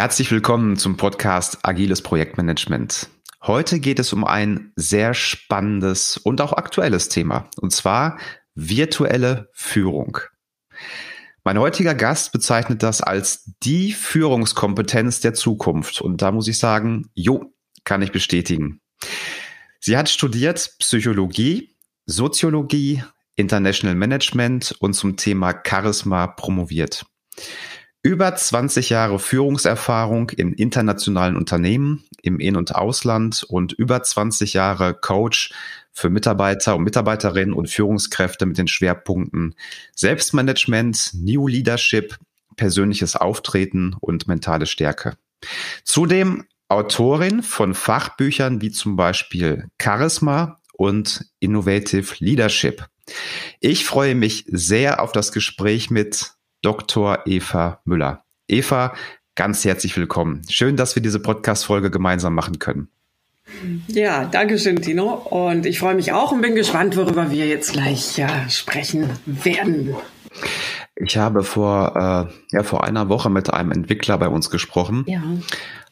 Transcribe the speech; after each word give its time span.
Herzlich 0.00 0.32
willkommen 0.32 0.78
zum 0.78 0.96
Podcast 0.96 1.58
Agiles 1.62 2.00
Projektmanagement. 2.00 3.10
Heute 3.42 3.80
geht 3.80 3.98
es 3.98 4.14
um 4.14 4.24
ein 4.24 4.72
sehr 4.74 5.12
spannendes 5.12 6.16
und 6.16 6.40
auch 6.40 6.54
aktuelles 6.54 7.10
Thema, 7.10 7.50
und 7.60 7.70
zwar 7.70 8.16
virtuelle 8.54 9.50
Führung. 9.52 10.16
Mein 11.44 11.58
heutiger 11.58 11.94
Gast 11.94 12.32
bezeichnet 12.32 12.82
das 12.82 13.02
als 13.02 13.52
die 13.62 13.92
Führungskompetenz 13.92 15.20
der 15.20 15.34
Zukunft. 15.34 16.00
Und 16.00 16.22
da 16.22 16.32
muss 16.32 16.48
ich 16.48 16.56
sagen, 16.56 17.10
jo, 17.12 17.52
kann 17.84 18.00
ich 18.00 18.10
bestätigen. 18.10 18.80
Sie 19.80 19.98
hat 19.98 20.08
studiert 20.08 20.76
Psychologie, 20.78 21.76
Soziologie, 22.06 23.04
International 23.36 23.96
Management 23.96 24.74
und 24.80 24.94
zum 24.94 25.18
Thema 25.18 25.60
Charisma 25.62 26.26
promoviert. 26.26 27.04
Über 28.02 28.34
20 28.34 28.88
Jahre 28.88 29.18
Führungserfahrung 29.18 30.30
in 30.30 30.54
internationalen 30.54 31.36
Unternehmen 31.36 32.04
im 32.22 32.40
In- 32.40 32.56
und 32.56 32.74
Ausland 32.74 33.44
und 33.46 33.72
über 33.72 34.02
20 34.02 34.54
Jahre 34.54 34.94
Coach 34.94 35.52
für 35.92 36.08
Mitarbeiter 36.08 36.76
und 36.76 36.84
Mitarbeiterinnen 36.84 37.52
und 37.52 37.68
Führungskräfte 37.68 38.46
mit 38.46 38.56
den 38.56 38.68
Schwerpunkten 38.68 39.54
Selbstmanagement, 39.94 41.10
New 41.12 41.46
Leadership, 41.46 42.16
persönliches 42.56 43.16
Auftreten 43.16 43.94
und 44.00 44.26
mentale 44.26 44.64
Stärke. 44.64 45.18
Zudem 45.84 46.46
Autorin 46.68 47.42
von 47.42 47.74
Fachbüchern 47.74 48.62
wie 48.62 48.70
zum 48.70 48.96
Beispiel 48.96 49.68
Charisma 49.80 50.60
und 50.72 51.26
Innovative 51.38 52.14
Leadership. 52.20 52.86
Ich 53.60 53.84
freue 53.84 54.14
mich 54.14 54.46
sehr 54.48 55.02
auf 55.02 55.12
das 55.12 55.32
Gespräch 55.32 55.90
mit 55.90 56.32
Dr. 56.62 57.20
Eva 57.24 57.80
Müller. 57.84 58.24
Eva, 58.46 58.92
ganz 59.34 59.64
herzlich 59.64 59.96
willkommen. 59.96 60.42
Schön, 60.48 60.76
dass 60.76 60.94
wir 60.94 61.02
diese 61.02 61.20
Podcast-Folge 61.20 61.90
gemeinsam 61.90 62.34
machen 62.34 62.58
können. 62.58 62.88
Ja, 63.88 64.26
danke 64.26 64.58
schön, 64.58 64.80
Tino. 64.82 65.14
Und 65.14 65.64
ich 65.64 65.78
freue 65.78 65.94
mich 65.94 66.12
auch 66.12 66.32
und 66.32 66.42
bin 66.42 66.54
gespannt, 66.54 66.96
worüber 66.96 67.30
wir 67.30 67.46
jetzt 67.46 67.72
gleich 67.72 68.18
ja, 68.18 68.48
sprechen 68.48 69.08
werden. 69.24 69.96
Ich 70.96 71.16
habe 71.16 71.42
vor, 71.44 71.96
äh, 71.96 72.54
ja, 72.54 72.62
vor 72.62 72.84
einer 72.84 73.08
Woche 73.08 73.30
mit 73.30 73.52
einem 73.52 73.72
Entwickler 73.72 74.18
bei 74.18 74.28
uns 74.28 74.50
gesprochen. 74.50 75.04
Ja. 75.06 75.22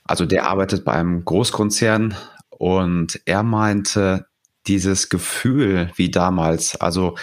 Also 0.05 0.27
der 0.27 0.47
arbeitet 0.48 0.84
bei 0.84 0.92
einem 0.92 1.25
Großkonzern 1.25 2.14
und 2.50 3.20
er 3.25 3.42
meinte, 3.42 4.27
dieses 4.66 5.08
Gefühl 5.08 5.91
wie 5.97 6.10
damals, 6.10 6.78
also 6.78 7.16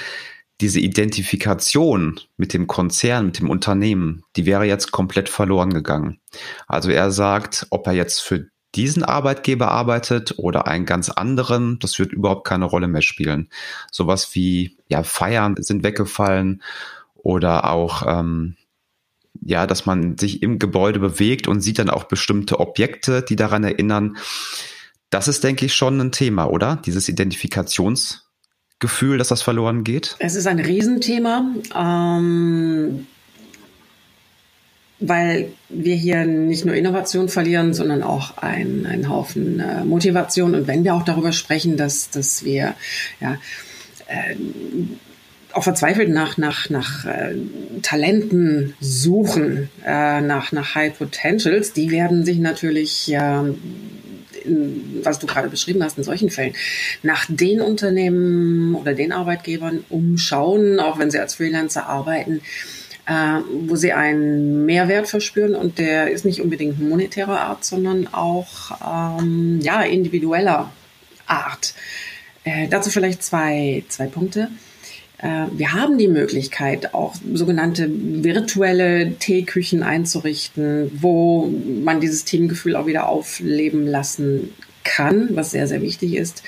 diese 0.61 0.79
Identifikation 0.79 2.19
mit 2.37 2.53
dem 2.53 2.67
Konzern, 2.67 3.27
mit 3.27 3.39
dem 3.39 3.49
Unternehmen, 3.49 4.23
die 4.35 4.45
wäre 4.45 4.65
jetzt 4.65 4.91
komplett 4.91 5.27
verloren 5.29 5.73
gegangen. 5.73 6.19
Also 6.67 6.91
er 6.91 7.11
sagt, 7.11 7.67
ob 7.71 7.87
er 7.87 7.93
jetzt 7.93 8.21
für 8.21 8.47
diesen 8.73 9.03
Arbeitgeber 9.03 9.71
arbeitet 9.71 10.35
oder 10.37 10.67
einen 10.67 10.85
ganz 10.85 11.09
anderen, 11.09 11.79
das 11.79 11.97
wird 11.99 12.11
überhaupt 12.11 12.45
keine 12.47 12.65
Rolle 12.65 12.87
mehr 12.87 13.01
spielen. 13.01 13.49
Sowas 13.91 14.35
wie 14.35 14.77
ja 14.87 15.03
Feiern 15.03 15.55
sind 15.57 15.83
weggefallen 15.83 16.61
oder 17.15 17.69
auch 17.69 18.03
ähm, 18.05 18.55
ja, 19.41 19.67
dass 19.67 19.85
man 19.85 20.17
sich 20.17 20.41
im 20.41 20.59
Gebäude 20.59 20.99
bewegt 20.99 21.47
und 21.47 21.61
sieht 21.61 21.79
dann 21.79 21.89
auch 21.89 22.05
bestimmte 22.05 22.59
Objekte, 22.59 23.21
die 23.21 23.35
daran 23.35 23.63
erinnern. 23.63 24.17
Das 25.09 25.27
ist, 25.27 25.43
denke 25.43 25.65
ich, 25.65 25.75
schon 25.75 25.99
ein 25.99 26.11
Thema, 26.11 26.45
oder? 26.45 26.81
Dieses 26.85 27.09
Identifikations 27.09 28.24
Gefühl, 28.79 29.17
dass 29.17 29.29
das 29.29 29.41
verloren 29.41 29.83
geht? 29.83 30.15
Es 30.19 30.35
ist 30.35 30.47
ein 30.47 30.59
Riesenthema, 30.59 31.49
ähm, 31.75 33.07
weil 34.99 35.49
wir 35.69 35.95
hier 35.95 36.25
nicht 36.25 36.65
nur 36.65 36.75
Innovation 36.75 37.29
verlieren, 37.29 37.73
sondern 37.73 38.03
auch 38.03 38.37
einen 38.37 39.09
Haufen 39.09 39.59
äh, 39.59 39.85
Motivation. 39.85 40.55
Und 40.55 40.67
wenn 40.67 40.83
wir 40.83 40.93
auch 40.93 41.03
darüber 41.03 41.31
sprechen, 41.31 41.77
dass, 41.77 42.09
dass 42.09 42.43
wir 42.43 42.75
ja, 43.21 43.37
äh, 44.07 44.35
auch 45.53 45.63
verzweifelt 45.63 46.09
nach, 46.09 46.37
nach, 46.37 46.69
nach 46.69 47.05
äh, 47.05 47.35
Talenten 47.81 48.73
suchen, 48.81 49.69
äh, 49.85 50.19
nach, 50.19 50.51
nach 50.51 50.75
High 50.75 50.97
Potentials, 50.97 51.71
die 51.71 51.91
werden 51.91 52.25
sich 52.25 52.39
natürlich 52.39 53.07
was 55.03 55.19
du 55.19 55.27
gerade 55.27 55.49
beschrieben 55.49 55.83
hast, 55.83 55.97
in 55.97 56.03
solchen 56.03 56.29
Fällen, 56.29 56.53
nach 57.03 57.25
den 57.29 57.61
Unternehmen 57.61 58.75
oder 58.75 58.93
den 58.93 59.11
Arbeitgebern 59.11 59.83
umschauen, 59.89 60.79
auch 60.79 60.99
wenn 60.99 61.11
sie 61.11 61.19
als 61.19 61.35
Freelancer 61.35 61.87
arbeiten, 61.87 62.41
äh, 63.07 63.39
wo 63.67 63.75
sie 63.75 63.93
einen 63.93 64.65
Mehrwert 64.65 65.07
verspüren 65.07 65.55
und 65.55 65.77
der 65.77 66.11
ist 66.11 66.25
nicht 66.25 66.41
unbedingt 66.41 66.79
monetärer 66.79 67.39
Art, 67.41 67.63
sondern 67.63 68.07
auch 68.13 69.19
ähm, 69.21 69.59
ja, 69.61 69.81
individueller 69.83 70.71
Art. 71.27 71.73
Äh, 72.43 72.67
dazu 72.67 72.89
vielleicht 72.89 73.23
zwei, 73.23 73.83
zwei 73.89 74.07
Punkte. 74.07 74.49
Äh, 75.19 75.45
wir 75.51 75.73
haben 75.73 75.97
die 75.97 76.07
Möglichkeit, 76.07 76.93
auch 76.93 77.15
sogenannte 77.33 77.89
virtuelle 77.89 79.13
Teeküchen 79.15 79.83
einzurichten, 79.83 80.91
wo 81.01 81.47
man 81.83 81.99
dieses 81.99 82.25
Teamgefühl 82.25 82.75
auch 82.75 82.85
wieder 82.85 83.07
aufleben 83.07 83.85
lassen 83.87 84.51
kann, 84.83 85.29
was 85.31 85.51
sehr, 85.51 85.67
sehr 85.67 85.81
wichtig 85.81 86.15
ist. 86.15 86.43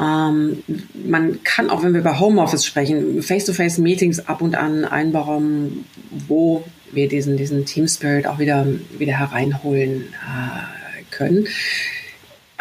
Ähm, 0.00 0.62
man 1.04 1.42
kann 1.44 1.68
auch, 1.68 1.82
wenn 1.82 1.92
wir 1.92 2.00
über 2.00 2.18
Homeoffice 2.18 2.64
sprechen, 2.64 3.22
Face-to-Face-Meetings 3.22 4.20
ab 4.20 4.40
und 4.40 4.54
an 4.54 4.84
einbauen, 4.84 5.84
wo 6.28 6.64
wir 6.92 7.08
diesen, 7.08 7.36
diesen 7.36 7.66
Team 7.66 7.88
Spirit 7.88 8.26
auch 8.26 8.38
wieder, 8.38 8.66
wieder 8.98 9.18
hereinholen 9.18 10.04
äh, 10.12 11.02
können. 11.10 11.46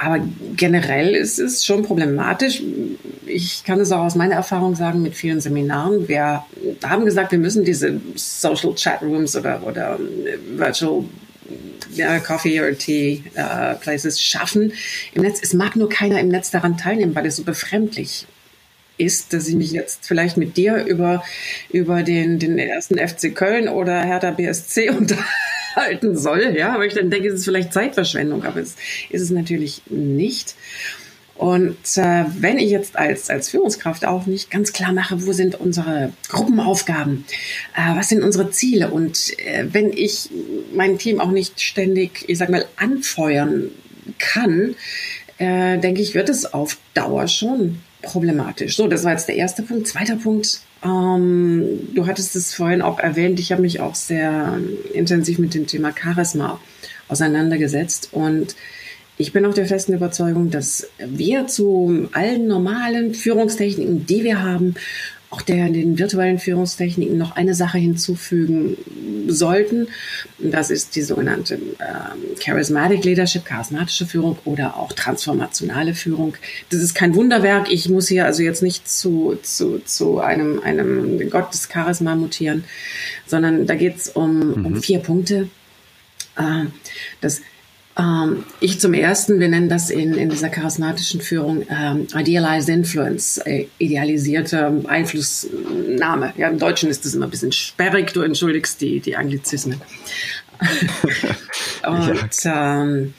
Aber 0.04 0.20
generell 0.58 1.14
ist 1.14 1.38
es 1.38 1.64
schon 1.64 1.84
problematisch. 1.84 2.64
Ich 3.28 3.64
kann 3.64 3.80
es 3.80 3.92
auch 3.92 4.04
aus 4.04 4.16
meiner 4.16 4.34
Erfahrung 4.34 4.76
sagen 4.76 5.04
mit 5.04 5.14
vielen 5.14 5.42
Seminaren. 5.42 6.08
Wir 6.08 6.44
haben 6.84 7.06
gesagt, 7.06 7.32
wir 7.32 7.38
müssen 7.38 7.64
diese 7.64 8.02
Social 8.16 8.74
Chat 8.74 9.04
Rooms 9.04 9.36
oder, 9.36 9.62
oder 9.64 10.00
äh, 10.00 10.58
Virtual 10.58 11.04
ja, 11.94 12.18
Coffee 12.18 12.60
or 12.60 12.76
Tea 12.76 13.24
uh, 13.38 13.76
Places 13.80 14.20
schaffen 14.20 14.74
im 15.14 15.22
Netz. 15.22 15.40
Es 15.44 15.54
mag 15.54 15.76
nur 15.76 15.88
keiner 15.88 16.20
im 16.20 16.30
Netz 16.30 16.50
daran 16.50 16.78
teilnehmen, 16.78 17.14
weil 17.14 17.28
es 17.28 17.36
so 17.36 17.44
befremdlich 17.44 18.26
ist, 18.98 19.34
dass 19.34 19.48
ich 19.48 19.56
mich 19.56 19.72
jetzt 19.72 20.08
vielleicht 20.08 20.36
mit 20.36 20.58
dir 20.58 20.84
über, 20.86 21.24
über 21.70 22.02
den, 22.02 22.40
den 22.40 22.58
ersten 22.58 22.98
FC 22.98 23.36
Köln 23.36 23.68
oder 23.68 24.02
Hertha 24.02 24.32
BSC 24.32 24.90
unterhalte 24.98 25.51
halten 25.76 26.18
soll. 26.18 26.56
Ja, 26.58 26.74
aber 26.74 26.86
ich 26.86 26.94
dann 26.94 27.10
denke, 27.10 27.30
es 27.30 27.36
ist 27.36 27.46
vielleicht 27.46 27.74
Zeitverschwendung, 27.74 28.44
aber 28.44 28.60
es 28.60 28.76
ist 29.10 29.22
es 29.22 29.30
natürlich 29.32 29.82
nicht. 29.88 30.56
Und 31.36 31.98
äh, 31.98 32.26
wenn 32.38 32.60
ich 32.60 32.70
jetzt 32.70 32.98
als, 32.98 33.32
als 33.32 33.50
Führungskraft 33.50 34.06
auch 34.06 34.28
nicht 34.28 34.52
ganz 34.52 34.74
klar 34.74 34.94
mache, 34.94 35.26
wo 35.26 35.32
sind 35.32 35.60
unsere 35.60 36.14
Gruppenaufgaben, 36.30 37.26
äh, 37.76 37.96
was 37.96 38.10
sind 38.10 38.22
unsere 38.22 38.52
Ziele 38.52 38.92
und 38.92 39.40
äh, 39.40 39.66
wenn 39.72 39.92
ich 39.92 40.30
mein 40.76 41.00
Team 41.00 41.20
auch 41.20 41.32
nicht 41.32 41.60
ständig, 41.60 42.26
ich 42.28 42.38
sag 42.38 42.50
mal, 42.50 42.66
anfeuern 42.76 43.72
kann, 44.20 44.76
äh, 45.40 45.80
denke 45.80 46.02
ich, 46.02 46.14
wird 46.14 46.30
es 46.30 46.54
auf 46.54 46.78
Dauer 46.94 47.28
schon 47.28 47.82
problematisch. 48.02 48.76
So, 48.76 48.88
das 48.88 49.04
war 49.04 49.12
jetzt 49.12 49.28
der 49.28 49.36
erste 49.36 49.64
Punkt. 49.64 49.88
Zweiter 49.88 50.16
Punkt, 50.16 50.62
ähm, 50.84 51.90
du 51.94 52.08
hattest 52.08 52.36
es 52.36 52.54
vorhin 52.54 52.82
auch 52.82 53.00
erwähnt, 53.00 53.40
ich 53.40 53.52
habe 53.52 53.62
mich 53.62 53.80
auch 53.80 53.96
sehr 53.96 54.58
intensiv 54.94 55.40
mit 55.40 55.54
dem 55.54 55.68
Thema 55.68 55.94
Charisma 55.96 56.60
auseinandergesetzt 57.08 58.10
und 58.12 58.56
ich 59.18 59.34
bin 59.34 59.46
auch 59.46 59.54
der 59.54 59.68
festen 59.68 59.94
Überzeugung, 59.94 60.50
dass 60.50 60.88
wir 60.98 61.46
zu 61.46 62.10
allen 62.14 62.48
normalen 62.48 63.14
Führungstechniken, 63.14 64.06
die 64.08 64.24
wir 64.24 64.42
haben, 64.42 64.74
auch 65.32 65.42
der, 65.42 65.70
den 65.70 65.98
virtuellen 65.98 66.40
Führungstechniken 66.40 67.18
noch 67.18 67.38
eine 67.38 67.56
Sache 67.56 67.78
hinzufügen 67.78 68.78
sollten. 69.28 69.88
Das 70.38 70.70
ist 70.70 70.96
die 70.98 71.02
sogenannte 71.02 71.56
ähm, 71.56 72.36
Charismatic 72.40 73.06
Leadership, 73.06 73.46
charismatische 73.46 74.06
Führung 74.06 74.38
oder 74.44 74.78
auch 74.78 74.92
transformationale 74.92 75.94
Führung. 75.94 76.36
Das 76.70 76.82
ist 76.82 76.96
kein 76.96 77.16
Wunderwerk. 77.16 77.72
Ich 77.72 77.88
muss 77.88 78.10
hier 78.10 78.26
also 78.26 78.44
jetzt 78.44 78.62
nicht 78.62 78.90
zu, 78.90 79.40
zu, 79.42 79.80
zu 79.80 80.20
einem, 80.20 80.60
einem 80.60 81.30
Gott 81.30 81.54
des 81.54 81.70
Charisma 81.72 82.16
mutieren, 82.16 82.66
sondern 83.26 83.66
da 83.66 83.76
geht 83.76 83.96
es 83.96 84.10
um, 84.10 84.60
mhm. 84.60 84.66
um 84.66 84.82
vier 84.82 85.00
Punkte. 85.00 85.48
Äh, 86.38 86.66
das 87.22 87.42
ähm, 87.98 88.44
ich 88.60 88.80
zum 88.80 88.94
ersten, 88.94 89.40
wir 89.40 89.50
nennen 89.50 89.70
das 89.70 89.90
in, 89.90 90.14
in 90.14 90.30
dieser 90.30 90.50
charismatischen 90.50 91.20
Führung 91.22 91.66
ähm, 91.70 92.08
Idealized 92.16 92.70
Influence, 92.70 93.38
äh, 93.40 93.68
idealisierte 93.80 94.84
Einflussnahme. 94.88 96.34
Ja, 96.38 96.48
im 96.48 96.58
Deutschen 96.58 96.90
ist 96.90 97.06
das 97.06 97.16
immer 97.16 97.28
ein 97.28 97.32
bisschen 97.32 97.52
sperrig, 97.52 98.14
du 98.14 98.22
entschuldigst 98.22 98.80
die, 98.80 99.00
die 99.02 99.18
Anglizismen. 99.18 99.82
Und 101.88 102.30
ähm, 102.46 103.14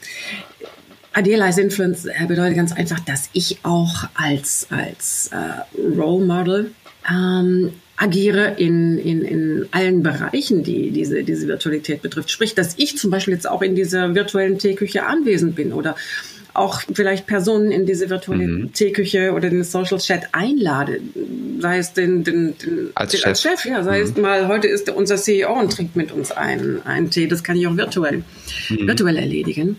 Idealized 1.14 1.62
Influence 1.62 2.06
äh, 2.06 2.26
bedeutet 2.26 2.56
ganz 2.56 2.72
einfach, 2.72 3.00
dass 3.00 3.28
ich 3.34 3.58
auch 3.64 4.04
als, 4.14 4.66
als 4.70 5.28
äh, 5.32 5.98
Role 5.98 6.24
Model 6.24 6.72
ähm, 7.10 7.72
agiere 7.96 8.54
in, 8.56 8.98
in, 8.98 9.22
in 9.22 9.68
allen 9.70 10.02
Bereichen, 10.02 10.62
die 10.62 10.90
diese, 10.90 11.22
diese 11.22 11.46
Virtualität 11.46 12.02
betrifft. 12.02 12.30
Sprich, 12.30 12.54
dass 12.54 12.74
ich 12.78 12.96
zum 12.96 13.10
Beispiel 13.10 13.34
jetzt 13.34 13.48
auch 13.48 13.62
in 13.62 13.74
dieser 13.74 14.14
virtuellen 14.14 14.58
Teeküche 14.58 15.04
anwesend 15.04 15.54
bin 15.54 15.72
oder 15.72 15.94
auch 16.54 16.82
vielleicht 16.92 17.26
Personen 17.26 17.70
in 17.70 17.86
diese 17.86 18.10
virtuelle 18.10 18.46
mhm. 18.46 18.72
Teeküche 18.72 19.32
oder 19.32 19.48
den 19.48 19.64
Social 19.64 19.98
Chat 19.98 20.28
einlade, 20.32 21.00
sei 21.60 21.78
es 21.78 21.94
den, 21.94 22.24
den, 22.24 22.58
den, 22.58 22.90
als, 22.94 23.12
den, 23.12 23.20
Chef. 23.20 23.26
als 23.26 23.42
Chef, 23.42 23.64
ja, 23.64 23.82
sei 23.82 24.00
mhm. 24.00 24.04
es 24.04 24.16
mal, 24.16 24.48
heute 24.48 24.68
ist 24.68 24.90
unser 24.90 25.16
CEO 25.16 25.58
und 25.58 25.72
trinkt 25.72 25.96
mit 25.96 26.12
uns 26.12 26.30
einen, 26.30 26.82
einen 26.84 27.10
Tee, 27.10 27.26
das 27.26 27.42
kann 27.42 27.56
ich 27.56 27.66
auch 27.66 27.76
virtuell, 27.76 28.22
mhm. 28.68 28.86
virtuell 28.86 29.16
erledigen. 29.16 29.76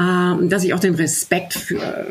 Ähm, 0.00 0.48
dass 0.48 0.64
ich 0.64 0.72
auch 0.72 0.80
den 0.80 0.94
Respekt 0.94 1.52
für 1.52 2.06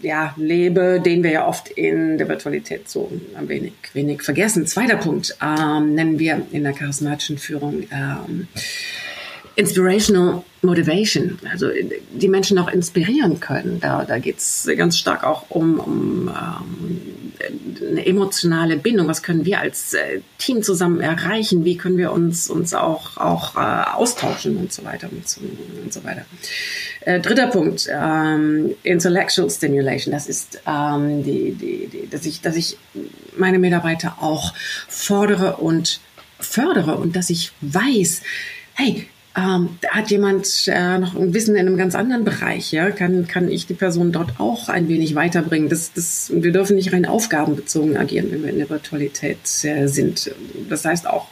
ja, 0.00 0.34
lebe, 0.36 1.00
den 1.04 1.22
wir 1.22 1.30
ja 1.30 1.46
oft 1.46 1.68
in 1.68 2.18
der 2.18 2.28
Virtualität 2.28 2.88
so 2.88 3.10
ein 3.36 3.48
wenig, 3.48 3.72
wenig 3.92 4.22
vergessen. 4.22 4.66
Zweiter 4.66 4.96
Punkt 4.96 5.36
ähm, 5.42 5.94
nennen 5.94 6.18
wir 6.18 6.46
in 6.52 6.64
der 6.64 6.72
charismatischen 6.72 7.38
Führung 7.38 7.84
ähm, 7.90 8.48
Inspirational 9.56 10.44
Motivation, 10.62 11.36
also 11.50 11.68
die 12.12 12.28
Menschen 12.28 12.58
auch 12.58 12.68
inspirieren 12.68 13.40
können. 13.40 13.80
Da, 13.80 14.04
da 14.04 14.18
geht 14.18 14.38
es 14.38 14.68
ganz 14.76 14.96
stark 14.96 15.24
auch 15.24 15.50
um, 15.50 15.80
um 15.80 16.28
ähm, 16.28 17.00
eine 17.80 18.06
emotionale 18.06 18.76
Bindung. 18.76 19.08
Was 19.08 19.22
können 19.22 19.44
wir 19.44 19.60
als 19.60 19.94
äh, 19.94 20.20
Team 20.38 20.62
zusammen 20.62 21.00
erreichen? 21.00 21.64
Wie 21.64 21.76
können 21.76 21.96
wir 21.96 22.12
uns, 22.12 22.50
uns 22.50 22.74
auch, 22.74 23.16
auch 23.16 23.56
äh, 23.56 23.58
austauschen 23.58 24.56
und 24.56 24.72
so 24.72 24.84
weiter 24.84 25.08
und 25.10 25.28
so, 25.28 25.40
und 25.40 25.92
so 25.92 26.04
weiter. 26.04 26.24
Äh, 27.00 27.20
dritter 27.20 27.46
Punkt, 27.46 27.88
ähm, 27.90 28.74
Intellectual 28.82 29.50
Stimulation. 29.50 30.12
Das 30.12 30.28
ist, 30.28 30.60
ähm, 30.66 31.22
die, 31.22 31.52
die, 31.52 31.86
die, 31.86 32.08
dass, 32.10 32.26
ich, 32.26 32.40
dass 32.40 32.56
ich 32.56 32.76
meine 33.36 33.58
Mitarbeiter 33.58 34.16
auch 34.20 34.54
fordere 34.88 35.56
und 35.56 36.00
fördere 36.40 36.96
und 36.96 37.16
dass 37.16 37.30
ich 37.30 37.52
weiß, 37.60 38.22
hey, 38.74 39.08
ähm, 39.38 39.78
hat 39.88 40.10
jemand 40.10 40.66
äh, 40.66 40.98
noch 40.98 41.14
ein 41.14 41.32
Wissen 41.32 41.54
in 41.54 41.66
einem 41.66 41.76
ganz 41.76 41.94
anderen 41.94 42.24
Bereich, 42.24 42.72
ja, 42.72 42.90
kann, 42.90 43.28
kann 43.28 43.48
ich 43.48 43.66
die 43.66 43.74
Person 43.74 44.10
dort 44.10 44.40
auch 44.40 44.68
ein 44.68 44.88
wenig 44.88 45.14
weiterbringen. 45.14 45.68
Das, 45.68 45.92
das, 45.92 46.32
wir 46.34 46.50
dürfen 46.50 46.74
nicht 46.74 46.92
rein 46.92 47.06
aufgabenbezogen 47.06 47.96
agieren, 47.96 48.32
wenn 48.32 48.42
wir 48.42 48.50
in 48.50 48.58
der 48.58 48.70
Virtualität 48.70 49.38
äh, 49.62 49.86
sind. 49.86 50.32
Das 50.68 50.84
heißt 50.84 51.06
auch, 51.06 51.28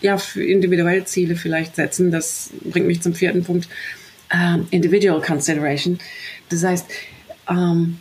ja, 0.00 0.16
für 0.16 0.44
individuelle 0.44 1.04
Ziele 1.04 1.36
vielleicht 1.36 1.76
setzen. 1.76 2.10
Das 2.10 2.50
bringt 2.64 2.86
mich 2.86 3.02
zum 3.02 3.14
vierten 3.14 3.44
Punkt, 3.44 3.68
äh, 4.30 4.58
Individual 4.70 5.20
Consideration. 5.20 5.98
Das 6.48 6.64
heißt, 6.64 6.86
ähm, 7.50 7.98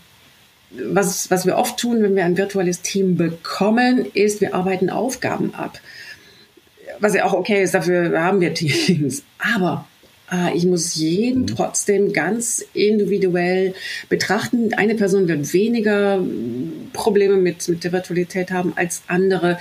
was, 0.71 1.29
was 1.29 1.45
wir 1.45 1.57
oft 1.57 1.77
tun, 1.77 2.01
wenn 2.01 2.15
wir 2.15 2.23
ein 2.23 2.37
virtuelles 2.37 2.81
Team 2.81 3.17
bekommen, 3.17 4.05
ist, 4.13 4.39
wir 4.39 4.55
arbeiten 4.55 4.89
Aufgaben 4.89 5.53
ab 5.55 5.79
was 6.99 7.13
ja 7.13 7.25
auch 7.25 7.33
okay 7.33 7.63
ist, 7.63 7.73
dafür 7.73 8.19
haben 8.19 8.41
wir 8.41 8.53
Teams. 8.53 9.23
Aber 9.39 9.87
äh, 10.31 10.55
ich 10.55 10.65
muss 10.65 10.95
jeden 10.95 11.41
mhm. 11.41 11.47
trotzdem 11.47 12.13
ganz 12.13 12.65
individuell 12.73 13.73
betrachten. 14.09 14.73
Eine 14.73 14.95
Person 14.95 15.27
wird 15.27 15.53
weniger 15.53 16.19
Probleme 16.93 17.37
mit, 17.37 17.67
mit 17.67 17.83
der 17.83 17.91
Virtualität 17.91 18.51
haben 18.51 18.73
als 18.75 19.03
andere. 19.07 19.57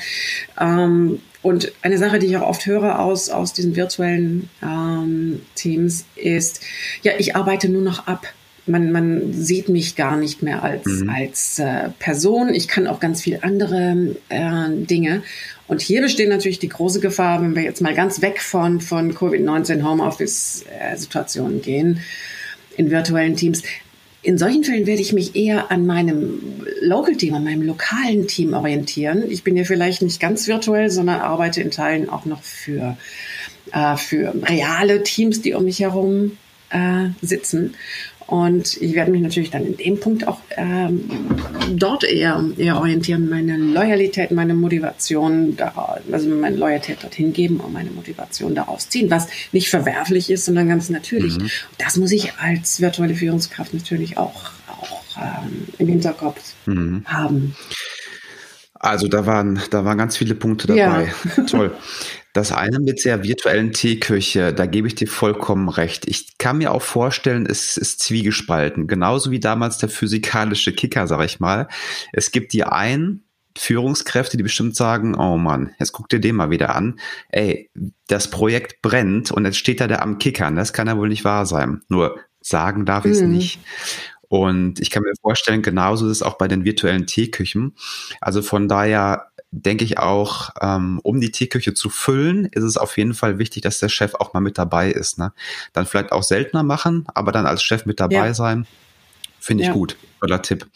Ähm, 0.60 1.20
und 1.42 1.72
eine 1.82 1.98
Sache, 1.98 2.18
die 2.18 2.26
ich 2.26 2.36
auch 2.38 2.48
oft 2.48 2.64
höre 2.64 3.00
aus, 3.00 3.28
aus 3.28 3.52
diesen 3.52 3.76
virtuellen 3.76 4.48
ähm, 4.62 5.42
Teams, 5.54 6.06
ist, 6.16 6.60
ja, 7.02 7.12
ich 7.18 7.36
arbeite 7.36 7.68
nur 7.68 7.82
noch 7.82 8.06
ab 8.06 8.26
man, 8.66 8.92
man 8.92 9.32
sieht 9.32 9.68
mich 9.68 9.96
gar 9.96 10.16
nicht 10.16 10.42
mehr 10.42 10.62
als, 10.62 10.86
mhm. 10.86 11.10
als 11.10 11.58
äh, 11.58 11.90
Person. 11.98 12.54
Ich 12.54 12.68
kann 12.68 12.86
auch 12.86 13.00
ganz 13.00 13.22
viele 13.22 13.42
andere 13.42 14.16
äh, 14.28 14.68
Dinge. 14.70 15.22
Und 15.66 15.80
hier 15.80 16.02
besteht 16.02 16.28
natürlich 16.28 16.58
die 16.58 16.68
große 16.68 17.00
Gefahr, 17.00 17.42
wenn 17.42 17.54
wir 17.54 17.62
jetzt 17.62 17.80
mal 17.80 17.94
ganz 17.94 18.20
weg 18.22 18.40
von, 18.40 18.80
von 18.80 19.14
Covid-19 19.14 19.82
Homeoffice-Situationen 19.82 21.62
gehen, 21.62 22.00
in 22.76 22.90
virtuellen 22.90 23.36
Teams. 23.36 23.62
In 24.22 24.38
solchen 24.38 24.64
Fällen 24.64 24.86
werde 24.86 25.02
ich 25.02 25.12
mich 25.12 25.36
eher 25.36 25.70
an 25.70 25.84
meinem 25.86 26.64
Local 26.80 27.14
Team, 27.16 27.34
an 27.34 27.44
meinem 27.44 27.62
lokalen 27.62 28.26
Team 28.26 28.54
orientieren. 28.54 29.30
Ich 29.30 29.44
bin 29.44 29.56
ja 29.56 29.64
vielleicht 29.64 30.00
nicht 30.00 30.20
ganz 30.20 30.46
virtuell, 30.46 30.90
sondern 30.90 31.20
arbeite 31.20 31.60
in 31.60 31.70
Teilen 31.70 32.08
auch 32.08 32.24
noch 32.24 32.42
für, 32.42 32.96
äh, 33.72 33.96
für 33.96 34.34
reale 34.42 35.02
Teams, 35.02 35.42
die 35.42 35.52
um 35.52 35.64
mich 35.64 35.80
herum 35.80 36.38
äh, 36.70 37.08
sitzen. 37.22 37.74
Und 38.34 38.82
ich 38.82 38.94
werde 38.94 39.12
mich 39.12 39.22
natürlich 39.22 39.52
dann 39.52 39.64
in 39.64 39.76
dem 39.76 40.00
Punkt 40.00 40.26
auch 40.26 40.40
ähm, 40.56 41.08
dort 41.70 42.02
eher, 42.02 42.44
eher 42.56 42.78
orientieren, 42.78 43.30
meine 43.30 43.56
Loyalität, 43.56 44.32
meine 44.32 44.54
Motivation, 44.54 45.56
also 46.10 46.28
meine 46.30 46.56
Loyalität 46.56 47.04
dorthin 47.04 47.32
geben 47.32 47.60
und 47.60 47.72
meine 47.72 47.92
Motivation 47.92 48.56
daraus 48.56 48.88
ziehen, 48.88 49.08
was 49.08 49.28
nicht 49.52 49.70
verwerflich 49.70 50.30
ist, 50.30 50.46
sondern 50.46 50.68
ganz 50.68 50.90
natürlich. 50.90 51.38
Mhm. 51.38 51.48
Das 51.78 51.96
muss 51.96 52.10
ich 52.10 52.32
als 52.34 52.80
virtuelle 52.80 53.14
Führungskraft 53.14 53.72
natürlich 53.72 54.18
auch, 54.18 54.50
auch 54.66 55.02
ähm, 55.16 55.68
im 55.78 55.86
Hinterkopf 55.86 56.54
mhm. 56.66 57.04
haben. 57.04 57.54
Also 58.74 59.06
da 59.06 59.26
waren, 59.26 59.60
da 59.70 59.84
waren 59.84 59.96
ganz 59.96 60.16
viele 60.16 60.34
Punkte 60.34 60.66
dabei. 60.66 61.12
Ja. 61.36 61.44
Toll. 61.44 61.70
Das 62.34 62.50
eine 62.50 62.80
mit 62.80 63.04
der 63.04 63.22
virtuellen 63.22 63.72
Teeküche, 63.72 64.52
da 64.52 64.66
gebe 64.66 64.88
ich 64.88 64.96
dir 64.96 65.06
vollkommen 65.06 65.68
recht. 65.68 66.08
Ich 66.08 66.36
kann 66.36 66.58
mir 66.58 66.72
auch 66.72 66.82
vorstellen, 66.82 67.46
es 67.46 67.76
ist 67.76 68.00
zwiegespalten. 68.00 68.88
Genauso 68.88 69.30
wie 69.30 69.38
damals 69.38 69.78
der 69.78 69.88
physikalische 69.88 70.72
Kicker, 70.72 71.06
sag 71.06 71.24
ich 71.24 71.38
mal. 71.38 71.68
Es 72.12 72.32
gibt 72.32 72.52
die 72.52 72.64
einen 72.64 73.22
Führungskräfte, 73.56 74.36
die 74.36 74.42
bestimmt 74.42 74.74
sagen, 74.74 75.14
oh 75.14 75.38
Mann, 75.38 75.76
jetzt 75.78 75.92
guck 75.92 76.08
dir 76.08 76.18
den 76.18 76.34
mal 76.34 76.50
wieder 76.50 76.74
an. 76.74 76.98
Ey, 77.28 77.70
das 78.08 78.28
Projekt 78.30 78.82
brennt 78.82 79.30
und 79.30 79.44
jetzt 79.44 79.58
steht 79.58 79.80
da 79.80 79.86
der 79.86 80.02
am 80.02 80.18
Kickern. 80.18 80.56
Das 80.56 80.72
kann 80.72 80.88
ja 80.88 80.98
wohl 80.98 81.08
nicht 81.08 81.24
wahr 81.24 81.46
sein. 81.46 81.82
Nur 81.88 82.18
sagen 82.40 82.84
darf 82.84 83.04
ich 83.04 83.12
es 83.12 83.22
mhm. 83.22 83.30
nicht. 83.30 83.60
Und 84.26 84.80
ich 84.80 84.90
kann 84.90 85.04
mir 85.04 85.12
vorstellen, 85.22 85.62
genauso 85.62 86.06
ist 86.06 86.16
es 86.16 86.22
auch 86.24 86.36
bei 86.36 86.48
den 86.48 86.64
virtuellen 86.64 87.06
Teeküchen. 87.06 87.76
Also 88.20 88.42
von 88.42 88.66
daher 88.66 89.28
denke 89.62 89.84
ich 89.84 89.98
auch, 89.98 90.50
ähm, 90.60 91.00
um 91.02 91.20
die 91.20 91.30
Teeküche 91.30 91.74
zu 91.74 91.90
füllen, 91.90 92.46
ist 92.46 92.64
es 92.64 92.76
auf 92.76 92.96
jeden 92.96 93.14
Fall 93.14 93.38
wichtig, 93.38 93.62
dass 93.62 93.78
der 93.78 93.88
Chef 93.88 94.14
auch 94.14 94.34
mal 94.34 94.40
mit 94.40 94.58
dabei 94.58 94.90
ist. 94.90 95.18
Ne? 95.18 95.32
Dann 95.72 95.86
vielleicht 95.86 96.12
auch 96.12 96.22
seltener 96.22 96.62
machen, 96.62 97.06
aber 97.14 97.32
dann 97.32 97.46
als 97.46 97.62
Chef 97.62 97.86
mit 97.86 98.00
dabei 98.00 98.28
ja. 98.28 98.34
sein. 98.34 98.66
Finde 99.38 99.62
ich 99.62 99.68
ja. 99.68 99.74
gut. 99.74 99.96
Toller 100.20 100.42
Tipp. 100.42 100.66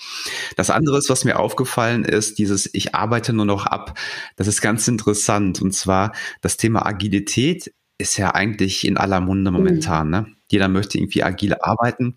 Das 0.56 0.70
andere 0.70 0.98
ist, 0.98 1.08
was 1.08 1.24
mir 1.24 1.38
aufgefallen 1.38 2.04
ist, 2.04 2.38
dieses 2.38 2.68
Ich 2.72 2.94
arbeite 2.94 3.32
nur 3.32 3.46
noch 3.46 3.66
ab. 3.66 3.98
Das 4.36 4.46
ist 4.46 4.60
ganz 4.60 4.86
interessant. 4.86 5.62
Und 5.62 5.72
zwar 5.72 6.12
das 6.42 6.58
Thema 6.58 6.84
Agilität 6.84 7.72
ist 7.96 8.16
ja 8.18 8.34
eigentlich 8.34 8.86
in 8.86 8.96
aller 8.96 9.20
Munde 9.20 9.50
momentan. 9.50 10.06
Mhm. 10.06 10.12
Ne? 10.12 10.26
Jeder 10.50 10.68
möchte 10.68 10.98
irgendwie 10.98 11.24
agil 11.24 11.54
arbeiten. 11.60 12.14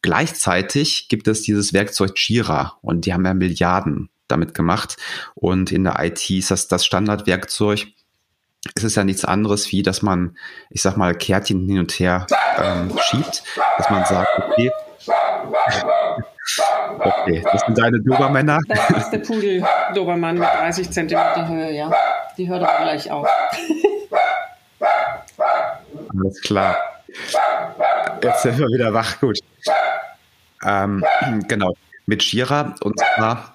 Gleichzeitig 0.00 1.08
gibt 1.08 1.28
es 1.28 1.42
dieses 1.42 1.72
Werkzeug 1.72 2.12
Jira 2.16 2.78
und 2.82 3.04
die 3.04 3.12
haben 3.12 3.26
ja 3.26 3.34
Milliarden 3.34 4.08
damit 4.30 4.54
gemacht. 4.54 4.96
Und 5.34 5.72
in 5.72 5.84
der 5.84 6.02
IT 6.04 6.28
ist 6.30 6.50
das 6.50 6.68
das 6.68 6.84
Standardwerkzeug. 6.84 7.86
Es 8.74 8.84
ist 8.84 8.96
ja 8.96 9.04
nichts 9.04 9.24
anderes, 9.24 9.72
wie 9.72 9.82
dass 9.82 10.02
man, 10.02 10.36
ich 10.68 10.82
sag 10.82 10.96
mal, 10.96 11.14
Kärtchen 11.14 11.66
hin 11.66 11.78
und 11.78 11.92
her 11.92 12.26
ähm, 12.58 12.96
schiebt, 13.02 13.42
dass 13.78 13.88
man 13.88 14.04
sagt, 14.04 14.28
okay, 14.38 14.70
okay, 16.98 17.42
das 17.50 17.62
sind 17.62 17.78
deine 17.78 18.00
Dobermänner. 18.00 18.58
Das 18.68 18.90
ist 18.90 19.10
der 19.10 19.18
Pudel-Dobermann 19.18 20.38
mit 20.38 20.48
30 20.48 20.90
Zentimeter 20.90 21.48
Höhe, 21.48 21.72
ja. 21.72 21.90
Die 22.36 22.48
hört 22.48 22.62
aber 22.62 22.84
gleich 22.84 23.10
auf. 23.10 23.26
Alles 26.14 26.40
klar. 26.42 26.76
Jetzt 28.22 28.42
sind 28.42 28.58
wir 28.58 28.66
wieder 28.66 28.92
wach, 28.92 29.18
gut. 29.20 29.38
Ähm, 30.64 31.04
genau, 31.48 31.74
mit 32.06 32.22
Jira 32.22 32.74
und 32.82 32.98
zwar 33.16 33.54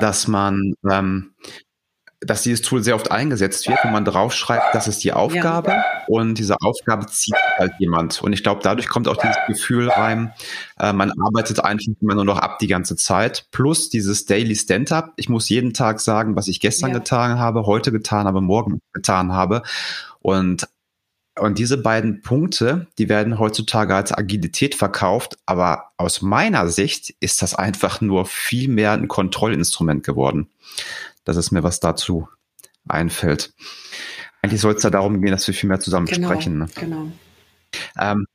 dass 0.00 0.28
man, 0.28 0.74
ähm, 0.90 1.34
dass 2.20 2.42
dieses 2.42 2.60
Tool 2.60 2.82
sehr 2.82 2.96
oft 2.96 3.10
eingesetzt 3.10 3.66
wird, 3.66 3.78
wo 3.82 3.88
man 3.88 4.04
draufschreibt, 4.04 4.74
das 4.74 4.88
ist 4.88 5.02
die 5.04 5.12
Aufgabe 5.14 5.70
ja. 5.70 5.84
und 6.06 6.34
diese 6.34 6.56
Aufgabe 6.60 7.06
zieht 7.06 7.34
halt 7.58 7.72
jemand. 7.78 8.20
Und 8.20 8.34
ich 8.34 8.42
glaube, 8.42 8.60
dadurch 8.62 8.88
kommt 8.88 9.08
auch 9.08 9.16
dieses 9.16 9.38
Gefühl 9.46 9.88
rein, 9.88 10.32
äh, 10.78 10.92
man 10.92 11.12
arbeitet 11.18 11.64
einfach 11.64 11.92
immer 12.00 12.14
nur 12.14 12.26
noch 12.26 12.38
ab 12.38 12.58
die 12.58 12.66
ganze 12.66 12.96
Zeit. 12.96 13.46
Plus 13.52 13.88
dieses 13.88 14.26
Daily 14.26 14.54
Stand-up. 14.54 15.14
Ich 15.16 15.30
muss 15.30 15.48
jeden 15.48 15.72
Tag 15.72 16.00
sagen, 16.00 16.36
was 16.36 16.48
ich 16.48 16.60
gestern 16.60 16.90
ja. 16.90 16.98
getan 16.98 17.38
habe, 17.38 17.64
heute 17.64 17.90
getan 17.90 18.26
habe, 18.26 18.42
morgen 18.42 18.82
getan 18.92 19.32
habe. 19.32 19.62
Und 20.20 20.68
und 21.40 21.58
diese 21.58 21.78
beiden 21.78 22.22
Punkte, 22.22 22.86
die 22.98 23.08
werden 23.08 23.38
heutzutage 23.38 23.94
als 23.94 24.12
Agilität 24.12 24.74
verkauft, 24.74 25.38
aber 25.46 25.92
aus 25.96 26.22
meiner 26.22 26.68
Sicht 26.68 27.14
ist 27.20 27.42
das 27.42 27.54
einfach 27.54 28.00
nur 28.00 28.26
viel 28.26 28.68
mehr 28.68 28.92
ein 28.92 29.08
Kontrollinstrument 29.08 30.04
geworden. 30.04 30.48
Das 31.24 31.36
ist 31.36 31.50
mir 31.50 31.62
was 31.62 31.80
dazu 31.80 32.28
einfällt. 32.88 33.52
Eigentlich 34.42 34.60
soll 34.60 34.74
es 34.74 34.82
da 34.82 34.90
darum 34.90 35.20
gehen, 35.20 35.32
dass 35.32 35.46
wir 35.46 35.54
viel 35.54 35.68
mehr 35.68 35.80
zusammen 35.80 36.06
genau, 36.06 36.28
sprechen. 36.28 36.58
Ne? 36.58 36.66
Genau. 36.74 37.06
Ähm, 37.98 38.26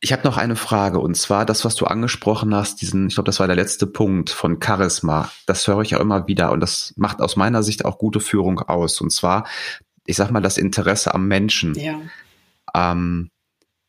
Ich 0.00 0.12
habe 0.12 0.22
noch 0.22 0.36
eine 0.36 0.54
Frage 0.54 1.00
und 1.00 1.16
zwar 1.16 1.44
das, 1.44 1.64
was 1.64 1.74
du 1.74 1.86
angesprochen 1.86 2.54
hast, 2.54 2.80
diesen, 2.80 3.08
ich 3.08 3.14
glaube, 3.14 3.26
das 3.26 3.40
war 3.40 3.48
der 3.48 3.56
letzte 3.56 3.86
Punkt 3.86 4.30
von 4.30 4.60
Charisma. 4.62 5.30
Das 5.46 5.66
höre 5.66 5.80
ich 5.82 5.96
auch 5.96 6.00
immer 6.00 6.28
wieder 6.28 6.52
und 6.52 6.60
das 6.60 6.94
macht 6.96 7.20
aus 7.20 7.34
meiner 7.34 7.64
Sicht 7.64 7.84
auch 7.84 7.98
gute 7.98 8.20
Führung 8.20 8.60
aus. 8.60 9.00
Und 9.00 9.10
zwar, 9.10 9.44
ich 10.06 10.16
sag 10.16 10.30
mal, 10.30 10.40
das 10.40 10.56
Interesse 10.56 11.14
am 11.14 11.26
Menschen. 11.26 11.74
Ja. 11.74 12.00
Ähm, 12.74 13.30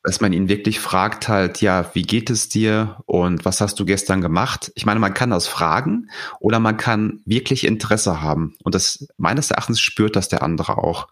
dass 0.03 0.21
man 0.21 0.31
ihn 0.31 0.47
wirklich 0.47 0.79
fragt 0.79 1.27
halt, 1.27 1.61
ja, 1.61 1.91
wie 1.93 2.03
geht 2.03 2.29
es 2.29 2.47
dir 2.47 3.01
und 3.05 3.43
was 3.43 3.59
hast 3.59 3.79
du 3.79 3.85
gestern 3.85 4.21
gemacht? 4.21 4.71
Ich 4.75 4.85
meine, 4.85 4.99
man 5.01 5.13
kann 5.13 5.29
das 5.29 5.47
fragen 5.47 6.09
oder 6.39 6.59
man 6.59 6.77
kann 6.77 7.21
wirklich 7.25 7.65
Interesse 7.65 8.21
haben. 8.21 8.55
Und 8.63 8.75
das 8.75 9.07
meines 9.17 9.51
Erachtens 9.51 9.81
spürt 9.81 10.15
das 10.15 10.29
der 10.29 10.41
andere 10.41 10.77
auch. 10.77 11.09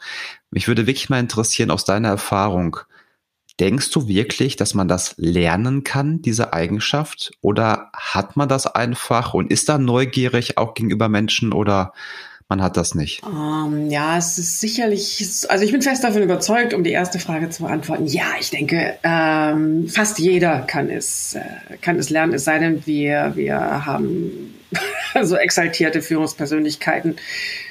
Mich 0.51 0.69
würde 0.69 0.87
wirklich 0.87 1.09
mal 1.09 1.19
interessieren 1.19 1.69
aus 1.69 1.83
deiner 1.83 2.07
Erfahrung, 2.07 2.79
Denkst 3.59 3.89
du 3.89 4.07
wirklich, 4.07 4.55
dass 4.55 4.75
man 4.75 4.87
das 4.87 5.15
lernen 5.17 5.83
kann, 5.83 6.21
diese 6.21 6.53
Eigenschaft? 6.53 7.31
Oder 7.41 7.89
hat 7.91 8.37
man 8.37 8.47
das 8.47 8.67
einfach 8.67 9.33
und 9.33 9.51
ist 9.51 9.67
da 9.67 9.79
neugierig 9.79 10.59
auch 10.59 10.75
gegenüber 10.75 11.09
Menschen 11.09 11.53
oder 11.53 11.91
man 12.49 12.61
hat 12.61 12.77
das 12.77 12.95
nicht? 12.95 13.23
Um, 13.23 13.75
ähm, 13.75 13.89
ja, 13.89 14.17
es 14.17 14.37
ist 14.37 14.61
sicherlich, 14.61 15.27
also 15.49 15.65
ich 15.65 15.71
bin 15.71 15.81
fest 15.81 16.03
davon 16.03 16.21
überzeugt, 16.21 16.73
um 16.73 16.83
die 16.83 16.91
erste 16.91 17.19
Frage 17.19 17.49
zu 17.49 17.63
beantworten. 17.63 18.07
Ja, 18.07 18.35
ich 18.39 18.49
denke, 18.49 18.97
ähm, 19.03 19.89
fast 19.89 20.17
jeder 20.19 20.61
kann 20.61 20.89
es, 20.89 21.35
äh, 21.35 21.77
kann 21.81 21.99
es 21.99 22.09
lernen, 22.09 22.33
es 22.33 22.45
sei 22.45 22.59
denn, 22.59 22.85
wir, 22.85 23.33
wir 23.35 23.85
haben 23.85 24.55
so 25.23 25.35
exaltierte 25.35 26.01
Führungspersönlichkeiten, 26.01 27.17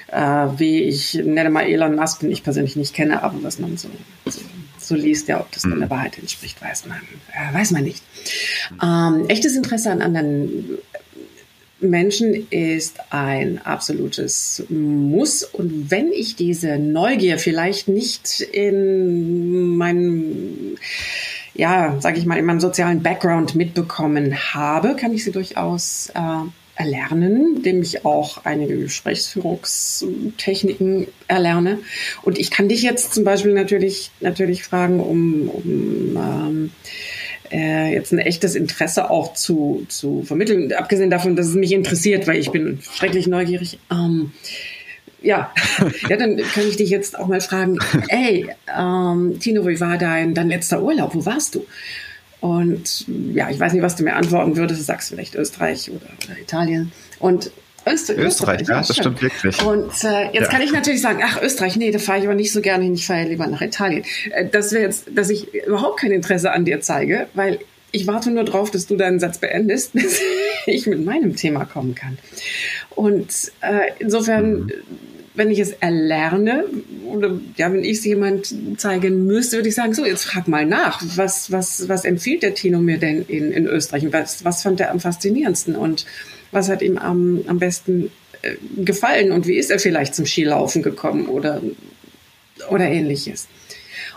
äh, 0.08 0.20
wie 0.56 0.82
ich 0.82 1.14
nenne 1.14 1.50
mal 1.50 1.62
Elon 1.62 1.96
Musk, 1.96 2.20
den 2.20 2.30
ich 2.30 2.44
persönlich 2.44 2.76
nicht 2.76 2.94
kenne, 2.94 3.22
aber 3.22 3.42
was 3.42 3.58
man 3.58 3.76
so, 3.76 3.88
so 4.26 4.40
so 4.78 4.94
liest, 4.94 5.28
ja, 5.28 5.40
ob 5.40 5.50
das 5.52 5.62
dann 5.62 5.78
der 5.78 5.86
mhm. 5.86 5.90
Wahrheit 5.90 6.18
entspricht, 6.18 6.62
weiß 6.62 6.86
man, 6.86 6.98
äh, 7.32 7.52
weiß 7.52 7.72
man 7.72 7.82
nicht. 7.82 8.02
Ähm, 8.82 9.28
echtes 9.28 9.56
Interesse 9.56 9.90
an 9.90 10.00
anderen 10.00 10.78
Menschen 11.80 12.46
ist 12.50 12.98
ein 13.10 13.60
absolutes 13.64 14.64
Muss. 14.68 15.44
Und 15.44 15.90
wenn 15.90 16.12
ich 16.12 16.36
diese 16.36 16.78
Neugier 16.78 17.38
vielleicht 17.38 17.88
nicht 17.88 18.40
in 18.40 19.76
meinem, 19.76 20.76
ja, 21.54 21.98
sage 22.00 22.18
ich 22.18 22.26
mal, 22.26 22.38
in 22.38 22.46
meinem 22.46 22.60
sozialen 22.60 23.02
Background 23.02 23.54
mitbekommen 23.54 24.54
habe, 24.54 24.96
kann 24.96 25.12
ich 25.12 25.24
sie 25.24 25.32
durchaus 25.32 26.10
äh, 26.14 26.48
erlernen, 26.76 27.56
indem 27.56 27.82
ich 27.82 28.04
auch 28.04 28.44
einige 28.44 28.78
Gesprächsführungstechniken 28.78 31.08
erlerne. 31.26 31.78
Und 32.22 32.38
ich 32.38 32.50
kann 32.50 32.68
dich 32.68 32.82
jetzt 32.82 33.14
zum 33.14 33.24
Beispiel 33.24 33.52
natürlich, 33.52 34.10
natürlich 34.20 34.62
fragen, 34.64 35.00
um, 35.00 35.48
um 35.48 36.16
ähm, 36.16 36.70
äh, 37.50 37.92
jetzt 37.92 38.12
ein 38.12 38.18
echtes 38.18 38.54
Interesse 38.54 39.10
auch 39.10 39.34
zu, 39.34 39.86
zu 39.88 40.22
vermitteln, 40.22 40.72
abgesehen 40.72 41.10
davon, 41.10 41.36
dass 41.36 41.46
es 41.46 41.54
mich 41.54 41.72
interessiert, 41.72 42.26
weil 42.26 42.38
ich 42.38 42.50
bin 42.50 42.80
schrecklich 42.94 43.26
neugierig. 43.26 43.78
Ähm, 43.90 44.32
ja, 45.22 45.52
ja, 46.08 46.16
dann 46.16 46.36
kann 46.36 46.68
ich 46.68 46.76
dich 46.76 46.90
jetzt 46.90 47.18
auch 47.18 47.26
mal 47.26 47.40
fragen, 47.40 47.78
ey, 48.08 48.48
ähm, 48.76 49.38
Tino, 49.40 49.66
wie 49.66 49.80
war 49.80 49.98
dein, 49.98 50.34
dein 50.34 50.48
letzter 50.48 50.82
Urlaub? 50.82 51.14
Wo 51.14 51.24
warst 51.26 51.54
du? 51.54 51.66
Und 52.40 53.06
ja, 53.34 53.50
ich 53.50 53.58
weiß 53.58 53.72
nicht, 53.72 53.82
was 53.82 53.96
du 53.96 54.04
mir 54.04 54.14
antworten 54.14 54.56
würdest. 54.56 54.80
Du 54.80 54.84
sagst 54.84 55.08
vielleicht 55.08 55.34
Österreich 55.34 55.90
oder, 55.90 56.06
oder 56.24 56.38
Italien. 56.38 56.92
Und 57.18 57.50
Österreich, 57.86 58.26
Österreich, 58.26 58.68
ja, 58.68 58.78
das 58.78 58.96
stimmt 58.96 59.22
wirklich. 59.22 59.64
Und 59.64 59.92
äh, 60.04 60.24
jetzt 60.32 60.34
ja. 60.34 60.48
kann 60.48 60.60
ich 60.60 60.72
natürlich 60.72 61.00
sagen, 61.00 61.20
ach 61.24 61.40
Österreich, 61.40 61.76
nee, 61.76 61.90
da 61.92 61.98
fahre 61.98 62.18
ich 62.18 62.24
aber 62.24 62.34
nicht 62.34 62.52
so 62.52 62.60
gerne 62.60 62.82
hin, 62.82 62.94
ich 62.94 63.06
fahre 63.06 63.24
lieber 63.24 63.46
nach 63.46 63.60
Italien. 63.60 64.04
Äh, 64.32 64.46
das 64.46 64.72
wäre 64.72 64.84
jetzt, 64.84 65.04
dass 65.14 65.30
ich 65.30 65.54
überhaupt 65.54 66.00
kein 66.00 66.10
Interesse 66.10 66.50
an 66.50 66.64
dir 66.64 66.80
zeige, 66.80 67.28
weil 67.34 67.60
ich 67.92 68.06
warte 68.06 68.30
nur 68.30 68.44
drauf, 68.44 68.70
dass 68.70 68.86
du 68.86 68.96
deinen 68.96 69.20
Satz 69.20 69.38
beendest, 69.38 69.92
bis 69.94 70.20
ich 70.66 70.86
mit 70.86 71.04
meinem 71.04 71.36
Thema 71.36 71.64
kommen 71.64 71.94
kann. 71.94 72.18
Und 72.94 73.30
äh, 73.60 73.90
insofern 73.98 74.60
mhm 74.60 74.72
wenn 75.36 75.50
ich 75.50 75.58
es 75.58 75.72
erlerne 75.72 76.64
oder 77.06 77.38
ja, 77.56 77.72
wenn 77.72 77.84
ich 77.84 77.98
es 77.98 78.04
jemand 78.04 78.54
zeigen 78.78 79.26
müsste, 79.26 79.56
würde 79.56 79.68
ich 79.68 79.74
sagen, 79.74 79.94
so, 79.94 80.04
jetzt 80.04 80.24
frag 80.24 80.48
mal 80.48 80.64
nach. 80.64 81.02
Was, 81.16 81.52
was, 81.52 81.88
was 81.88 82.04
empfiehlt 82.04 82.42
der 82.42 82.54
Tino 82.54 82.80
mir 82.80 82.98
denn 82.98 83.22
in, 83.28 83.52
in 83.52 83.66
Österreich? 83.66 84.04
Was, 84.12 84.44
was 84.44 84.62
fand 84.62 84.80
er 84.80 84.90
am 84.90 85.00
faszinierendsten 85.00 85.76
und 85.76 86.06
was 86.52 86.68
hat 86.68 86.82
ihm 86.82 86.96
am, 86.96 87.42
am 87.46 87.58
besten 87.58 88.10
äh, 88.42 88.54
gefallen 88.78 89.30
und 89.30 89.46
wie 89.46 89.56
ist 89.56 89.70
er 89.70 89.78
vielleicht 89.78 90.14
zum 90.14 90.26
Skilaufen 90.26 90.82
gekommen 90.82 91.26
oder, 91.26 91.60
oder 92.70 92.86
ähnliches? 92.88 93.46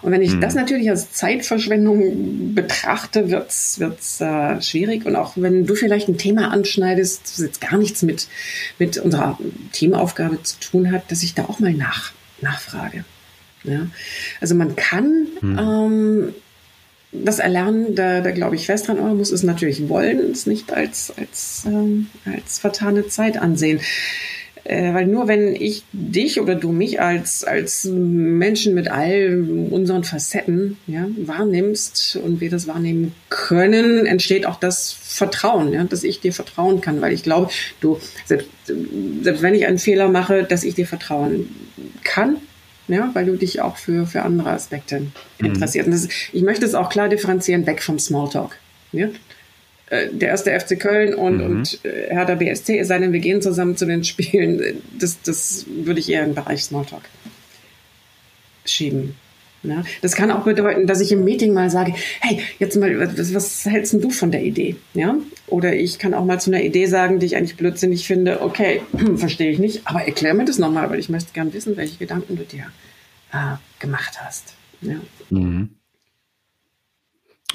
Und 0.02 0.12
wenn 0.12 0.22
ich 0.22 0.34
mhm. 0.34 0.42
das 0.42 0.56
natürlich 0.56 0.90
als 0.90 1.12
Zeitverschwendung 1.12 2.54
betrachte, 2.54 3.30
wird's 3.30 3.80
wird's 3.80 4.22
äh, 4.22 4.62
schwierig. 4.62 5.06
Und 5.06 5.16
auch 5.16 5.34
wenn 5.36 5.66
du 5.66 5.76
vielleicht 5.76 6.08
ein 6.08 6.18
Thema 6.18 6.52
anschneidest, 6.52 7.22
das 7.24 7.40
jetzt 7.40 7.62
gar 7.62 7.78
nichts 7.78 8.02
mit, 8.02 8.28
mit 8.78 8.98
unserer 8.98 9.38
Teamaufgabe 9.72 10.42
zu 10.44 10.60
tun 10.60 10.92
hat, 10.92 11.12
dass 11.12 11.24
ich 11.24 11.34
da 11.34 11.46
auch 11.46 11.60
mal 11.60 11.74
nach, 11.74 12.14
nachfrage. 12.42 13.04
Ja? 13.64 13.88
Also 14.42 14.56
man 14.56 14.76
kann 14.76 15.28
mhm. 15.42 15.60
ähm, 15.60 16.34
das 17.12 17.40
Erlernen, 17.40 17.96
da, 17.96 18.22
da 18.22 18.32
glaube 18.32 18.56
ich 18.56 18.66
fest 18.68 18.88
dran, 18.88 18.98
aber 18.98 19.08
man 19.08 19.18
muss 19.18 19.32
es 19.32 19.44
natürlich 19.44 19.90
wollen, 19.90 20.32
es 20.32 20.46
nicht 20.46 20.72
als, 20.72 21.12
als, 21.18 21.64
ähm, 21.66 22.08
als 22.26 22.60
vertane 22.60 23.08
Zeit 23.08 23.38
ansehen. 23.38 23.80
Äh, 24.64 24.94
weil 24.94 25.08
nur 25.08 25.28
wenn 25.28 25.56
ich 25.56 25.84
dich 25.92 26.40
oder 26.40 26.56
du 26.56 26.72
mich 26.72 27.02
als, 27.02 27.44
als 27.44 27.86
Menschen 27.86 28.74
mit 28.74 28.90
all 28.90 29.68
unseren 29.70 30.04
Facetten 30.04 30.78
ja, 30.88 31.08
wahrnimmst 31.18 32.18
und 32.18 32.42
wir 32.42 32.50
das 32.50 32.68
wahrnehmen 32.68 33.14
können, 33.30 34.06
entsteht 34.06 34.46
auch 34.46 34.60
das 34.60 34.92
Vertrauen, 34.92 35.74
ja, 35.74 35.84
dass 35.84 36.04
ich 36.04 36.20
dir 36.20 36.34
vertrauen 36.34 36.82
kann. 36.82 37.02
Weil 37.02 37.14
ich 37.14 37.24
glaube, 37.24 37.52
du, 37.82 38.00
selbst, 38.26 38.50
selbst 39.22 39.42
wenn 39.42 39.56
ich 39.56 39.66
einen 39.66 39.80
Fehler 39.80 40.10
mache, 40.10 40.44
dass 40.44 40.64
ich 40.64 40.76
dir 40.76 40.88
vertrauen 40.88 41.50
kann, 42.04 42.38
ja, 42.88 43.10
weil 43.14 43.26
du 43.26 43.36
dich 43.38 43.62
auch 43.62 43.78
für, 43.78 44.06
für 44.06 44.24
andere 44.24 44.50
Aspekte 44.50 45.00
mhm. 45.00 45.46
interessierst. 45.46 45.88
Mhm. 45.88 45.96
Ist, 45.96 46.12
ich 46.34 46.42
möchte 46.42 46.66
es 46.66 46.76
auch 46.76 46.90
klar 46.90 47.08
differenzieren, 47.08 47.66
weg 47.66 47.82
vom 47.82 48.00
Smalltalk. 48.00 48.58
Ja? 48.92 49.08
Äh, 49.90 50.08
der 50.12 50.30
erste 50.30 50.58
FC 50.58 50.80
Köln 50.80 51.14
und, 51.16 51.38
mhm. 51.38 51.44
und 51.46 51.80
äh, 51.84 52.14
Hertha 52.14 52.36
BSC, 52.36 52.80
es 52.80 52.88
sei 52.90 53.00
denn, 53.00 53.12
wir 53.12 53.20
gehen 53.20 53.42
zusammen 53.42 53.76
zu 53.76 53.86
den 53.86 54.04
Spielen, 54.04 54.82
das, 55.00 55.22
das 55.22 55.66
würde 55.68 56.00
ich 56.00 56.10
eher 56.10 56.24
im 56.24 56.36
Bereich 56.36 56.64
Smalltalk 56.64 57.04
schieben. 58.66 59.16
Ja, 59.62 59.84
das 60.02 60.16
kann 60.16 60.32
auch 60.32 60.46
bedeuten, 60.46 60.88
dass 60.88 61.02
ich 61.02 61.12
im 61.12 61.26
Meeting 61.26 61.54
mal 61.54 61.70
sage, 61.70 61.94
hey, 62.22 62.40
jetzt 62.60 62.78
mal, 62.78 63.18
was, 63.18 63.34
was 63.34 63.66
hältst 63.66 63.94
du 63.94 64.10
von 64.10 64.32
der 64.32 64.42
Idee? 64.44 64.78
Ja? 64.94 65.18
Oder 65.48 65.76
ich 65.76 66.00
kann 66.00 66.14
auch 66.14 66.24
mal 66.24 66.40
zu 66.40 66.50
einer 66.50 66.64
Idee 66.64 66.86
sagen, 66.86 67.20
die 67.20 67.26
ich 67.26 67.36
eigentlich 67.36 67.58
blödsinnig 67.58 68.08
finde, 68.08 68.42
okay, 68.42 68.82
verstehe 69.18 69.52
ich 69.52 69.60
nicht, 69.60 69.82
aber 69.86 70.04
erklär 70.04 70.34
mir 70.34 70.46
das 70.46 70.60
nochmal, 70.60 70.90
weil 70.90 71.00
ich 71.00 71.10
möchte 71.10 71.34
gern 71.34 71.52
wissen, 71.52 71.76
welche 71.76 71.98
Gedanken 71.98 72.38
du 72.38 72.44
dir 72.44 72.68
äh, 73.34 73.56
gemacht 73.80 74.22
hast. 74.24 74.54
Ja. 74.82 74.96
Mhm. 75.30 75.72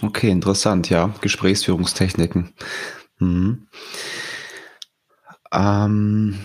Okay, 0.02 0.30
interessant, 0.30 0.90
ja. 0.90 1.14
Gesprächsführungstechniken. 1.20 2.52
Mhm. 3.18 3.68
Ähm, 5.52 6.38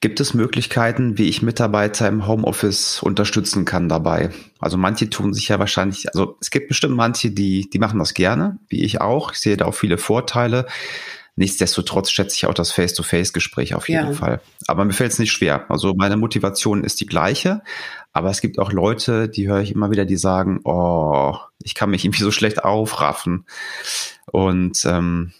gibt 0.00 0.20
es 0.20 0.34
Möglichkeiten, 0.34 1.16
wie 1.16 1.28
ich 1.28 1.42
Mitarbeiter 1.42 2.08
im 2.08 2.26
Homeoffice 2.26 3.02
unterstützen 3.02 3.64
kann 3.64 3.88
dabei? 3.88 4.30
Also 4.58 4.76
manche 4.76 5.08
tun 5.10 5.32
sich 5.32 5.48
ja 5.48 5.58
wahrscheinlich, 5.58 6.08
also 6.08 6.36
es 6.40 6.50
gibt 6.50 6.68
bestimmt 6.68 6.96
manche, 6.96 7.30
die, 7.30 7.70
die 7.70 7.78
machen 7.78 7.98
das 7.98 8.14
gerne, 8.14 8.58
wie 8.68 8.84
ich 8.84 9.00
auch. 9.00 9.32
Ich 9.32 9.38
sehe 9.38 9.56
da 9.56 9.66
auch 9.66 9.74
viele 9.74 9.98
Vorteile. 9.98 10.66
Nichtsdestotrotz 11.38 12.10
schätze 12.10 12.34
ich 12.34 12.46
auch 12.46 12.54
das 12.54 12.72
Face-to-Face-Gespräch 12.72 13.74
auf 13.74 13.88
jeden 13.88 14.08
ja. 14.08 14.12
Fall. 14.12 14.40
Aber 14.66 14.84
mir 14.86 14.94
fällt 14.94 15.12
es 15.12 15.18
nicht 15.18 15.32
schwer. 15.32 15.70
Also 15.70 15.94
meine 15.94 16.16
Motivation 16.16 16.82
ist 16.82 17.00
die 17.00 17.06
gleiche. 17.06 17.62
Aber 18.12 18.30
es 18.30 18.40
gibt 18.40 18.58
auch 18.58 18.72
Leute, 18.72 19.28
die 19.28 19.46
höre 19.46 19.60
ich 19.60 19.72
immer 19.72 19.90
wieder, 19.90 20.06
die 20.06 20.16
sagen, 20.16 20.60
oh, 20.64 21.36
ich 21.66 21.74
kann 21.74 21.90
mich 21.90 22.04
irgendwie 22.06 22.22
so 22.22 22.30
schlecht 22.30 22.64
aufraffen. 22.64 23.44
Und 24.32 24.84
ähm, 24.86 25.32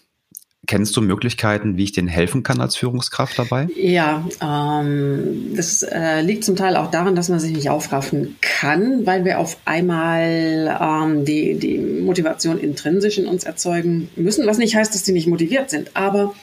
Kennst 0.67 0.97
du 0.97 1.01
Möglichkeiten, 1.01 1.77
wie 1.77 1.85
ich 1.85 1.93
denen 1.93 2.09
helfen 2.09 2.43
kann 2.43 2.59
als 2.59 2.75
Führungskraft 2.75 3.39
dabei? 3.39 3.69
Ja, 3.77 4.27
ähm, 4.41 5.53
das 5.55 5.81
äh, 5.81 6.19
liegt 6.19 6.43
zum 6.43 6.57
Teil 6.57 6.75
auch 6.75 6.91
daran, 6.91 7.15
dass 7.15 7.29
man 7.29 7.39
sich 7.39 7.53
nicht 7.53 7.69
aufraffen 7.69 8.35
kann, 8.41 9.05
weil 9.05 9.23
wir 9.23 9.39
auf 9.39 9.57
einmal 9.63 10.77
ähm, 10.81 11.23
die, 11.23 11.57
die 11.57 11.77
Motivation 11.77 12.59
intrinsisch 12.59 13.17
in 13.17 13.27
uns 13.27 13.45
erzeugen 13.45 14.09
müssen, 14.17 14.45
was 14.45 14.57
nicht 14.57 14.75
heißt, 14.75 14.93
dass 14.93 15.03
die 15.03 15.13
nicht 15.13 15.27
motiviert 15.27 15.69
sind. 15.69 15.95
Aber 15.95 16.33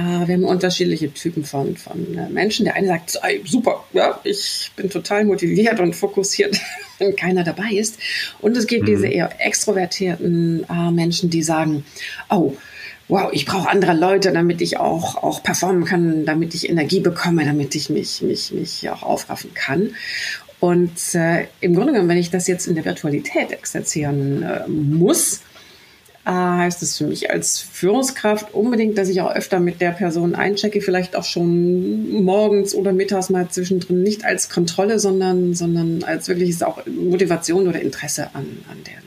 wir 0.00 0.34
haben 0.34 0.44
unterschiedliche 0.44 1.12
Typen 1.12 1.44
von, 1.44 1.76
von 1.76 2.18
äh, 2.18 2.28
Menschen. 2.28 2.64
Der 2.64 2.74
eine 2.74 2.88
sagt, 2.88 3.18
super, 3.44 3.84
ja, 3.92 4.20
ich 4.24 4.72
bin 4.76 4.90
total 4.90 5.24
motiviert 5.24 5.78
und 5.80 5.94
fokussiert, 5.94 6.60
wenn 6.98 7.14
keiner 7.14 7.44
dabei 7.44 7.70
ist. 7.72 7.98
Und 8.40 8.56
es 8.56 8.66
gibt 8.66 8.82
mhm. 8.82 8.86
diese 8.86 9.06
eher 9.06 9.30
extrovertierten 9.38 10.66
äh, 10.68 10.90
Menschen, 10.90 11.30
die 11.30 11.42
sagen, 11.42 11.84
oh, 12.28 12.56
wow, 13.08 13.30
ich 13.32 13.46
brauche 13.46 13.68
andere 13.68 13.92
Leute, 13.92 14.32
damit 14.32 14.60
ich 14.60 14.78
auch, 14.78 15.22
auch 15.22 15.42
performen 15.42 15.84
kann, 15.84 16.24
damit 16.24 16.54
ich 16.54 16.68
Energie 16.68 17.00
bekomme, 17.00 17.44
damit 17.44 17.74
ich 17.74 17.90
mich, 17.90 18.22
mich, 18.22 18.52
mich 18.52 18.88
auch 18.90 19.02
aufraffen 19.02 19.54
kann. 19.54 19.94
Und 20.60 21.14
äh, 21.14 21.46
im 21.60 21.74
Grunde 21.74 21.92
genommen, 21.92 22.08
wenn 22.08 22.18
ich 22.18 22.30
das 22.30 22.46
jetzt 22.46 22.66
in 22.66 22.74
der 22.74 22.84
Virtualität 22.84 23.52
exerzieren 23.52 24.42
äh, 24.42 24.66
muss, 24.66 25.42
äh, 26.24 26.30
heißt 26.30 26.82
es 26.82 26.96
für 26.96 27.06
mich 27.06 27.30
als 27.30 27.60
Führungskraft 27.60 28.54
unbedingt, 28.54 28.96
dass 28.96 29.08
ich 29.08 29.20
auch 29.20 29.34
öfter 29.34 29.60
mit 29.60 29.80
der 29.80 29.90
Person 29.90 30.34
einchecke, 30.34 30.80
vielleicht 30.80 31.16
auch 31.16 31.24
schon 31.24 32.24
morgens 32.24 32.74
oder 32.74 32.92
mittags 32.92 33.30
mal 33.30 33.48
zwischendrin, 33.48 34.02
nicht 34.02 34.24
als 34.24 34.48
Kontrolle, 34.48 34.98
sondern, 34.98 35.54
sondern 35.54 36.02
als 36.02 36.28
wirkliches 36.28 36.62
auch 36.62 36.84
Motivation 36.86 37.68
oder 37.68 37.80
Interesse 37.80 38.34
an, 38.34 38.46
an 38.70 38.78
deren, 38.86 39.04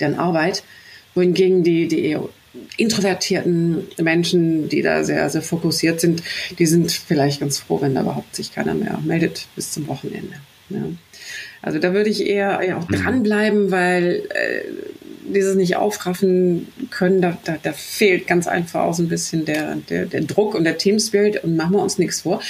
deren 0.00 0.14
Arbeit. 0.18 0.62
Wohingegen 1.14 1.64
die, 1.64 1.88
die 1.88 2.04
eher 2.04 2.28
introvertierten 2.76 3.88
Menschen, 4.00 4.68
die 4.68 4.82
da 4.82 5.04
sehr, 5.04 5.28
sehr 5.30 5.42
fokussiert 5.42 6.00
sind, 6.00 6.22
die 6.58 6.66
sind 6.66 6.92
vielleicht 6.92 7.40
ganz 7.40 7.58
froh, 7.58 7.80
wenn 7.80 7.94
da 7.94 8.02
überhaupt 8.02 8.36
sich 8.36 8.54
keiner 8.54 8.74
mehr 8.74 8.98
meldet 9.04 9.46
bis 9.56 9.72
zum 9.72 9.88
Wochenende. 9.88 10.34
Ja. 10.70 10.82
Also 11.62 11.78
da 11.78 11.92
würde 11.92 12.10
ich 12.10 12.26
eher, 12.26 12.60
eher 12.60 12.78
auch 12.78 12.88
mhm. 12.88 12.94
dranbleiben, 12.94 13.70
weil 13.70 14.22
äh, 14.30 14.62
dieses 15.34 15.56
nicht 15.56 15.76
aufraffen 15.76 16.68
können, 16.90 17.20
da, 17.20 17.36
da, 17.44 17.56
da 17.62 17.72
fehlt 17.72 18.26
ganz 18.26 18.46
einfach 18.46 18.82
auch 18.82 18.94
so 18.94 19.02
ein 19.02 19.08
bisschen 19.08 19.44
der, 19.44 19.76
der, 19.76 20.06
der 20.06 20.22
Druck 20.22 20.54
und 20.54 20.64
der 20.64 20.78
Teamspirit 20.78 21.42
und 21.44 21.56
machen 21.56 21.72
wir 21.72 21.82
uns 21.82 21.98
nichts 21.98 22.22
vor. 22.22 22.40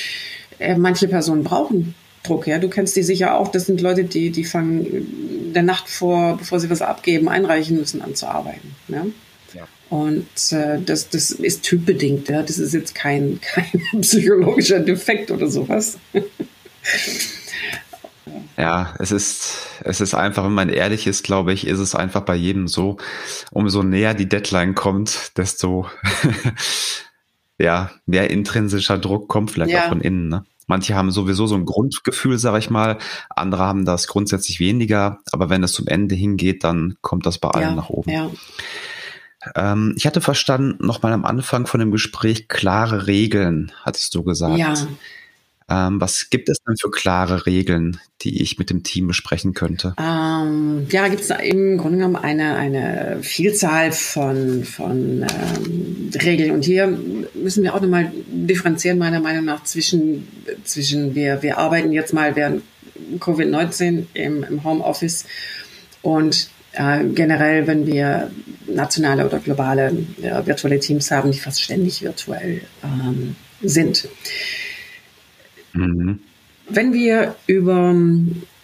Äh, 0.59 0.77
manche 0.77 1.09
Personen 1.09 1.45
brauchen 1.45 1.95
Druck, 2.27 2.47
ja. 2.47 2.59
Du 2.59 2.69
kennst 2.69 2.97
die 2.97 3.03
sicher 3.03 3.39
auch. 3.39 3.49
Das 3.49 3.67
sind 3.67 3.81
Leute, 3.81 4.05
die, 4.05 4.31
die 4.31 4.45
fangen 4.45 5.53
der 5.55 5.63
Nacht 5.63 5.89
vor, 5.89 6.37
bevor 6.37 6.61
sie 6.61 6.71
was 6.71 6.83
abgeben, 6.83 7.29
einreichen 7.29 7.77
müssen, 7.77 8.03
an 8.03 8.15
zu 8.15 8.27
arbeiten. 8.27 8.75
Ja? 8.89 9.07
ja. 9.55 9.69
Und 9.91 10.27
äh, 10.51 10.81
das, 10.85 11.09
das 11.09 11.31
ist 11.31 11.63
typbedingt, 11.63 12.29
ja. 12.29 12.43
Das 12.43 12.59
ist 12.59 12.75
jetzt 12.75 12.95
kein, 12.95 13.41
kein 13.55 14.01
psychologischer 14.01 14.81
Defekt 14.81 15.31
oder 15.31 15.49
sowas. 15.49 15.99
Ja, 18.57 18.95
es 18.99 19.13
ist, 19.13 19.67
es 19.85 20.01
ist 20.01 20.15
einfach, 20.15 20.45
wenn 20.45 20.53
man 20.53 20.69
ehrlich 20.69 21.07
ist, 21.07 21.23
glaube 21.23 21.53
ich, 21.53 21.67
ist 21.67 21.79
es 21.79 21.95
einfach 21.95 22.23
bei 22.23 22.35
jedem 22.35 22.69
so, 22.69 22.97
umso 23.51 23.83
näher 23.83 24.15
die 24.15 24.29
Deadline 24.29 24.75
kommt, 24.75 25.37
desto 25.37 25.87
ja, 27.59 27.91
mehr 28.07 28.31
intrinsischer 28.31 28.99
Druck 28.99 29.29
kommt 29.29 29.51
vielleicht 29.51 29.73
ja. 29.73 29.85
auch 29.85 29.89
von 29.89 30.01
innen. 30.01 30.29
Ne? 30.29 30.45
Manche 30.67 30.95
haben 30.97 31.13
sowieso 31.13 31.47
so 31.47 31.55
ein 31.55 31.65
Grundgefühl, 31.65 32.39
sage 32.39 32.59
ich 32.59 32.71
mal, 32.71 32.99
andere 33.31 33.63
haben 33.63 33.85
das 33.85 34.09
grundsätzlich 34.09 34.59
weniger, 34.59 35.21
aber 35.31 35.49
wenn 35.49 35.63
es 35.63 35.73
zum 35.73 35.87
Ende 35.87 36.15
hingeht, 36.15 36.65
dann 36.65 36.97
kommt 37.03 37.27
das 37.27 37.39
bei 37.39 37.51
allen 37.51 37.69
ja, 37.69 37.75
nach 37.75 37.91
oben. 37.91 38.11
Ja. 38.11 38.31
Ähm, 39.55 39.95
ich 39.97 40.07
hatte 40.07 40.21
verstanden, 40.21 40.85
nochmal 40.85 41.13
am 41.13 41.25
Anfang 41.25 41.67
von 41.67 41.79
dem 41.79 41.93
Gespräch, 41.93 42.49
klare 42.49 43.07
Regeln, 43.07 43.71
hattest 43.83 44.15
du 44.17 44.25
gesagt. 44.25 44.59
Ja. 44.59 44.75
Ähm, 45.69 46.01
was 46.01 46.31
gibt 46.31 46.49
es 46.49 46.59
denn 46.61 46.77
für 46.81 46.91
klare 46.91 47.45
Regeln, 47.45 47.99
die 48.23 48.41
ich 48.41 48.59
mit 48.59 48.71
dem 48.71 48.85
Team 48.85 49.09
besprechen 49.09 49.53
könnte? 49.53 49.95
Ähm, 49.99 50.87
ja, 50.91 51.09
gibt 51.09 51.23
es 51.23 51.31
im 51.31 51.77
Grunde 51.77 51.99
genommen 51.99 52.17
eine, 52.17 52.55
eine 52.55 53.19
Vielzahl 53.23 53.91
von, 53.91 54.65
von 54.65 55.23
ähm, 55.23 56.11
Regeln. 56.23 56.53
Und 56.53 56.65
hier 56.65 56.87
müssen 57.35 57.65
wir 57.65 57.75
auch 57.75 57.81
nochmal 57.81 58.13
differenzieren, 58.29 58.99
meiner 58.99 59.21
Meinung 59.21 59.45
nach, 59.45 59.65
zwischen, 59.65 60.29
zwischen 60.63 61.17
wir, 61.17 61.43
wir 61.43 61.59
arbeiten 61.59 61.91
jetzt 61.93 62.15
mal 62.15 62.37
während 62.37 62.63
Covid-19 63.19 64.07
im, 64.15 64.45
im 64.45 64.65
Homeoffice 64.65 65.25
und 66.03 66.49
äh, 66.75 67.05
generell, 67.05 67.67
wenn 67.67 67.87
wir 67.87 68.31
nationale 68.69 69.27
oder 69.27 69.41
globale 69.41 69.97
äh, 70.23 70.47
virtuelle 70.47 70.79
Teams 70.79 71.11
haben, 71.11 71.33
die 71.33 71.39
fast 71.39 71.61
ständig 71.61 72.03
virtuell 72.03 72.63
ähm, 72.85 73.35
sind. 73.63 74.05
Mhm. 74.05 74.09
Wenn 76.69 76.93
wir 76.93 77.37
über 77.47 77.95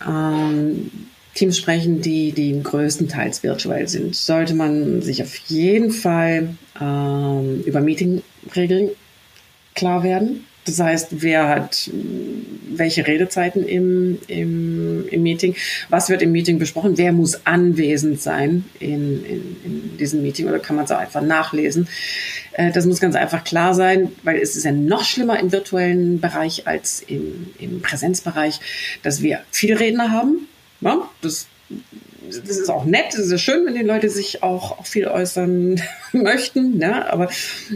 ähm, 0.07 0.91
Teams 1.35 1.57
sprechen, 1.57 2.01
die, 2.01 2.33
die 2.33 2.61
größtenteils 2.63 3.43
virtuell 3.43 3.89
sind, 3.89 4.15
sollte 4.15 4.55
man 4.55 5.03
sich 5.03 5.23
auf 5.23 5.35
jeden 5.47 5.91
Fall 5.91 6.57
ähm, 6.81 7.63
über 7.65 7.81
Meetingregeln 7.81 8.91
klar 9.75 10.03
werden. 10.03 10.45
Das 10.65 10.79
heißt, 10.79 11.23
wer 11.23 11.49
hat 11.49 11.91
welche 12.69 13.07
Redezeiten 13.07 13.67
im, 13.67 14.19
im, 14.29 15.09
im 15.09 15.23
Meeting? 15.23 15.57
Was 15.89 16.09
wird 16.09 16.23
im 16.23 16.31
Meeting 16.31 16.59
besprochen? 16.59 16.99
Wer 16.99 17.13
muss 17.13 17.47
anwesend 17.47 18.21
sein 18.21 18.65
in, 18.79 19.25
in, 19.25 19.57
in 19.65 19.97
diesem 19.99 20.23
Meeting 20.23 20.47
oder 20.47 20.61
kann 20.61 20.77
man 20.77 20.85
es 20.85 20.93
auch 20.93 20.99
einfach 20.99 21.23
nachlesen? 21.23 21.89
Äh, 22.53 22.73
das 22.73 22.87
muss 22.87 23.01
ganz 23.01 23.15
einfach 23.15 23.45
klar 23.45 23.75
sein, 23.75 24.13
weil 24.23 24.39
es 24.39 24.57
ist 24.57 24.65
ja 24.65 24.73
noch 24.73 25.05
schlimmer 25.05 25.39
im 25.39 25.53
virtuellen 25.53 26.21
Bereich 26.21 26.67
als 26.67 27.03
im, 27.07 27.51
im 27.59 27.83
Präsenzbereich, 27.83 28.61
dass 29.03 29.23
wir 29.23 29.41
viele 29.51 29.79
Redner 29.79 30.11
haben. 30.11 30.49
Ja, 30.81 31.09
das 31.21 31.47
das 32.41 32.59
ist 32.59 32.71
auch 32.71 32.85
nett, 32.85 33.15
es 33.15 33.31
ist 33.31 33.41
schön, 33.41 33.67
wenn 33.67 33.75
die 33.75 33.83
Leute 33.83 34.09
sich 34.09 34.43
auch, 34.43 34.79
auch 34.79 34.87
viel 34.87 35.07
äußern 35.07 35.81
möchten, 36.13 36.79
ne? 36.79 37.11
aber 37.13 37.29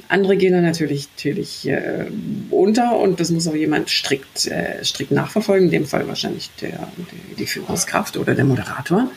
andere 0.08 0.36
gehen 0.36 0.52
dann 0.52 0.64
natürlich, 0.64 1.08
natürlich 1.16 1.68
äh, 1.68 2.06
unter 2.50 2.98
und 2.98 3.20
das 3.20 3.30
muss 3.30 3.46
auch 3.48 3.54
jemand 3.54 3.90
strikt, 3.90 4.46
äh, 4.46 4.84
strikt 4.84 5.10
nachverfolgen, 5.10 5.66
in 5.66 5.72
dem 5.72 5.86
Fall 5.86 6.08
wahrscheinlich 6.08 6.50
der, 6.60 6.70
der 6.70 7.36
die 7.38 7.46
Führungskraft 7.46 8.16
oder 8.16 8.34
der 8.34 8.44
Moderator. 8.44 9.10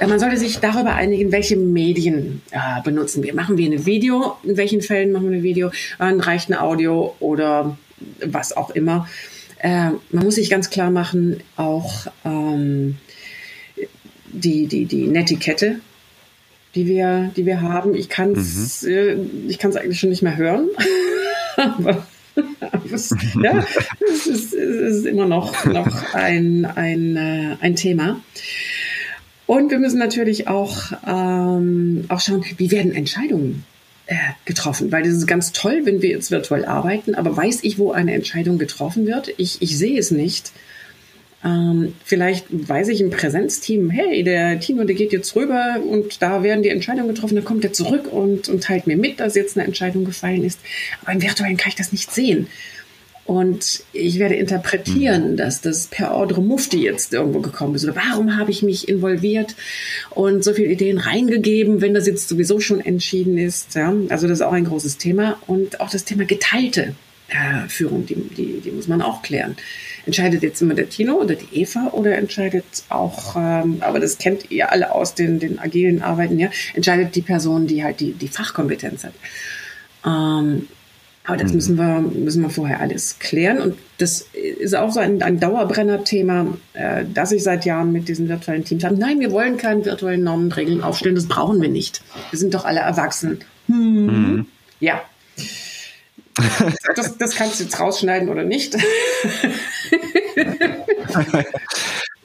Äh, 0.00 0.06
man 0.06 0.18
sollte 0.18 0.36
sich 0.36 0.58
darüber 0.58 0.94
einigen, 0.94 1.32
welche 1.32 1.56
Medien 1.56 2.42
äh, 2.50 2.82
benutzen 2.82 3.22
wir. 3.22 3.34
Machen 3.34 3.56
wir 3.56 3.70
ein 3.70 3.86
Video? 3.86 4.36
In 4.42 4.56
welchen 4.56 4.82
Fällen 4.82 5.12
machen 5.12 5.30
wir 5.30 5.38
ein 5.38 5.42
Video? 5.42 5.70
Dann 5.98 6.20
reicht 6.20 6.50
ein 6.50 6.54
Audio 6.54 7.14
oder 7.20 7.76
was 8.24 8.56
auch 8.56 8.70
immer. 8.70 9.08
Äh, 9.58 9.90
man 10.10 10.24
muss 10.24 10.34
sich 10.34 10.50
ganz 10.50 10.70
klar 10.70 10.90
machen, 10.90 11.40
auch 11.56 12.06
ähm, 12.24 12.96
die, 14.34 14.66
die, 14.66 14.84
die 14.86 15.06
Netiquette, 15.06 15.80
die 16.74 16.86
wir, 16.86 17.30
die 17.36 17.46
wir 17.46 17.62
haben. 17.62 17.94
Ich 17.94 18.08
kann 18.08 18.32
es 18.32 18.82
mhm. 18.82 18.90
äh, 18.90 19.16
ich 19.48 19.58
kann's 19.58 19.76
eigentlich 19.76 20.00
schon 20.00 20.10
nicht 20.10 20.22
mehr 20.22 20.36
hören. 20.36 20.68
aber, 21.56 22.06
es, 22.92 23.14
ja, 23.42 23.64
es 24.12 24.26
ist, 24.26 24.52
es 24.52 24.96
ist 24.96 25.06
immer 25.06 25.26
noch, 25.26 25.64
noch 25.66 26.14
ein, 26.14 26.64
ein, 26.64 27.16
äh, 27.16 27.56
ein 27.60 27.76
Thema. 27.76 28.20
Und 29.46 29.70
wir 29.70 29.78
müssen 29.78 29.98
natürlich 29.98 30.48
auch, 30.48 30.92
ähm, 31.06 32.04
auch 32.08 32.20
schauen, 32.20 32.44
wie 32.56 32.70
werden 32.70 32.92
Entscheidungen 32.92 33.64
äh, 34.06 34.14
getroffen, 34.46 34.90
weil 34.90 35.02
das 35.02 35.12
ist 35.12 35.26
ganz 35.26 35.52
toll, 35.52 35.82
wenn 35.84 36.02
wir 36.02 36.10
jetzt 36.10 36.30
virtuell 36.30 36.64
arbeiten, 36.64 37.14
aber 37.14 37.36
weiß 37.36 37.60
ich, 37.62 37.78
wo 37.78 37.92
eine 37.92 38.14
Entscheidung 38.14 38.58
getroffen 38.58 39.06
wird? 39.06 39.32
Ich, 39.36 39.60
ich 39.60 39.76
sehe 39.76 39.98
es 39.98 40.10
nicht. 40.10 40.52
Ähm, 41.44 41.94
vielleicht 42.04 42.46
weiß 42.50 42.88
ich 42.88 43.00
im 43.00 43.10
Präsenzteam, 43.10 43.90
hey, 43.90 44.22
der 44.22 44.58
Tino, 44.60 44.84
der 44.84 44.94
geht 44.94 45.12
jetzt 45.12 45.36
rüber 45.36 45.76
und 45.86 46.22
da 46.22 46.42
werden 46.42 46.62
die 46.62 46.70
Entscheidungen 46.70 47.08
getroffen, 47.08 47.34
dann 47.34 47.44
kommt 47.44 47.64
er 47.64 47.72
zurück 47.72 48.10
und, 48.10 48.48
und 48.48 48.64
teilt 48.64 48.86
mir 48.86 48.96
mit, 48.96 49.20
dass 49.20 49.34
jetzt 49.34 49.56
eine 49.56 49.66
Entscheidung 49.66 50.04
gefallen 50.04 50.42
ist. 50.42 50.58
Aber 51.02 51.12
im 51.12 51.22
Virtuellen 51.22 51.58
kann 51.58 51.68
ich 51.68 51.76
das 51.76 51.92
nicht 51.92 52.10
sehen. 52.12 52.48
Und 53.26 53.82
ich 53.94 54.18
werde 54.18 54.34
interpretieren, 54.34 55.32
mhm. 55.32 55.36
dass 55.36 55.62
das 55.62 55.86
per 55.86 56.14
Ordre 56.14 56.42
Mufti 56.42 56.82
jetzt 56.82 57.12
irgendwo 57.14 57.40
gekommen 57.40 57.74
ist. 57.74 57.84
Oder 57.84 57.96
warum 57.96 58.36
habe 58.36 58.50
ich 58.50 58.62
mich 58.62 58.88
involviert 58.88 59.54
und 60.10 60.44
so 60.44 60.52
viele 60.52 60.68
Ideen 60.68 60.98
reingegeben, 60.98 61.80
wenn 61.80 61.94
das 61.94 62.06
jetzt 62.06 62.28
sowieso 62.28 62.60
schon 62.60 62.80
entschieden 62.80 63.38
ist. 63.38 63.74
Ja? 63.74 63.94
Also 64.10 64.28
das 64.28 64.40
ist 64.40 64.42
auch 64.42 64.52
ein 64.52 64.66
großes 64.66 64.98
Thema. 64.98 65.38
Und 65.46 65.80
auch 65.80 65.90
das 65.90 66.04
Thema 66.04 66.24
geteilte 66.24 66.94
äh, 67.28 67.68
Führung, 67.68 68.06
die, 68.06 68.14
die, 68.14 68.60
die 68.60 68.70
muss 68.70 68.88
man 68.88 69.02
auch 69.02 69.22
klären. 69.22 69.56
Entscheidet 70.06 70.42
jetzt 70.42 70.60
immer 70.60 70.74
der 70.74 70.88
Tino 70.88 71.14
oder 71.14 71.34
die 71.34 71.60
Eva 71.60 71.88
oder 71.92 72.16
entscheidet 72.16 72.64
auch, 72.90 73.36
ähm, 73.36 73.78
aber 73.80 74.00
das 74.00 74.18
kennt 74.18 74.50
ihr 74.50 74.70
alle 74.70 74.92
aus 74.92 75.14
den, 75.14 75.38
den 75.38 75.58
agilen 75.58 76.02
Arbeiten, 76.02 76.38
ja, 76.38 76.50
entscheidet 76.74 77.14
die 77.14 77.22
Person, 77.22 77.66
die 77.66 77.82
halt 77.82 78.00
die, 78.00 78.12
die 78.12 78.28
Fachkompetenz 78.28 79.04
hat. 79.04 79.14
Ähm, 80.04 80.68
aber 81.26 81.38
das 81.38 81.48
mhm. 81.48 81.54
müssen 81.54 81.76
wir, 81.78 82.00
müssen 82.00 82.42
wir 82.42 82.50
vorher 82.50 82.80
alles 82.80 83.18
klären. 83.18 83.58
Und 83.58 83.76
das 83.96 84.28
ist 84.60 84.76
auch 84.76 84.92
so 84.92 85.00
ein, 85.00 85.22
ein 85.22 85.40
Dauerbrenner-Thema, 85.40 86.58
äh, 86.74 87.04
das 87.12 87.32
ich 87.32 87.42
seit 87.42 87.64
Jahren 87.64 87.92
mit 87.92 88.08
diesen 88.08 88.28
virtuellen 88.28 88.64
Teams 88.64 88.84
habe. 88.84 88.96
Nein, 88.96 89.20
wir 89.20 89.32
wollen 89.32 89.56
keine 89.56 89.84
virtuellen 89.86 90.22
Normen 90.22 90.52
Regeln 90.52 90.82
aufstellen, 90.82 91.14
das 91.14 91.26
brauchen 91.26 91.62
wir 91.62 91.70
nicht. 91.70 92.02
Wir 92.30 92.38
sind 92.38 92.52
doch 92.52 92.66
alle 92.66 92.80
erwachsen. 92.80 93.38
Hm. 93.68 94.06
Mhm. 94.06 94.46
Ja. 94.80 95.00
Das, 96.96 97.16
das 97.18 97.34
kannst 97.34 97.58
du 97.58 97.64
jetzt 97.64 97.80
rausschneiden 97.80 98.28
oder 98.28 98.44
nicht. 98.44 98.76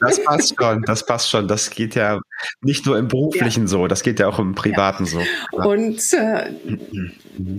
Das 0.02 0.24
passt 0.24 0.56
schon, 0.58 0.82
das 0.84 1.06
passt 1.06 1.30
schon. 1.30 1.48
Das 1.48 1.70
geht 1.72 1.96
ja 1.96 2.22
nicht 2.62 2.86
nur 2.86 2.98
im 2.98 3.08
beruflichen 3.08 3.64
ja. 3.64 3.68
so, 3.68 3.88
das 3.88 4.04
geht 4.04 4.20
ja 4.20 4.28
auch 4.28 4.40
im 4.40 4.56
privaten 4.56 5.06
ja. 5.06 5.12
so. 5.12 5.20
Ja. 5.20 5.66
Und 5.66 6.14
äh, 6.14 6.52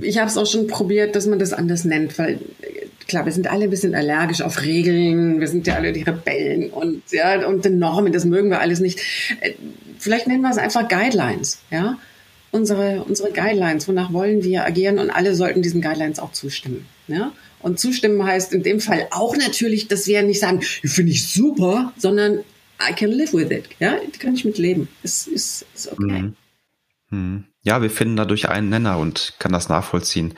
ich 0.00 0.18
habe 0.18 0.28
es 0.28 0.36
auch 0.38 0.46
schon 0.46 0.66
probiert, 0.66 1.16
dass 1.16 1.26
man 1.26 1.38
das 1.38 1.52
anders 1.52 1.84
nennt, 1.84 2.18
weil 2.18 2.40
klar, 3.08 3.24
wir 3.24 3.32
sind 3.32 3.50
alle 3.50 3.64
ein 3.64 3.70
bisschen 3.70 3.94
allergisch 3.94 4.40
auf 4.40 4.62
Regeln, 4.62 5.40
wir 5.40 5.48
sind 5.48 5.66
ja 5.66 5.74
alle 5.74 5.92
die 5.92 6.02
Rebellen 6.02 6.70
und 6.70 7.02
ja 7.10 7.46
und 7.46 7.64
die 7.64 7.70
Normen, 7.70 8.12
das 8.12 8.24
mögen 8.24 8.50
wir 8.50 8.60
alles 8.60 8.80
nicht. 8.80 9.00
Äh, 9.40 9.52
vielleicht 9.98 10.26
nennen 10.26 10.42
wir 10.42 10.50
es 10.50 10.58
einfach 10.58 10.88
Guidelines, 10.88 11.58
ja. 11.70 11.98
Unsere, 12.50 13.04
unsere 13.04 13.32
Guidelines, 13.32 13.88
wonach 13.88 14.12
wollen 14.12 14.42
wir 14.42 14.64
agieren 14.64 14.98
und 14.98 15.10
alle 15.10 15.34
sollten 15.34 15.62
diesen 15.62 15.80
Guidelines 15.80 16.18
auch 16.18 16.32
zustimmen. 16.32 16.86
Ja? 17.08 17.32
Und 17.60 17.78
zustimmen 17.78 18.24
heißt 18.24 18.52
in 18.52 18.62
dem 18.62 18.80
Fall 18.80 19.06
auch 19.10 19.36
natürlich, 19.36 19.88
dass 19.88 20.06
wir 20.06 20.22
nicht 20.22 20.40
sagen, 20.40 20.62
finde 20.62 21.12
ich 21.12 21.28
super, 21.28 21.92
sondern 21.96 22.40
I 22.80 22.94
can 22.94 23.10
live 23.10 23.34
with 23.34 23.50
it. 23.50 23.68
Ja, 23.78 23.98
kann 24.18 24.34
ich 24.34 24.44
mit 24.44 24.56
leben. 24.58 24.88
Es 25.02 25.26
ist, 25.26 25.66
ist 25.74 25.92
okay. 25.92 26.22
Mhm. 26.22 26.36
Mhm. 27.10 27.44
Ja, 27.62 27.82
wir 27.82 27.90
finden 27.90 28.16
dadurch 28.16 28.48
einen 28.48 28.70
Nenner 28.70 28.96
und 28.96 29.34
kann 29.38 29.52
das 29.52 29.68
nachvollziehen. 29.68 30.32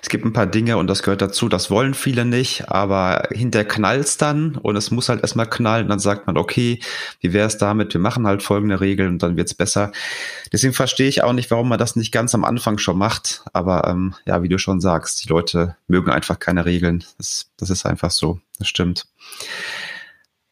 Es 0.00 0.08
gibt 0.08 0.24
ein 0.24 0.32
paar 0.32 0.46
Dinge 0.46 0.76
und 0.76 0.86
das 0.86 1.02
gehört 1.02 1.20
dazu, 1.20 1.48
das 1.48 1.72
wollen 1.72 1.92
viele 1.92 2.24
nicht, 2.24 2.68
aber 2.68 3.28
hinter 3.32 3.64
knallt's 3.64 4.16
dann 4.16 4.54
und 4.54 4.76
es 4.76 4.92
muss 4.92 5.08
halt 5.08 5.22
erstmal 5.22 5.50
knallen 5.50 5.86
und 5.86 5.90
dann 5.90 5.98
sagt 5.98 6.28
man, 6.28 6.36
okay, 6.36 6.78
wie 7.20 7.32
wäre 7.32 7.48
es 7.48 7.58
damit, 7.58 7.94
wir 7.94 8.00
machen 8.00 8.28
halt 8.28 8.44
folgende 8.44 8.80
Regeln 8.80 9.14
und 9.14 9.22
dann 9.24 9.36
wird's 9.36 9.54
besser. 9.54 9.90
Deswegen 10.52 10.72
verstehe 10.72 11.08
ich 11.08 11.24
auch 11.24 11.32
nicht, 11.32 11.50
warum 11.50 11.68
man 11.68 11.80
das 11.80 11.96
nicht 11.96 12.12
ganz 12.12 12.32
am 12.36 12.44
Anfang 12.44 12.78
schon 12.78 12.96
macht, 12.96 13.42
aber 13.52 13.88
ähm, 13.88 14.14
ja, 14.24 14.44
wie 14.44 14.48
du 14.48 14.58
schon 14.58 14.80
sagst, 14.80 15.24
die 15.24 15.28
Leute 15.28 15.76
mögen 15.88 16.12
einfach 16.12 16.38
keine 16.38 16.64
Regeln. 16.64 17.02
Das, 17.16 17.50
das 17.56 17.70
ist 17.70 17.86
einfach 17.86 18.12
so, 18.12 18.38
das 18.60 18.68
stimmt. 18.68 19.08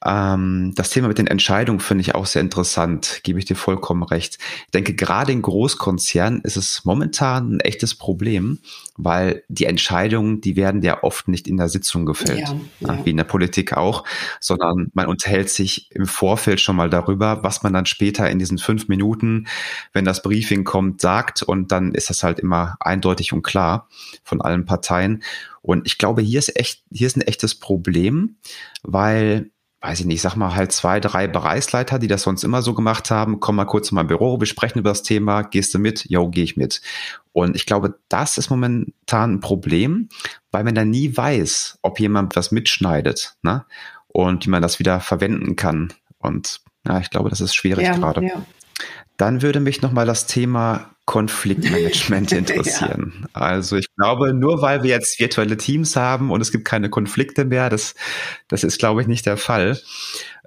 Ähm, 0.07 0.73
das 0.77 0.90
Thema 0.90 1.09
mit 1.09 1.19
den 1.19 1.27
Entscheidungen 1.27 1.81
finde 1.81 2.03
ich 2.03 2.14
auch 2.14 2.27
sehr 2.27 2.42
interessant, 2.42 3.21
gebe 3.25 3.38
ich 3.40 3.45
dir 3.45 3.57
vollkommen 3.57 4.05
recht. 4.05 4.38
Ich 4.66 4.71
denke, 4.71 4.95
gerade 4.95 5.33
in 5.33 5.42
Großkonzernen 5.42 6.42
ist 6.42 6.57
es 6.57 6.85
momentan 6.85 7.57
ein 7.57 7.61
echtes 7.61 7.95
Problem, 7.97 8.61
weil 8.97 9.42
die 9.49 9.64
Entscheidungen, 9.64 10.40
die 10.40 10.55
werden 10.55 10.83
ja 10.83 11.03
oft 11.03 11.27
nicht 11.27 11.49
in 11.49 11.57
der 11.57 11.69
Sitzung 11.69 12.07
gefällt, 12.07 12.49
ja, 12.49 12.57
ja. 12.81 13.05
wie 13.05 13.11
in 13.11 13.16
der 13.16 13.25
Politik 13.25 13.77
auch, 13.77 14.05
sondern 14.40 14.90
man 14.95 15.07
unterhält 15.07 15.51
sich 15.51 15.90
im 15.90 16.07
Vorfeld 16.07 16.61
schon 16.61 16.77
mal 16.77 16.88
darüber, 16.88 17.42
was 17.42 17.64
man 17.64 17.73
dann 17.73 17.87
später 17.87 18.31
in 18.31 18.38
diesen 18.38 18.59
fünf 18.59 18.87
Minuten, 18.88 19.49
wenn 19.92 20.05
das 20.05 20.23
Briefing 20.23 20.62
kommt, 20.62 21.01
sagt 21.01 21.42
und 21.42 21.73
dann 21.73 21.92
ist 21.92 22.11
das 22.11 22.23
halt 22.23 22.38
immer 22.38 22.77
eindeutig 22.79 23.33
und 23.33 23.42
klar 23.42 23.88
von 24.23 24.40
allen 24.40 24.66
Parteien. 24.66 25.23
Und 25.62 25.85
ich 25.85 25.99
glaube, 25.99 26.23
hier 26.23 26.38
ist 26.38 26.57
echt, 26.57 26.85
hier 26.92 27.09
ist 27.09 27.16
ein 27.16 27.23
echtes 27.23 27.57
Problem, 27.57 28.37
weil 28.85 29.51
weiß 29.87 30.01
ich 30.01 30.07
nicht, 30.07 30.20
sag 30.20 30.35
mal 30.35 30.57
halt 30.57 30.72
zwei, 30.72 30.99
drei 30.99 31.29
Bereichsleiter, 31.29 32.01
die 32.01 32.09
das 32.09 32.22
sonst 32.22 32.42
immer 32.42 32.61
so 32.61 32.75
gemacht 32.75 33.12
haben, 33.12 33.38
komm 33.38 33.55
mal 33.55 33.66
kurz 33.66 33.92
in 33.92 33.94
mein 33.94 34.09
Büro, 34.09 34.40
wir 34.40 34.46
sprechen 34.46 34.81
über 34.81 34.90
das 34.90 35.05
Thema, 35.05 35.42
gehst 35.42 35.75
du 35.75 35.79
mit? 35.79 36.11
Jo, 36.11 36.29
gehe 36.29 36.42
ich 36.42 36.57
mit. 36.57 36.83
Und 37.33 37.55
ich 37.55 37.66
glaube, 37.66 37.96
das 38.09 38.37
ist 38.37 38.51
momentan 38.51 39.35
ein 39.35 39.40
Problem, 39.40 40.09
weil 40.51 40.64
man 40.64 40.75
da 40.75 40.85
nie 40.85 41.16
weiß, 41.16 41.79
ob 41.83 42.01
jemand 42.01 42.35
was 42.35 42.51
mitschneidet, 42.51 43.37
ne? 43.42 43.64
Und 44.09 44.46
wie 44.46 44.51
man 44.51 44.62
das 44.62 44.81
wieder 44.81 44.99
verwenden 44.99 45.55
kann. 45.55 45.92
Und 46.18 46.62
ja, 46.85 46.99
ich 46.99 47.11
glaube, 47.11 47.31
das 47.31 47.40
ist 47.40 47.55
schwierig 47.55 47.87
ja, 47.87 47.94
gerade. 47.94 48.25
Ja. 48.25 48.42
Dann 49.16 49.40
würde 49.40 49.61
mich 49.61 49.83
nochmal 49.83 50.07
das 50.07 50.27
Thema 50.27 50.96
Konfliktmanagement 51.07 52.33
interessieren. 52.33 53.12
ja. 53.23 53.29
Also 53.40 53.77
ich 53.77 53.87
glaube, 53.97 54.35
nur 54.35 54.61
weil 54.61 54.83
wir 54.83 54.90
jetzt 54.90 55.19
virtuelle 55.19 55.57
Teams 55.57 55.97
haben 55.97 56.31
und 56.31 56.40
es 56.40 56.53
gibt 56.53 56.64
keine 56.64 56.90
Konflikte 56.90 57.45
mehr, 57.45 57.71
das, 57.71 57.95
das 58.49 58.64
ist, 58.64 58.79
glaube 58.79 59.01
ich, 59.01 59.09
nicht 59.09 59.25
der 59.25 59.37
Fall. 59.37 59.81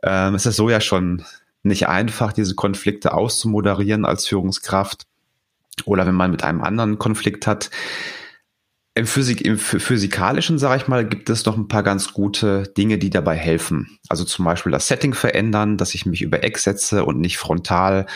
Ähm, 0.03 0.35
es 0.35 0.45
ist 0.45 0.57
so 0.57 0.69
ja 0.69 0.81
schon 0.81 1.25
nicht 1.63 1.87
einfach, 1.87 2.33
diese 2.33 2.55
Konflikte 2.55 3.13
auszumoderieren 3.13 4.05
als 4.05 4.27
Führungskraft. 4.27 5.03
Oder 5.85 6.05
wenn 6.05 6.15
man 6.15 6.31
mit 6.31 6.43
einem 6.43 6.61
anderen 6.61 6.99
Konflikt 6.99 7.47
hat, 7.47 7.69
im, 8.95 9.07
Physik, 9.07 9.45
im 9.45 9.57
Physikalischen, 9.57 10.59
sage 10.59 10.81
ich 10.81 10.87
mal, 10.87 11.07
gibt 11.07 11.29
es 11.29 11.45
noch 11.45 11.55
ein 11.55 11.69
paar 11.69 11.83
ganz 11.83 12.11
gute 12.11 12.63
Dinge, 12.63 12.97
die 12.97 13.09
dabei 13.09 13.35
helfen. 13.35 13.97
Also 14.09 14.25
zum 14.25 14.43
Beispiel 14.43 14.73
das 14.73 14.87
Setting 14.87 15.13
verändern, 15.13 15.77
dass 15.77 15.95
ich 15.95 16.05
mich 16.05 16.21
über 16.21 16.43
Eck 16.43 16.57
setze 16.57 17.05
und 17.05 17.19
nicht 17.19 17.37
frontal. 17.37 18.07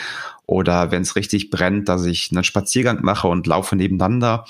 Oder 0.46 0.90
wenn 0.90 1.02
es 1.02 1.16
richtig 1.16 1.50
brennt, 1.50 1.88
dass 1.88 2.04
ich 2.04 2.30
einen 2.30 2.44
Spaziergang 2.44 3.02
mache 3.02 3.28
und 3.28 3.46
laufe 3.46 3.76
nebeneinander. 3.76 4.44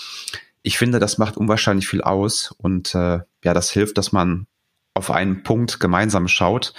Ich 0.63 0.79
finde, 0.79 0.99
das 0.99 1.19
macht 1.19 1.37
unwahrscheinlich 1.37 1.89
viel 1.89 2.03
aus. 2.03 2.55
Und 2.59 2.95
äh, 2.95 3.21
ja, 3.45 3.55
das 3.55 3.71
hilft, 3.71 3.99
dass 3.99 4.13
man 4.13 4.47
auf 4.95 5.11
einen 5.11 5.43
Punkt 5.43 5.81
gemeinsam 5.81 6.29
schaut. 6.29 6.73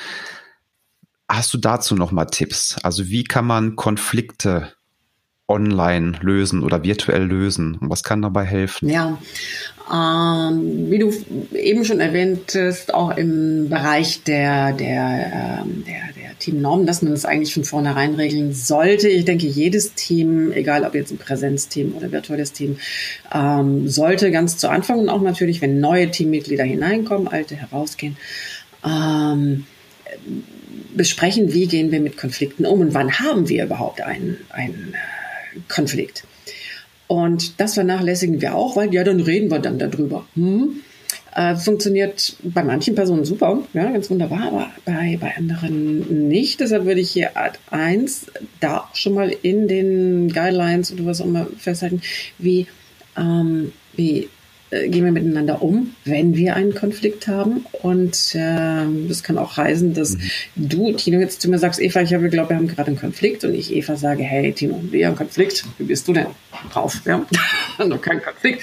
Hast 1.28 1.54
du 1.54 1.58
dazu 1.58 1.95
noch 1.95 2.12
mal 2.12 2.25
Tipps? 2.25 2.78
Also 2.84 3.08
wie 3.08 3.23
kann 3.23 3.45
man 3.45 3.75
Konflikte 3.75 4.73
online 5.47 6.13
lösen 6.21 6.63
oder 6.63 6.84
virtuell 6.84 7.23
lösen? 7.23 7.75
Und 7.75 7.89
was 7.89 8.03
kann 8.03 8.21
dabei 8.21 8.45
helfen? 8.45 8.89
Ja, 8.89 9.17
ähm, 9.93 10.89
wie 10.89 10.97
du 10.97 11.13
eben 11.53 11.86
schon 11.86 11.99
erwähntest, 11.99 12.93
auch 12.93 13.15
im 13.15 13.69
Bereich 13.69 14.23
der, 14.23 14.73
der, 14.73 15.62
ähm, 15.63 15.84
der, 15.86 16.01
der 16.19 16.39
Teamnormen, 16.39 16.88
dass 16.88 17.03
man 17.03 17.12
das 17.12 17.25
eigentlich 17.25 17.53
von 17.53 17.63
vornherein 17.63 18.15
regeln 18.15 18.53
sollte. 18.53 19.08
Ich 19.08 19.25
denke, 19.25 19.45
jedes 19.45 19.93
Team, 19.93 20.51
egal 20.51 20.84
ob 20.84 20.95
jetzt 20.95 21.12
ein 21.12 21.17
Präsenzteam 21.17 21.93
oder 21.95 22.12
virtuelles 22.12 22.51
Team, 22.51 22.77
ähm, 23.34 23.88
sollte 23.88 24.31
ganz 24.31 24.58
zu 24.58 24.69
Anfang 24.69 24.99
und 24.99 25.10
auch 25.10 25.21
natürlich, 25.21 25.62
wenn 25.62 25.79
neue 25.79 26.10
Teammitglieder 26.10 26.63
hineinkommen, 26.63 27.27
alte 27.27 27.55
herausgehen, 27.55 28.17
ähm, 28.84 29.65
besprechen, 30.95 31.53
wie 31.53 31.67
gehen 31.67 31.91
wir 31.91 31.99
mit 31.99 32.17
Konflikten 32.17 32.65
um 32.65 32.79
und 32.81 32.93
wann 32.93 33.19
haben 33.19 33.49
wir 33.49 33.65
überhaupt 33.65 34.01
einen, 34.01 34.38
einen 34.49 34.95
Konflikt. 35.68 36.24
Und 37.08 37.60
das 37.60 37.76
vernachlässigen 37.76 38.41
wir 38.41 38.56
auch, 38.56 38.76
weil 38.76 38.94
ja, 38.94 39.04
dann 39.04 39.20
reden 39.20 39.52
wir 39.52 39.60
dann 39.60 39.78
darüber. 39.78 40.26
Hm? 40.36 40.82
Äh, 41.36 41.56
funktioniert 41.56 42.38
bei 42.44 42.63
manchen 42.63 42.96
Personen 42.96 43.26
super, 43.26 43.62
ja, 43.74 43.91
ganz 43.91 44.10
wunderbar, 44.10 44.48
aber 44.48 44.72
bei, 44.86 45.18
bei 45.20 45.36
anderen 45.36 46.30
nicht. 46.30 46.62
Deshalb 46.62 46.86
würde 46.86 47.02
ich 47.02 47.12
hier 47.12 47.36
Art 47.36 47.60
1 47.72 48.28
da 48.62 48.89
schon 48.94 49.15
mal 49.15 49.36
in 49.41 49.68
den 49.68 50.32
Guidelines 50.32 50.94
oder 50.94 51.06
was 51.06 51.20
auch 51.20 51.26
immer 51.26 51.48
festhalten, 51.58 52.02
wie, 52.38 52.68
ähm, 53.18 53.74
wie 53.98 54.30
gehen 54.69 55.06
wir 55.06 55.12
miteinander 55.12 55.62
um, 55.62 55.95
wenn 56.06 56.36
wir 56.36 56.56
einen 56.56 56.73
Konflikt 56.73 57.28
haben. 57.28 57.65
Und 57.82 58.36
äh, 58.36 58.86
das 59.08 59.23
kann 59.23 59.38
auch 59.38 59.58
heißen, 59.58 59.93
dass 59.93 60.17
mhm. 60.17 60.69
du, 60.69 60.93
Tino, 60.93 61.19
jetzt 61.19 61.41
zu 61.41 61.49
mir 61.49 61.60
sagst, 61.60 61.80
Eva, 61.80 62.01
ich 62.01 62.13
habe 62.13 62.30
glaube, 62.30 62.49
wir 62.49 62.58
haben 62.58 62.67
gerade 62.67 62.88
einen 62.88 62.99
Konflikt. 62.99 63.43
Und 63.43 63.54
ich, 63.54 63.73
Eva, 63.73 63.95
sage, 63.95 64.23
hey, 64.23 64.51
Tino, 64.54 64.82
wir 64.91 65.06
haben 65.06 65.12
einen 65.12 65.17
Konflikt. 65.17 65.65
Wie 65.78 65.84
bist 65.84 66.08
du 66.08 66.13
denn 66.13 66.28
drauf? 66.71 67.01
Ja, 67.06 67.25
noch 67.86 68.01
kein 68.01 68.21
Konflikt. 68.21 68.62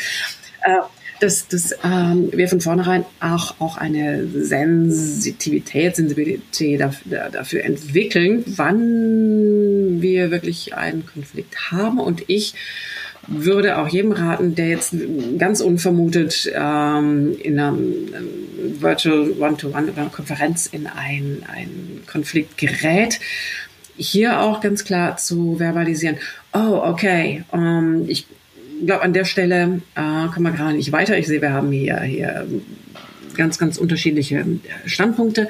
Äh, 0.63 0.79
dass, 1.23 1.47
dass 1.47 1.73
ähm, 1.85 2.31
wir 2.33 2.49
von 2.49 2.61
vornherein 2.61 3.05
auch, 3.21 3.55
auch 3.61 3.77
eine 3.77 4.27
Sensitivität, 4.27 5.95
Sensibilität 5.95 6.81
dafür, 6.81 7.31
dafür 7.31 7.65
entwickeln, 7.65 8.43
wann 8.57 10.03
wir 10.03 10.33
wirklich 10.33 10.75
einen 10.75 11.07
Konflikt 11.07 11.71
haben. 11.71 12.01
Und 12.01 12.25
ich 12.27 12.55
würde 13.29 13.79
auch 13.79 13.89
jedem 13.89 14.13
raten, 14.13 14.55
der 14.55 14.69
jetzt 14.69 14.95
ganz 15.39 15.61
unvermutet 15.61 16.51
ähm, 16.55 17.37
in 17.41 17.59
einer 17.59 17.77
Virtual 18.81 19.31
One-to-One 19.39 19.93
oder 19.93 20.07
Konferenz 20.07 20.67
in 20.67 20.87
einen, 20.87 21.45
einen 21.49 22.03
Konflikt 22.11 22.59
gerät, 22.59 23.21
hier 23.97 24.41
auch 24.41 24.61
ganz 24.61 24.85
klar 24.85 25.17
zu 25.17 25.57
verbalisieren, 25.57 26.17
oh, 26.53 26.81
okay, 26.83 27.45
ähm, 27.53 28.05
ich 28.09 28.27
glaube, 28.85 29.03
an 29.03 29.13
der 29.13 29.25
Stelle 29.25 29.83
äh, 29.95 30.29
kommen 30.33 30.45
wir 30.45 30.53
gerade 30.53 30.75
nicht 30.75 30.93
weiter. 30.93 31.17
Ich 31.17 31.27
sehe, 31.27 31.41
wir 31.41 31.53
haben 31.53 31.71
hier, 31.71 32.01
hier 32.01 32.47
ganz, 33.35 33.59
ganz 33.59 33.79
unterschiedliche 33.79 34.45
Standpunkte. 34.87 35.49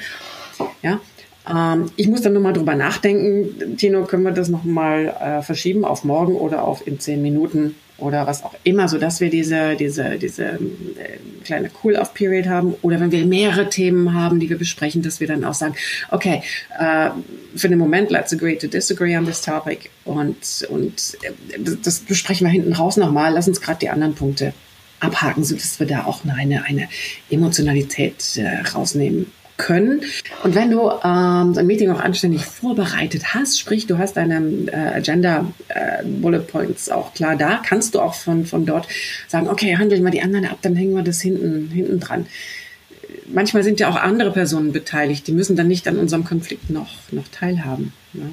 Ja, 0.82 1.00
ähm, 1.48 1.90
ich 1.96 2.08
muss 2.08 2.22
dann 2.22 2.32
nochmal 2.32 2.52
drüber 2.52 2.74
nachdenken. 2.74 3.76
Tino, 3.76 4.04
können 4.04 4.22
wir 4.22 4.32
das 4.32 4.48
nochmal 4.48 5.14
äh, 5.20 5.42
verschieben 5.42 5.84
auf 5.84 6.04
morgen 6.04 6.34
oder 6.34 6.64
auf 6.64 6.86
in 6.86 7.00
zehn 7.00 7.22
Minuten 7.22 7.74
oder 7.98 8.26
was 8.26 8.42
auch 8.42 8.54
immer, 8.64 8.88
so 8.88 8.98
dass 8.98 9.20
wir 9.20 9.30
diese, 9.30 9.76
diese, 9.76 10.18
diese 10.18 10.44
äh, 10.44 10.58
kleine 11.44 11.70
Cool-Off-Period 11.82 12.46
haben. 12.46 12.74
Oder 12.82 13.00
wenn 13.00 13.12
wir 13.12 13.24
mehrere 13.26 13.68
Themen 13.68 14.14
haben, 14.14 14.40
die 14.40 14.50
wir 14.50 14.58
besprechen, 14.58 15.02
dass 15.02 15.20
wir 15.20 15.26
dann 15.26 15.44
auch 15.44 15.54
sagen, 15.54 15.74
okay, 16.10 16.42
äh, 16.78 17.10
für 17.54 17.68
den 17.68 17.78
Moment, 17.78 18.10
let's 18.10 18.32
agree 18.32 18.56
to 18.56 18.66
disagree 18.66 19.16
on 19.16 19.24
this 19.24 19.40
topic. 19.40 19.90
Und, 20.04 20.66
und 20.68 21.16
äh, 21.22 21.58
das 21.82 22.00
besprechen 22.00 22.46
wir 22.46 22.52
hinten 22.52 22.72
raus 22.72 22.96
nochmal. 22.96 23.32
Lass 23.32 23.48
uns 23.48 23.60
gerade 23.60 23.80
die 23.80 23.88
anderen 23.88 24.14
Punkte 24.14 24.52
abhaken, 25.00 25.42
sodass 25.44 25.80
wir 25.80 25.86
da 25.86 26.04
auch 26.04 26.20
eine, 26.24 26.64
eine 26.64 26.88
Emotionalität 27.30 28.36
äh, 28.36 28.60
rausnehmen 28.68 29.26
können. 29.62 30.02
Und 30.42 30.54
wenn 30.54 30.70
du 30.70 30.90
ähm, 30.90 31.56
ein 31.56 31.66
Meeting 31.66 31.90
auch 31.90 32.00
anständig 32.00 32.44
vorbereitet 32.44 33.32
hast, 33.32 33.60
sprich, 33.60 33.86
du 33.86 33.96
hast 33.96 34.16
deine 34.16 34.40
äh, 34.66 34.96
Agenda 34.96 35.46
äh, 35.68 36.04
Bullet 36.04 36.40
Points 36.40 36.90
auch 36.90 37.14
klar 37.14 37.36
da, 37.36 37.62
kannst 37.64 37.94
du 37.94 38.00
auch 38.00 38.14
von, 38.14 38.44
von 38.44 38.66
dort 38.66 38.88
sagen, 39.28 39.48
okay, 39.48 39.76
handeln 39.76 40.02
wir 40.02 40.10
die 40.10 40.20
anderen 40.20 40.46
ab, 40.46 40.58
dann 40.62 40.74
hängen 40.74 40.94
wir 40.94 41.02
das 41.02 41.20
hinten, 41.20 41.70
hinten 41.72 42.00
dran. 42.00 42.26
Manchmal 43.32 43.62
sind 43.62 43.78
ja 43.78 43.88
auch 43.88 43.96
andere 43.96 44.32
Personen 44.32 44.72
beteiligt, 44.72 45.26
die 45.28 45.32
müssen 45.32 45.54
dann 45.54 45.68
nicht 45.68 45.86
an 45.86 45.96
unserem 45.96 46.24
Konflikt 46.24 46.68
noch, 46.68 46.90
noch 47.12 47.28
teilhaben. 47.28 47.92
Ne? 48.12 48.30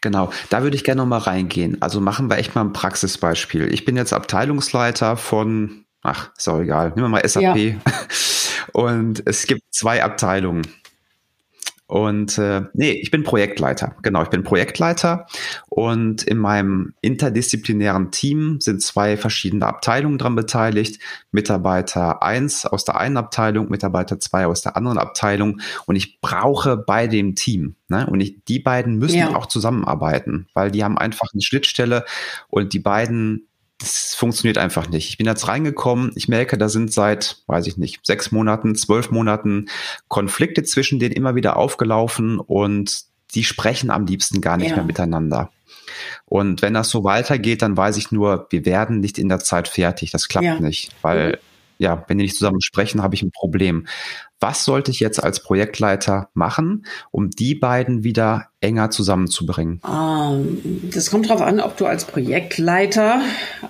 Genau, 0.00 0.30
da 0.48 0.62
würde 0.62 0.76
ich 0.76 0.84
gerne 0.84 1.02
noch 1.02 1.08
mal 1.08 1.18
reingehen. 1.18 1.82
Also 1.82 2.00
machen 2.00 2.30
wir 2.30 2.38
echt 2.38 2.54
mal 2.54 2.60
ein 2.60 2.72
Praxisbeispiel. 2.72 3.72
Ich 3.72 3.84
bin 3.84 3.96
jetzt 3.96 4.12
Abteilungsleiter 4.12 5.16
von, 5.16 5.84
ach, 6.02 6.30
ist 6.36 6.48
auch 6.48 6.60
egal, 6.60 6.90
nehmen 6.90 7.02
wir 7.02 7.08
mal 7.08 7.28
SAP. 7.28 7.56
Ja. 7.56 7.74
Und 8.72 9.22
es 9.26 9.46
gibt 9.46 9.62
zwei 9.70 10.02
Abteilungen. 10.02 10.62
Und 11.86 12.38
äh, 12.38 12.62
nee, 12.72 12.92
ich 12.92 13.10
bin 13.10 13.24
Projektleiter. 13.24 13.94
Genau, 14.02 14.22
ich 14.22 14.30
bin 14.30 14.42
Projektleiter 14.42 15.26
und 15.68 16.22
in 16.22 16.38
meinem 16.38 16.94
interdisziplinären 17.02 18.10
Team 18.10 18.58
sind 18.60 18.80
zwei 18.80 19.18
verschiedene 19.18 19.66
Abteilungen 19.66 20.16
dran 20.16 20.34
beteiligt. 20.34 21.00
Mitarbeiter 21.30 22.22
eins 22.22 22.64
aus 22.64 22.86
der 22.86 22.98
einen 22.98 23.18
Abteilung, 23.18 23.68
Mitarbeiter 23.68 24.18
zwei 24.18 24.46
aus 24.46 24.62
der 24.62 24.78
anderen 24.78 24.96
Abteilung. 24.96 25.60
Und 25.84 25.96
ich 25.96 26.22
brauche 26.22 26.78
bei 26.78 27.06
dem 27.06 27.34
Team. 27.34 27.76
Ne? 27.88 28.06
Und 28.06 28.20
ich, 28.20 28.42
die 28.46 28.60
beiden 28.60 28.96
müssen 28.96 29.18
ja. 29.18 29.36
auch 29.36 29.46
zusammenarbeiten, 29.46 30.48
weil 30.54 30.70
die 30.70 30.84
haben 30.84 30.96
einfach 30.96 31.28
eine 31.34 31.42
Schnittstelle 31.42 32.06
und 32.48 32.72
die 32.72 32.80
beiden 32.80 33.46
das 33.78 34.14
funktioniert 34.14 34.58
einfach 34.58 34.88
nicht. 34.88 35.08
Ich 35.08 35.18
bin 35.18 35.26
jetzt 35.26 35.48
reingekommen, 35.48 36.12
ich 36.14 36.28
merke, 36.28 36.56
da 36.56 36.68
sind 36.68 36.92
seit, 36.92 37.42
weiß 37.46 37.66
ich 37.66 37.76
nicht, 37.76 38.04
sechs 38.06 38.30
Monaten, 38.30 38.74
zwölf 38.74 39.10
Monaten 39.10 39.66
Konflikte 40.08 40.62
zwischen 40.62 40.98
denen 40.98 41.14
immer 41.14 41.34
wieder 41.34 41.56
aufgelaufen 41.56 42.38
und 42.38 43.02
die 43.34 43.44
sprechen 43.44 43.90
am 43.90 44.06
liebsten 44.06 44.40
gar 44.40 44.56
nicht 44.56 44.70
ja. 44.70 44.76
mehr 44.76 44.84
miteinander. 44.84 45.50
Und 46.24 46.62
wenn 46.62 46.74
das 46.74 46.88
so 46.88 47.04
weitergeht, 47.04 47.62
dann 47.62 47.76
weiß 47.76 47.96
ich 47.96 48.12
nur, 48.12 48.46
wir 48.50 48.64
werden 48.64 49.00
nicht 49.00 49.18
in 49.18 49.28
der 49.28 49.40
Zeit 49.40 49.68
fertig. 49.68 50.12
Das 50.12 50.28
klappt 50.28 50.46
ja. 50.46 50.60
nicht, 50.60 50.92
weil 51.02 51.32
mhm 51.32 51.36
ja, 51.78 52.04
wenn 52.08 52.18
die 52.18 52.24
nicht 52.24 52.36
zusammen 52.36 52.60
sprechen, 52.60 53.02
habe 53.02 53.14
ich 53.14 53.22
ein 53.22 53.30
Problem. 53.30 53.86
Was 54.44 54.66
sollte 54.66 54.90
ich 54.90 55.00
jetzt 55.00 55.24
als 55.24 55.40
Projektleiter 55.40 56.28
machen, 56.34 56.84
um 57.10 57.30
die 57.30 57.54
beiden 57.54 58.04
wieder 58.04 58.48
enger 58.60 58.90
zusammenzubringen? 58.90 59.80
Ähm, 59.90 60.82
das 60.92 61.10
kommt 61.10 61.30
darauf 61.30 61.40
an, 61.40 61.60
ob 61.60 61.78
du 61.78 61.86
als 61.86 62.04
Projektleiter 62.04 63.22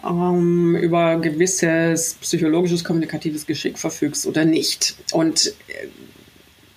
ähm, 0.04 0.74
über 0.74 1.20
gewisses 1.20 2.14
psychologisches, 2.14 2.82
kommunikatives 2.82 3.46
Geschick 3.46 3.78
verfügst 3.78 4.26
oder 4.26 4.44
nicht. 4.44 4.96
Und 5.12 5.54
äh, 5.68 5.86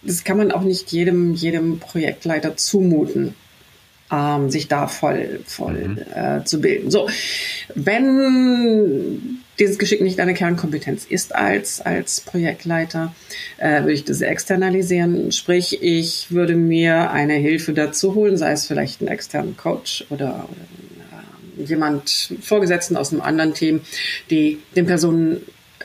das 0.04 0.24
kann 0.24 0.38
man 0.38 0.52
auch 0.52 0.62
nicht 0.62 0.92
jedem, 0.92 1.34
jedem 1.34 1.80
Projektleiter 1.80 2.56
zumuten. 2.56 3.34
Ähm, 4.12 4.52
sich 4.52 4.68
da 4.68 4.88
voll, 4.88 5.40
voll 5.48 5.74
mhm. 5.74 5.98
äh, 6.14 6.44
zu 6.46 6.62
bilden. 6.62 6.92
So, 6.92 7.10
wenn 7.74 9.40
dieses 9.60 9.80
Geschick 9.80 10.02
nicht 10.02 10.20
eine 10.20 10.34
Kernkompetenz 10.34 11.06
ist 11.06 11.34
als, 11.34 11.82
als 11.82 12.22
Projektleiter, 12.22 13.13
äh, 13.58 13.82
würde 13.82 13.93
ich 13.93 14.04
das 14.04 14.22
externalisieren. 14.22 15.32
Sprich, 15.32 15.82
ich 15.82 16.32
würde 16.32 16.56
mir 16.56 17.12
eine 17.12 17.34
Hilfe 17.34 17.74
dazu 17.74 18.15
holen, 18.15 18.38
sei 18.38 18.52
es 18.52 18.67
vielleicht 18.67 19.02
einen 19.02 19.10
externen 19.10 19.58
Coach 19.58 20.06
oder, 20.10 20.48
oder 20.50 21.63
äh, 21.63 21.63
jemand 21.63 22.34
Vorgesetzten 22.41 22.96
aus 22.98 23.12
einem 23.12 23.22
anderen 23.22 23.54
Team, 23.54 23.82
die 24.30 24.60
den 24.76 24.86
Personen 24.86 25.41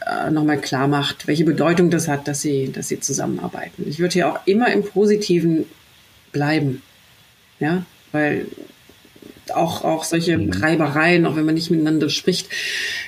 äh, 0.07 0.31
nochmal 0.31 0.61
klar 0.61 0.89
macht, 0.89 1.27
welche 1.27 1.45
Bedeutung 1.45 1.91
das 1.91 2.09
hat, 2.09 2.29
dass 2.29 2.43
sie, 2.43 2.71
dass 2.73 2.89
sie 2.89 3.01
zusammenarbeiten. 3.01 3.85
Ich 3.89 3.99
würde 3.99 4.13
hier 4.13 4.33
auch 4.33 4.41
immer 4.47 4.73
im 4.73 4.83
Positiven 4.83 5.67
bleiben. 6.33 6.83
Ja, 7.61 7.85
weil 8.11 8.47
auch, 9.55 9.85
auch 9.85 10.05
solche 10.05 10.39
mhm. 10.39 10.51
Reibereien, 10.51 11.27
auch 11.27 11.37
wenn 11.37 11.45
man 11.45 11.55
nicht 11.55 11.71
miteinander 11.71 12.09
spricht, 12.09 12.49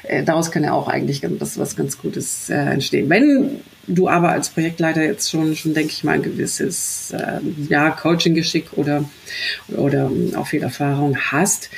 äh, 0.03 0.25
daraus 0.25 0.51
kann 0.51 0.65
ja 0.65 0.73
auch 0.73 0.89
eigentlich 0.89 1.23
was, 1.23 1.59
was 1.59 1.77
ganz 1.77 1.99
Gutes 1.99 2.51
äh, 2.51 2.55
entstehen. 2.55 3.09
Wenn 3.09 3.61
du 3.87 4.09
aber 4.09 4.31
als 4.31 4.51
Projektleiter 4.51 5.03
jetzt 5.03 5.31
schon, 5.31 5.55
schon 5.57 5.75
denke 5.75 5.93
ich 5.93 6.05
mal, 6.05 6.13
ein 6.13 6.23
gewisses 6.23 7.13
äh, 7.13 7.41
ja, 7.69 7.91
Coaching-Geschick 7.91 8.73
oder, 8.73 9.05
oder 9.77 10.11
auch 10.37 10.47
viel 10.47 10.63
Erfahrung 10.63 11.17
hast, 11.17 11.71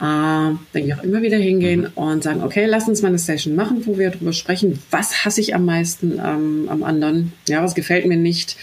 äh, 0.00 0.54
denke 0.74 0.88
ich 0.88 0.94
auch 0.94 1.04
immer 1.04 1.22
wieder 1.22 1.38
hingehen 1.38 1.82
mhm. 1.82 1.88
und 1.94 2.22
sagen, 2.22 2.42
okay, 2.42 2.66
lass 2.66 2.88
uns 2.88 3.02
mal 3.02 3.08
eine 3.08 3.18
Session 3.18 3.54
machen, 3.54 3.86
wo 3.86 3.98
wir 3.98 4.10
darüber 4.10 4.32
sprechen, 4.32 4.80
was 4.90 5.24
hasse 5.24 5.40
ich 5.40 5.54
am 5.54 5.64
meisten 5.64 6.18
ähm, 6.18 6.66
am 6.68 6.82
anderen, 6.82 7.32
ja, 7.48 7.62
was 7.62 7.74
gefällt 7.74 8.06
mir 8.06 8.16
nicht. 8.16 8.56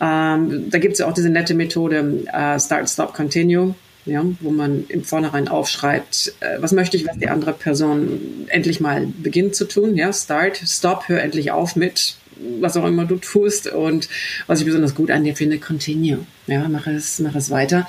Ähm, 0.00 0.70
da 0.70 0.78
gibt 0.78 0.92
es 0.92 0.98
ja 1.00 1.08
auch 1.08 1.14
diese 1.14 1.30
nette 1.30 1.54
Methode 1.54 2.24
äh, 2.32 2.60
Start, 2.60 2.88
Stop, 2.88 3.14
Continue 3.14 3.74
ja, 4.08 4.24
wo 4.40 4.50
man 4.50 4.84
im 4.88 5.04
Vornherein 5.04 5.48
aufschreibt, 5.48 6.34
äh, 6.40 6.60
was 6.60 6.72
möchte 6.72 6.96
ich, 6.96 7.06
was 7.06 7.18
die 7.18 7.28
andere 7.28 7.52
Person 7.52 8.46
endlich 8.48 8.80
mal 8.80 9.06
beginnt 9.18 9.54
zu 9.54 9.66
tun. 9.66 9.96
Ja, 9.96 10.12
start, 10.12 10.60
stop, 10.66 11.08
hör 11.08 11.22
endlich 11.22 11.50
auf 11.50 11.76
mit, 11.76 12.16
was 12.60 12.76
auch 12.76 12.86
immer 12.86 13.04
du 13.04 13.16
tust. 13.16 13.68
Und 13.68 14.08
was 14.46 14.60
ich 14.60 14.66
besonders 14.66 14.94
gut 14.94 15.10
an 15.10 15.24
dir 15.24 15.36
finde, 15.36 15.58
continue. 15.58 16.20
Ja, 16.46 16.68
mach 16.68 16.86
es, 16.86 17.18
mach 17.18 17.34
es 17.34 17.50
weiter, 17.50 17.86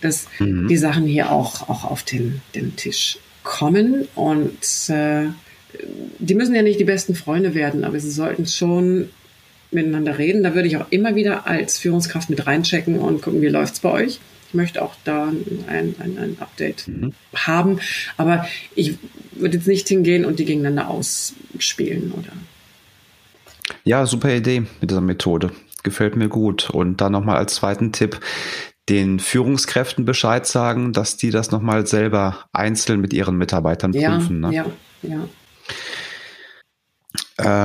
dass 0.00 0.26
mhm. 0.38 0.68
die 0.68 0.76
Sachen 0.76 1.06
hier 1.06 1.30
auch, 1.32 1.68
auch 1.68 1.84
auf 1.84 2.02
den, 2.02 2.42
den 2.54 2.76
Tisch 2.76 3.18
kommen. 3.42 4.08
Und 4.14 4.88
äh, 4.88 5.26
die 6.18 6.34
müssen 6.34 6.54
ja 6.54 6.62
nicht 6.62 6.80
die 6.80 6.84
besten 6.84 7.14
Freunde 7.14 7.54
werden, 7.54 7.84
aber 7.84 7.98
sie 7.98 8.10
sollten 8.10 8.46
schon 8.46 9.08
miteinander 9.70 10.18
reden. 10.18 10.42
Da 10.42 10.54
würde 10.54 10.68
ich 10.68 10.76
auch 10.76 10.86
immer 10.90 11.14
wieder 11.14 11.46
als 11.46 11.78
Führungskraft 11.78 12.28
mit 12.28 12.46
reinchecken 12.46 12.98
und 12.98 13.22
gucken, 13.22 13.40
wie 13.40 13.48
läuft 13.48 13.74
es 13.74 13.80
bei 13.80 13.90
euch 13.90 14.20
ich 14.52 14.54
möchte 14.54 14.82
auch 14.82 14.94
da 15.04 15.28
ein, 15.28 15.64
ein, 15.66 16.18
ein 16.18 16.36
Update 16.38 16.86
mhm. 16.86 17.14
haben. 17.34 17.80
Aber 18.18 18.46
ich 18.74 18.98
würde 19.32 19.56
jetzt 19.56 19.66
nicht 19.66 19.88
hingehen 19.88 20.26
und 20.26 20.38
die 20.38 20.44
gegeneinander 20.44 20.90
ausspielen, 20.90 22.12
oder? 22.12 22.32
Ja, 23.84 24.04
super 24.04 24.34
Idee 24.34 24.60
mit 24.82 24.90
dieser 24.90 25.00
Methode. 25.00 25.52
Gefällt 25.84 26.16
mir 26.16 26.28
gut. 26.28 26.68
Und 26.68 27.00
dann 27.00 27.12
nochmal 27.12 27.38
als 27.38 27.54
zweiten 27.54 27.92
Tipp, 27.92 28.20
den 28.90 29.20
Führungskräften 29.20 30.04
Bescheid 30.04 30.46
sagen, 30.46 30.92
dass 30.92 31.16
die 31.16 31.30
das 31.30 31.50
nochmal 31.50 31.86
selber 31.86 32.44
einzeln 32.52 33.00
mit 33.00 33.14
ihren 33.14 33.38
Mitarbeitern 33.38 33.94
ja, 33.94 34.10
prüfen. 34.10 34.40
Ne? 34.40 34.52
Ja, 34.52 34.66
ja. 35.00 35.28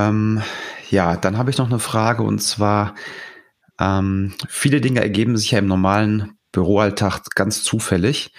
Ähm, 0.08 0.40
ja, 0.88 1.16
dann 1.16 1.36
habe 1.36 1.50
ich 1.50 1.58
noch 1.58 1.68
eine 1.68 1.80
Frage 1.80 2.22
und 2.22 2.38
zwar, 2.38 2.94
ähm, 3.78 4.32
viele 4.48 4.80
Dinge 4.80 5.02
ergeben 5.02 5.36
sich 5.36 5.50
ja 5.50 5.58
im 5.58 5.66
normalen 5.66 6.37
Büroalltag 6.52 7.34
ganz 7.34 7.62
zufällig. 7.62 8.32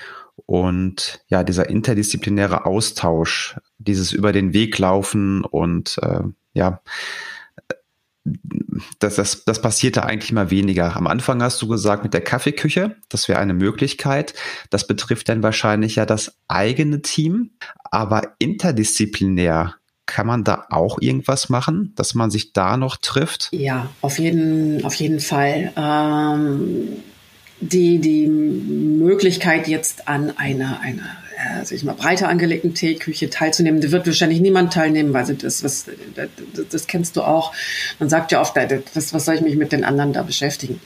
Und 0.45 1.21
ja, 1.27 1.43
dieser 1.43 1.69
interdisziplinäre 1.69 2.65
Austausch, 2.65 3.57
dieses 3.77 4.11
über 4.11 4.31
den 4.31 4.53
Weg 4.53 4.77
laufen 4.77 5.43
und 5.43 5.99
äh, 6.01 6.21
ja, 6.53 6.81
das, 8.99 9.15
das, 9.15 9.43
das 9.45 9.61
passierte 9.61 10.03
eigentlich 10.05 10.31
mal 10.31 10.51
weniger. 10.51 10.95
Am 10.95 11.07
Anfang 11.07 11.41
hast 11.41 11.61
du 11.61 11.67
gesagt, 11.67 12.03
mit 12.03 12.13
der 12.13 12.21
Kaffeeküche, 12.21 12.95
das 13.09 13.27
wäre 13.27 13.39
eine 13.39 13.53
Möglichkeit. 13.53 14.33
Das 14.69 14.87
betrifft 14.87 15.29
dann 15.29 15.43
wahrscheinlich 15.43 15.95
ja 15.95 16.05
das 16.05 16.37
eigene 16.47 17.01
Team. 17.01 17.51
Aber 17.83 18.35
interdisziplinär 18.39 19.75
kann 20.05 20.27
man 20.27 20.43
da 20.43 20.65
auch 20.69 20.99
irgendwas 21.01 21.49
machen, 21.49 21.93
dass 21.95 22.15
man 22.15 22.31
sich 22.31 22.53
da 22.53 22.77
noch 22.77 22.97
trifft? 22.97 23.49
Ja, 23.51 23.89
auf 24.01 24.19
jeden, 24.19 24.83
auf 24.83 24.95
jeden 24.95 25.19
Fall. 25.19 25.71
Ähm 25.75 27.03
die, 27.61 27.99
die 27.99 28.27
Möglichkeit 28.27 29.67
jetzt 29.67 30.07
an 30.07 30.37
einer, 30.37 30.79
einer 30.81 31.17
sag 31.63 31.71
ich 31.71 31.83
mal, 31.83 31.93
breiter 31.93 32.27
angelegten 32.27 32.73
Teeküche 32.73 33.29
teilzunehmen. 33.29 33.81
Da 33.81 33.91
wird 33.91 34.05
wahrscheinlich 34.05 34.41
niemand 34.41 34.73
teilnehmen, 34.73 35.13
weil 35.13 35.25
das, 35.35 35.63
was, 35.63 35.85
das, 36.15 36.29
das 36.69 36.87
kennst 36.87 37.15
du 37.15 37.21
auch. 37.21 37.53
Man 37.99 38.09
sagt 38.09 38.31
ja 38.31 38.41
oft, 38.41 38.55
was, 38.93 39.13
was 39.13 39.25
soll 39.25 39.35
ich 39.35 39.41
mich 39.41 39.55
mit 39.55 39.71
den 39.71 39.83
anderen 39.83 40.13
da 40.13 40.23
beschäftigen? 40.23 40.81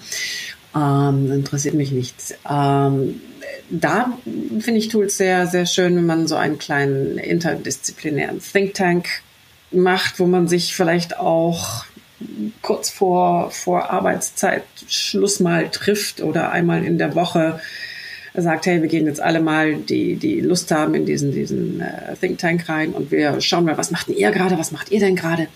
Ähm, 0.76 1.32
interessiert 1.32 1.76
mich 1.76 1.92
nichts. 1.92 2.36
Ähm, 2.50 3.22
da 3.70 4.18
finde 4.60 4.80
ich 4.80 4.90
Tools 4.90 5.18
sehr, 5.18 5.48
sehr 5.48 5.66
schön, 5.66 5.96
wenn 5.96 6.06
man 6.06 6.28
so 6.28 6.36
einen 6.36 6.58
kleinen 6.58 7.18
interdisziplinären 7.18 8.40
Think 8.40 8.74
Tank 8.74 9.08
macht, 9.72 10.20
wo 10.20 10.26
man 10.26 10.48
sich 10.48 10.76
vielleicht 10.76 11.18
auch 11.18 11.86
kurz 12.62 12.90
vor, 12.90 13.52
vor 13.52 13.90
Arbeitszeit 13.90 14.64
Schluss 14.88 15.40
mal 15.40 15.70
trifft 15.70 16.22
oder 16.22 16.52
einmal 16.52 16.84
in 16.84 16.98
der 16.98 17.16
Woche 17.16 17.60
sagt, 18.36 18.66
hey, 18.66 18.82
wir 18.82 18.90
gehen 18.90 19.06
jetzt 19.06 19.22
alle 19.22 19.42
mal, 19.42 19.76
die, 19.76 20.16
die 20.16 20.40
Lust 20.40 20.72
haben, 20.72 20.96
in 20.96 21.06
diesen, 21.06 21.32
diesen 21.32 21.82
äh, 21.82 22.16
Think 22.20 22.40
Tank 22.40 22.68
rein 22.68 22.92
und 22.92 23.12
wir 23.12 23.40
schauen 23.42 23.66
mal, 23.66 23.78
was 23.78 23.92
macht 23.92 24.08
denn 24.08 24.18
ihr 24.18 24.32
gerade, 24.32 24.58
was 24.58 24.72
macht 24.72 24.92
ihr 24.92 25.00
denn 25.00 25.16
gerade? 25.16 25.44
Äh, 25.44 25.48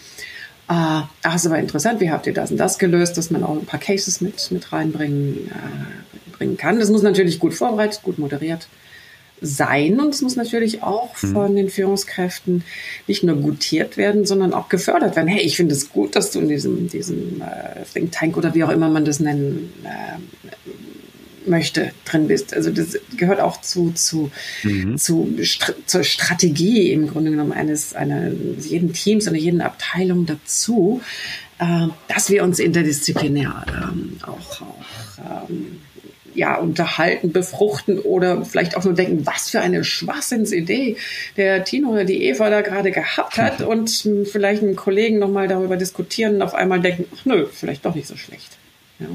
ach, 1.23 1.36
ist 1.36 1.47
aber 1.47 1.58
interessant, 1.58 1.99
wie 2.01 2.12
habt 2.12 2.27
ihr 2.27 2.34
das 2.34 2.51
und 2.51 2.58
das 2.58 2.77
gelöst, 2.77 3.17
dass 3.17 3.32
man 3.32 3.43
auch 3.43 3.56
ein 3.56 3.65
paar 3.65 3.80
Cases 3.80 4.21
mit, 4.21 4.51
mit 4.51 4.71
reinbringen 4.71 5.47
äh, 5.47 6.38
bringen 6.38 6.58
kann. 6.58 6.80
Das 6.80 6.89
muss 6.89 7.01
natürlich 7.01 7.39
gut 7.39 7.56
vorbereitet, 7.56 8.01
gut 8.03 8.19
moderiert 8.19 8.67
sein 9.41 10.00
und 10.00 10.13
es 10.13 10.21
muss 10.21 10.36
natürlich 10.36 10.84
auch 10.84 11.21
mhm. 11.21 11.34
von 11.34 11.56
den 11.56 11.69
Führungskräften 11.69 12.63
nicht 13.08 13.23
nur 13.23 13.36
gutiert 13.36 13.97
werden, 13.97 14.26
sondern 14.26 14.54
auch 14.54 14.69
gefördert 14.69 15.15
werden. 15.15 15.28
Hey, 15.28 15.41
ich 15.41 15.58
finde 15.58 15.76
es 15.76 15.89
gut, 15.89 16.15
dass 16.15 16.32
du 16.32 16.39
in 16.39 16.47
diesem, 16.47 16.89
diesem 16.89 17.41
äh, 17.41 17.84
Think 17.91 18.12
Tank 18.12 18.38
oder 18.38 18.56
wie 18.56 18.63
auch 18.63 18.69
immer 18.69 18.89
man 18.89 19.06
das 19.06 19.19
nennen 19.19 19.71
äh, 19.84 21.50
möchte, 21.50 21.91
drin 22.06 22.28
bist. 22.28 22.54
Also 22.54 22.71
das 22.71 23.00
gehört 23.15 23.39
auch 23.39 23.62
zu, 23.62 23.91
zu, 23.91 24.32
mhm. 24.63 24.97
zu 24.97 25.36
zur 25.86 26.04
Strategie 26.04 26.91
im 26.91 27.08
Grunde 27.08 27.32
genommen 27.32 27.54
eines 27.54 27.95
einer, 27.95 28.32
jeden 28.60 28.93
Teams 28.93 29.28
oder 29.28 29.38
jeden 29.38 29.62
Abteilung 29.62 30.26
dazu, 30.26 31.02
äh, 31.60 31.88
dass 32.08 32.30
wir 32.30 32.43
uns 32.43 32.60
interdisziplinär 32.60 33.65
ähm, 33.69 34.17
auch, 34.23 34.62
auch 34.62 35.50
ähm, 35.50 35.80
ja, 36.38 36.56
unterhalten, 36.56 37.32
befruchten 37.32 37.97
oder 37.97 38.45
vielleicht 38.45 38.78
auch 38.78 38.84
nur 38.84 38.93
denken, 38.93 39.26
was 39.26 39.50
für 39.50 39.60
eine 39.60 39.84
Schwachsinnsidee 39.84 40.95
der 41.36 41.63
Tino 41.63 41.89
oder 41.89 42.06
die 42.06 42.26
Eva 42.26 42.52
da 42.52 42.62
gerade 42.62 42.91
gehabt 42.91 43.38
hat 43.39 43.62
und 43.63 44.08
vielleicht 44.32 44.62
einen 44.62 44.76
Kollegen 44.76 45.17
nochmal 45.17 45.47
darüber 45.47 45.78
diskutieren 45.78 46.36
und 46.36 46.41
auf 46.43 46.54
einmal 46.54 46.80
denken, 46.80 47.06
ach 47.15 47.26
nö, 47.26 47.47
vielleicht 47.52 47.86
doch 47.86 47.95
nicht 47.95 48.08
so 48.08 48.15
schlecht. 48.15 48.58
Ja. 49.00 49.08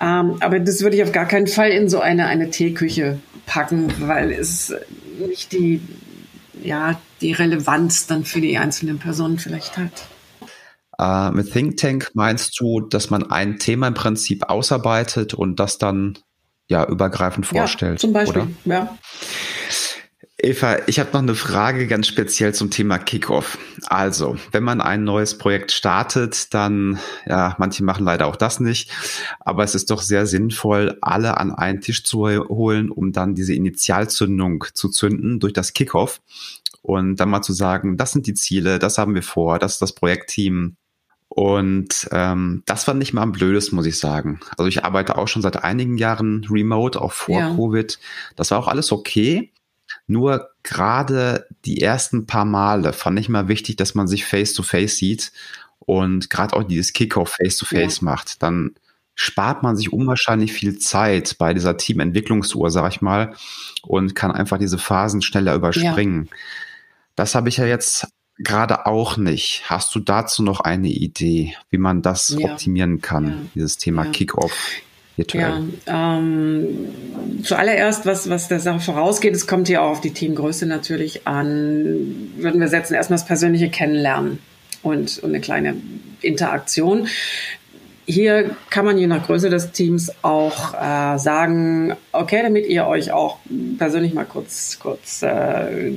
Ähm, 0.00 0.36
aber 0.40 0.58
das 0.58 0.80
würde 0.80 0.96
ich 0.96 1.02
auf 1.02 1.12
gar 1.12 1.28
keinen 1.28 1.46
Fall 1.46 1.70
in 1.70 1.90
so 1.90 2.00
eine, 2.00 2.26
eine 2.26 2.48
Teeküche 2.48 3.18
packen, 3.44 3.92
weil 3.98 4.32
es 4.32 4.74
nicht 5.28 5.52
die, 5.52 5.82
ja, 6.62 6.98
die 7.20 7.32
Relevanz 7.32 8.06
dann 8.06 8.24
für 8.24 8.40
die 8.40 8.56
einzelnen 8.56 8.98
Personen 8.98 9.38
vielleicht 9.38 9.76
hat. 9.76 10.08
Äh, 11.00 11.30
mit 11.30 11.50
Think 11.50 11.78
Tank 11.78 12.10
meinst 12.12 12.60
du, 12.60 12.80
dass 12.80 13.08
man 13.08 13.30
ein 13.30 13.58
Thema 13.58 13.88
im 13.88 13.94
Prinzip 13.94 14.50
ausarbeitet 14.50 15.32
und 15.32 15.58
das 15.58 15.78
dann 15.78 16.18
ja 16.68 16.86
übergreifend 16.86 17.46
vorstellt? 17.46 17.94
Ja, 17.94 17.98
zum 17.98 18.12
Beispiel, 18.12 18.42
oder? 18.42 18.50
ja. 18.64 18.98
Eva, 20.42 20.78
ich 20.86 20.98
habe 20.98 21.10
noch 21.12 21.20
eine 21.20 21.34
Frage 21.34 21.86
ganz 21.86 22.06
speziell 22.06 22.54
zum 22.54 22.70
Thema 22.70 22.98
Kickoff. 22.98 23.58
Also, 23.86 24.36
wenn 24.52 24.62
man 24.62 24.80
ein 24.80 25.04
neues 25.04 25.36
Projekt 25.36 25.70
startet, 25.70 26.54
dann, 26.54 26.98
ja, 27.26 27.54
manche 27.58 27.84
machen 27.84 28.06
leider 28.06 28.26
auch 28.26 28.36
das 28.36 28.58
nicht, 28.58 28.90
aber 29.38 29.64
es 29.64 29.74
ist 29.74 29.90
doch 29.90 30.00
sehr 30.00 30.26
sinnvoll, 30.26 30.96
alle 31.02 31.36
an 31.36 31.54
einen 31.54 31.82
Tisch 31.82 32.04
zu 32.04 32.26
holen, 32.26 32.90
um 32.90 33.12
dann 33.12 33.34
diese 33.34 33.52
Initialzündung 33.52 34.64
zu 34.72 34.88
zünden 34.88 35.40
durch 35.40 35.52
das 35.52 35.74
Kickoff 35.74 36.22
und 36.82 37.16
dann 37.16 37.28
mal 37.28 37.42
zu 37.42 37.52
sagen, 37.52 37.98
das 37.98 38.12
sind 38.12 38.26
die 38.26 38.34
Ziele, 38.34 38.78
das 38.78 38.96
haben 38.96 39.14
wir 39.14 39.22
vor, 39.22 39.58
das 39.58 39.74
ist 39.74 39.82
das 39.82 39.94
Projektteam. 39.94 40.76
Und 41.32 42.08
ähm, 42.10 42.64
das 42.66 42.84
fand 42.84 43.00
ich 43.04 43.12
mal 43.12 43.22
am 43.22 43.30
blödesten, 43.30 43.76
muss 43.76 43.86
ich 43.86 44.00
sagen. 44.00 44.40
Also 44.58 44.66
ich 44.66 44.84
arbeite 44.84 45.16
auch 45.16 45.28
schon 45.28 45.42
seit 45.42 45.62
einigen 45.62 45.96
Jahren 45.96 46.44
remote, 46.50 47.00
auch 47.00 47.12
vor 47.12 47.38
ja. 47.38 47.54
Covid. 47.54 48.00
Das 48.34 48.50
war 48.50 48.58
auch 48.58 48.66
alles 48.66 48.90
okay. 48.90 49.52
Nur 50.08 50.50
gerade 50.64 51.46
die 51.64 51.80
ersten 51.80 52.26
paar 52.26 52.44
Male 52.44 52.92
fand 52.92 53.20
ich 53.20 53.28
mal 53.28 53.46
wichtig, 53.46 53.76
dass 53.76 53.94
man 53.94 54.08
sich 54.08 54.24
face 54.24 54.54
to 54.54 54.64
face 54.64 54.96
sieht 54.96 55.30
und 55.78 56.30
gerade 56.30 56.56
auch 56.56 56.64
dieses 56.64 56.92
Kickoff 56.92 57.36
face 57.40 57.56
to 57.58 57.64
face 57.64 58.00
ja. 58.00 58.06
macht. 58.06 58.42
Dann 58.42 58.74
spart 59.14 59.62
man 59.62 59.76
sich 59.76 59.92
unwahrscheinlich 59.92 60.52
viel 60.52 60.78
Zeit 60.78 61.38
bei 61.38 61.54
dieser 61.54 61.76
Teamentwicklungsuhr, 61.76 62.70
sag 62.70 62.90
ich 62.90 63.02
mal, 63.02 63.34
und 63.82 64.16
kann 64.16 64.32
einfach 64.32 64.58
diese 64.58 64.78
Phasen 64.78 65.22
schneller 65.22 65.54
überspringen. 65.54 66.24
Ja. 66.24 66.36
Das 67.14 67.36
habe 67.36 67.48
ich 67.48 67.58
ja 67.58 67.66
jetzt 67.66 68.08
gerade 68.40 68.86
auch 68.86 69.16
nicht. 69.16 69.62
Hast 69.66 69.94
du 69.94 70.00
dazu 70.00 70.42
noch 70.42 70.60
eine 70.60 70.88
Idee, 70.88 71.54
wie 71.70 71.78
man 71.78 72.02
das 72.02 72.34
ja. 72.36 72.50
optimieren 72.50 73.00
kann, 73.00 73.26
ja. 73.26 73.36
dieses 73.54 73.78
Thema 73.78 74.04
ja. 74.06 74.10
Kickoff? 74.10 74.52
Virtuell. 75.16 75.64
Ja, 75.86 76.16
ähm, 76.16 76.66
zuallererst, 77.42 78.06
was, 78.06 78.30
was 78.30 78.48
der 78.48 78.60
Sache 78.60 78.80
vorausgeht, 78.80 79.34
es 79.34 79.46
kommt 79.46 79.68
hier 79.68 79.82
auch 79.82 79.90
auf 79.90 80.00
die 80.00 80.12
Teamgröße 80.12 80.66
natürlich 80.66 81.26
an, 81.26 82.30
würden 82.36 82.60
wir 82.60 82.68
setzen 82.68 82.94
erstmal 82.94 83.18
das 83.18 83.26
persönliche 83.26 83.68
Kennenlernen 83.68 84.38
und, 84.82 85.18
und 85.18 85.30
eine 85.30 85.40
kleine 85.40 85.76
Interaktion. 86.22 87.06
Hier 88.06 88.56
kann 88.70 88.84
man 88.84 88.98
je 88.98 89.06
nach 89.06 89.24
Größe 89.24 89.50
des 89.50 89.70
Teams 89.72 90.10
auch 90.22 90.74
äh, 90.74 91.18
sagen, 91.18 91.94
okay, 92.12 92.40
damit 92.42 92.66
ihr 92.66 92.86
euch 92.86 93.12
auch 93.12 93.38
persönlich 93.78 94.14
mal 94.14 94.24
kurz, 94.24 94.78
kurz 94.80 95.22
äh, 95.22 95.92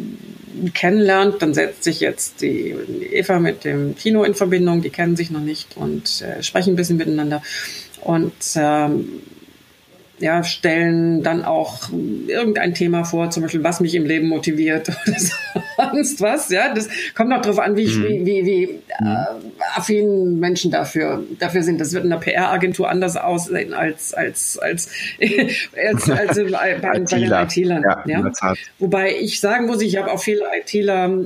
kennenlernt, 0.74 1.42
dann 1.42 1.54
setzt 1.54 1.84
sich 1.84 2.00
jetzt 2.00 2.42
die 2.42 2.76
Eva 3.12 3.39
mit 3.39 3.63
dem 3.63 3.96
Kino 3.96 4.24
in 4.24 4.36
Verbindung, 4.36 4.82
die 4.82 4.89
kennen 4.89 5.16
sich 5.16 5.32
noch 5.32 5.42
nicht 5.42 5.76
und 5.76 6.22
äh, 6.22 6.44
sprechen 6.44 6.74
ein 6.74 6.76
bisschen 6.76 6.98
miteinander. 6.98 7.42
Und 8.02 8.34
ähm, 8.56 9.22
ja, 10.24 10.42
stellen 10.44 11.22
dann 11.22 11.44
auch 11.44 11.90
irgendein 12.28 12.74
Thema 12.74 13.04
vor, 13.04 13.30
zum 13.30 13.44
Beispiel, 13.44 13.62
was 13.62 13.82
mich 13.82 13.94
im 13.94 14.06
Leben 14.06 14.30
motiviert 14.30 14.88
oder 15.06 15.18
sonst 15.92 16.22
was. 16.22 16.50
Ja, 16.50 16.74
das 16.74 16.88
kommt 17.14 17.34
auch 17.34 17.42
darauf 17.42 17.60
an, 17.60 17.76
wie, 17.76 17.88
mhm. 17.88 18.04
wie, 18.04 18.26
wie, 18.26 18.46
wie 18.46 18.66
mhm. 19.02 19.08
äh, 19.08 19.26
affin 19.76 20.40
Menschen 20.40 20.72
dafür, 20.72 21.24
dafür 21.40 21.62
sind. 21.62 21.82
Das 21.82 21.92
wird 21.92 22.06
in 22.06 22.10
der 22.10 22.18
PR-Agentur 22.18 22.90
anders 22.90 23.18
aussehen 23.18 23.74
als, 23.74 24.14
als, 24.14 24.58
als, 24.58 24.90
als, 25.76 26.10
als 26.10 26.38
bei, 26.52 26.78
bei 26.82 27.00
den 27.00 27.32
IT-Lern. 27.32 27.84
Ja, 27.84 28.04
ja. 28.06 28.32
Wobei 28.80 29.18
ich 29.20 29.42
sagen 29.42 29.66
muss, 29.66 29.82
ich 29.82 29.98
habe 29.98 30.10
auch 30.10 30.22
viele 30.22 30.46
ITler 30.58 31.26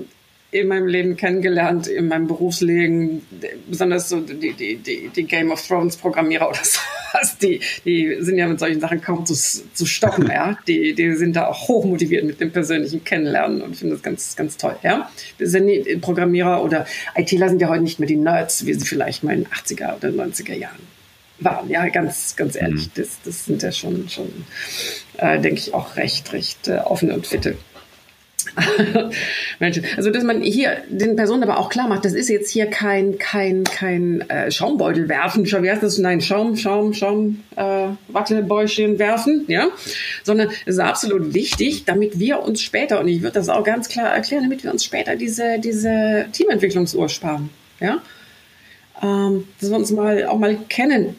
in 0.50 0.68
meinem 0.70 0.88
Leben 0.88 1.18
kennengelernt, 1.18 1.86
in 1.86 2.08
meinem 2.08 2.26
Berufsleben, 2.26 3.22
besonders 3.68 4.10
so 4.10 4.22
die, 4.22 4.54
die, 4.54 4.78
die, 4.78 5.12
die 5.16 5.24
Game 5.24 5.52
of 5.52 5.66
Thrones 5.68 5.98
Programmierer 5.98 6.50
oder 6.50 6.64
sowas, 7.14 7.38
die, 7.38 7.62
die 7.86 8.18
sind 8.20 8.38
ja 8.38 8.48
mit 8.48 8.60
solchen 8.60 8.80
Sachen 8.80 9.02
kaum 9.02 9.26
zu, 9.26 9.34
zu 9.36 9.86
stoppen, 9.86 10.28
ja. 10.28 10.58
Die, 10.68 10.94
die 10.94 11.16
sind 11.16 11.36
da 11.36 11.48
auch 11.48 11.68
hochmotiviert 11.68 12.26
mit 12.26 12.40
dem 12.40 12.52
persönlichen 12.52 13.04
Kennenlernen 13.04 13.62
und 13.62 13.76
finden 13.76 13.94
das 13.94 14.04
ganz, 14.04 14.36
ganz 14.36 14.58
toll, 14.58 14.76
ja. 14.84 15.10
Wir 15.38 15.48
sind 15.48 15.68
die 15.68 15.98
Programmierer 15.98 16.64
oder 16.64 16.86
ITler 17.16 17.50
sind 17.50 17.62
ja 17.62 17.70
heute 17.70 17.84
nicht 17.84 18.00
mehr 18.00 18.08
die 18.08 18.16
Nerds, 18.16 18.66
wie 18.66 18.74
sie 18.74 18.86
vielleicht 18.86 19.24
mal 19.24 19.34
in 19.34 19.44
den 19.44 19.52
80er 19.52 19.98
oder 19.98 20.10
90er 20.10 20.54
Jahren 20.54 20.98
waren, 21.40 21.70
ja, 21.70 21.88
ganz, 21.90 22.36
ganz 22.36 22.56
ehrlich. 22.56 22.88
Mhm. 22.88 22.92
Das, 22.96 23.10
das 23.24 23.46
sind 23.46 23.62
ja 23.62 23.72
schon, 23.72 24.10
schon 24.10 24.32
äh, 25.18 25.40
denke 25.40 25.60
ich, 25.60 25.74
auch 25.74 25.96
recht, 25.96 26.34
recht 26.34 26.68
äh, 26.68 26.78
offene 26.78 27.14
und 27.14 27.28
fitte 27.28 27.58
Menschen. 29.60 29.84
Also, 29.96 30.10
dass 30.10 30.24
man 30.24 30.42
hier 30.42 30.78
den 30.90 31.16
Personen 31.16 31.44
aber 31.44 31.60
auch 31.60 31.70
klar 31.70 31.88
macht, 31.88 32.06
das 32.06 32.14
ist 32.14 32.30
jetzt 32.30 32.50
hier 32.50 32.68
kein, 32.68 33.18
kein, 33.18 33.64
kein 33.64 34.22
äh, 34.30 34.52
Schaumbeutel 34.52 35.10
werfen, 35.10 35.46
wie 35.46 35.70
heißt 35.70 35.84
das? 35.84 35.98
Nein, 35.98 36.22
Schaum, 36.22 36.56
Schaum, 36.56 36.94
Schaum, 36.94 37.44
äh, 37.56 37.88
Wattebäuschen 38.08 39.00
werfen, 39.00 39.46
ja, 39.48 39.68
sondern 40.24 40.50
es 40.66 40.76
ist 40.76 40.80
absolut 40.80 41.34
wichtig, 41.34 41.86
damit 41.86 42.20
wir 42.20 42.42
uns 42.42 42.62
später, 42.62 43.00
und 43.00 43.08
ich 43.08 43.22
würde 43.22 43.34
das 43.34 43.50
auch 43.50 43.64
ganz 43.64 43.90
klar 43.90 44.14
erklären, 44.14 44.44
damit 44.44 44.64
wir 44.64 44.72
uns 44.72 44.84
später 44.84 45.16
diese, 45.16 45.60
diese 45.60 46.26
Teamentwicklungsuhr 46.32 47.10
sparen, 47.10 47.50
ja, 47.80 48.02
ähm, 49.04 49.48
dass 49.60 49.70
wir 49.70 49.78
uns 49.78 49.92
mal 49.92 50.26
auch 50.26 50.40
mal 50.40 50.58
kennen 50.70 51.16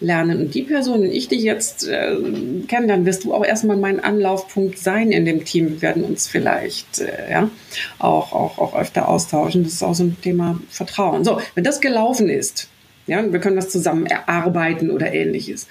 lernen. 0.00 0.40
Und 0.40 0.54
die 0.54 0.62
Person, 0.62 1.02
die 1.02 1.08
ich 1.08 1.28
dich 1.28 1.42
jetzt 1.42 1.86
äh, 1.86 2.16
kennenlernen, 2.66 3.06
wirst 3.06 3.24
du 3.24 3.34
auch 3.34 3.44
erstmal 3.44 3.76
mein 3.76 4.00
Anlaufpunkt 4.02 4.78
sein 4.78 5.12
in 5.12 5.24
dem 5.24 5.44
Team. 5.44 5.70
Wir 5.70 5.82
werden 5.82 6.04
uns 6.04 6.26
vielleicht 6.26 7.00
äh, 7.00 7.30
ja, 7.30 7.50
auch, 7.98 8.32
auch, 8.32 8.58
auch 8.58 8.74
öfter 8.74 9.08
austauschen. 9.08 9.64
Das 9.64 9.74
ist 9.74 9.82
auch 9.82 9.94
so 9.94 10.04
ein 10.04 10.16
Thema 10.22 10.60
Vertrauen. 10.70 11.24
So, 11.24 11.40
wenn 11.54 11.64
das 11.64 11.80
gelaufen 11.80 12.28
ist, 12.28 12.68
ja, 13.06 13.32
wir 13.32 13.40
können 13.40 13.56
das 13.56 13.70
zusammen 13.70 14.06
erarbeiten 14.06 14.90
oder 14.90 15.12
ähnliches. 15.12 15.66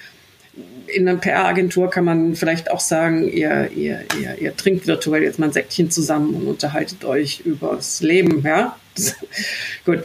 In 0.88 1.08
einer 1.08 1.20
PR-Agentur 1.20 1.89
kann 1.89 2.06
man 2.06 2.36
vielleicht 2.36 2.72
auch 2.72 2.80
sagen, 2.80 3.28
ihr, 3.28 3.70
ihr, 3.76 4.06
ihr, 4.20 4.38
ihr 4.39 4.56
trinkt 4.56 4.88
virtuell 4.88 5.24
jetzt 5.24 5.38
mal 5.38 5.48
ein 5.48 5.52
Säckchen 5.52 5.91
zusammen 5.91 6.34
und 6.34 6.48
unterhaltet 6.48 7.04
euch 7.04 7.41
übers 7.41 8.02
Leben, 8.02 8.41
ja 8.46 8.78
Gut. 9.86 10.00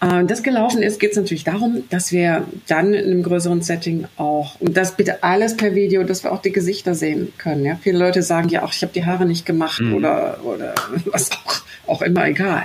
Äh, 0.00 0.24
das 0.24 0.42
gelaufen 0.42 0.82
ist, 0.82 1.00
geht 1.00 1.12
es 1.12 1.16
natürlich 1.16 1.44
darum, 1.44 1.84
dass 1.90 2.12
wir 2.12 2.46
dann 2.66 2.94
in 2.94 3.06
einem 3.06 3.22
größeren 3.22 3.62
Setting 3.62 4.06
auch, 4.16 4.60
und 4.60 4.76
das 4.76 4.96
bitte 4.96 5.22
alles 5.22 5.56
per 5.56 5.74
Video, 5.74 6.02
dass 6.04 6.24
wir 6.24 6.32
auch 6.32 6.42
die 6.42 6.52
Gesichter 6.52 6.94
sehen 6.94 7.32
können. 7.38 7.64
Ja? 7.64 7.78
Viele 7.82 7.98
Leute 7.98 8.22
sagen 8.22 8.48
ja 8.48 8.62
auch, 8.62 8.72
ich 8.72 8.82
habe 8.82 8.92
die 8.92 9.04
Haare 9.04 9.26
nicht 9.26 9.46
gemacht 9.46 9.80
mhm. 9.80 9.94
oder, 9.94 10.40
oder 10.44 10.74
was 11.06 11.30
auch, 11.32 11.62
auch 11.86 12.02
immer 12.02 12.26
egal. 12.26 12.64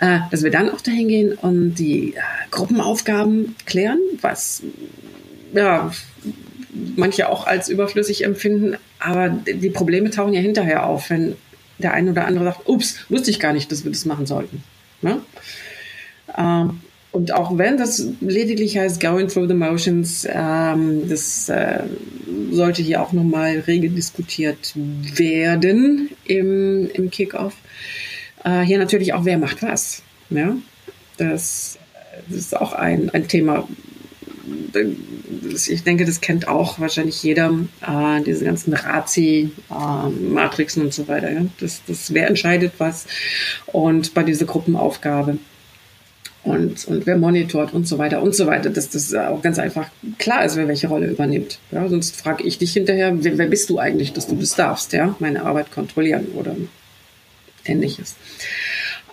Äh, 0.00 0.20
dass 0.30 0.42
wir 0.42 0.50
dann 0.50 0.70
auch 0.70 0.80
dahin 0.80 1.08
gehen 1.08 1.32
und 1.34 1.74
die 1.74 2.14
äh, 2.14 2.20
Gruppenaufgaben 2.50 3.54
klären, 3.66 3.98
was 4.20 4.62
ja, 5.52 5.90
manche 6.96 7.28
auch 7.28 7.46
als 7.46 7.68
überflüssig 7.68 8.24
empfinden, 8.24 8.76
aber 8.98 9.28
die 9.28 9.70
Probleme 9.70 10.10
tauchen 10.10 10.32
ja 10.32 10.40
hinterher 10.40 10.86
auf, 10.86 11.10
wenn 11.10 11.36
der 11.78 11.94
eine 11.94 12.10
oder 12.12 12.26
andere 12.26 12.44
sagt, 12.44 12.68
ups, 12.68 12.96
wusste 13.08 13.30
ich 13.30 13.40
gar 13.40 13.52
nicht, 13.52 13.72
dass 13.72 13.84
wir 13.84 13.90
das 13.90 14.04
machen 14.04 14.26
sollten. 14.26 14.62
Ne? 15.02 15.20
Ähm, 16.36 16.80
und 17.12 17.32
auch 17.32 17.58
wenn 17.58 17.76
das 17.76 18.06
lediglich 18.20 18.78
heißt 18.78 19.00
Going 19.00 19.28
Through 19.28 19.48
the 19.48 19.54
Motions, 19.54 20.26
ähm, 20.30 21.08
das 21.08 21.48
äh, 21.48 21.82
sollte 22.52 22.82
hier 22.82 23.02
auch 23.02 23.12
nochmal 23.12 23.64
rege 23.66 23.90
diskutiert 23.90 24.74
werden 24.74 26.10
im, 26.24 26.88
im 26.92 27.10
Kickoff. 27.10 27.54
Äh, 28.44 28.60
hier 28.60 28.78
natürlich 28.78 29.12
auch, 29.12 29.24
wer 29.24 29.38
macht 29.38 29.62
was. 29.62 30.02
Ja? 30.30 30.56
Das, 31.16 31.78
das 32.28 32.38
ist 32.38 32.56
auch 32.56 32.72
ein, 32.74 33.10
ein 33.10 33.26
Thema. 33.26 33.66
Ich 35.52 35.82
denke, 35.82 36.04
das 36.04 36.20
kennt 36.20 36.48
auch 36.48 36.78
wahrscheinlich 36.78 37.22
jeder, 37.22 37.52
äh, 37.86 38.22
diese 38.22 38.44
ganzen 38.44 38.72
Razi, 38.72 39.50
äh, 39.70 40.80
und 40.80 40.94
so 40.94 41.08
weiter. 41.08 41.30
Ja? 41.30 41.46
Das, 41.60 41.82
das, 41.86 42.14
wer 42.14 42.28
entscheidet 42.28 42.72
was 42.78 43.06
und 43.66 44.14
bei 44.14 44.22
dieser 44.22 44.46
Gruppenaufgabe 44.46 45.38
und, 46.42 46.86
und 46.86 47.06
wer 47.06 47.18
monitort 47.18 47.74
und 47.74 47.86
so 47.86 47.98
weiter 47.98 48.22
und 48.22 48.34
so 48.34 48.46
weiter, 48.46 48.70
dass 48.70 48.88
das 48.88 49.14
auch 49.14 49.42
ganz 49.42 49.58
einfach 49.58 49.88
klar 50.18 50.44
ist, 50.44 50.56
wer 50.56 50.68
welche 50.68 50.88
Rolle 50.88 51.06
übernimmt. 51.06 51.58
Ja, 51.70 51.86
sonst 51.88 52.16
frage 52.16 52.44
ich 52.44 52.58
dich 52.58 52.72
hinterher, 52.72 53.12
wer, 53.22 53.36
wer 53.36 53.46
bist 53.46 53.68
du 53.68 53.78
eigentlich, 53.78 54.12
dass 54.12 54.26
du 54.26 54.36
das 54.36 54.54
darfst, 54.54 54.92
ja, 54.92 55.14
meine 55.18 55.42
Arbeit 55.44 55.70
kontrollieren 55.70 56.28
oder 56.34 56.56
ähnliches. 57.64 58.16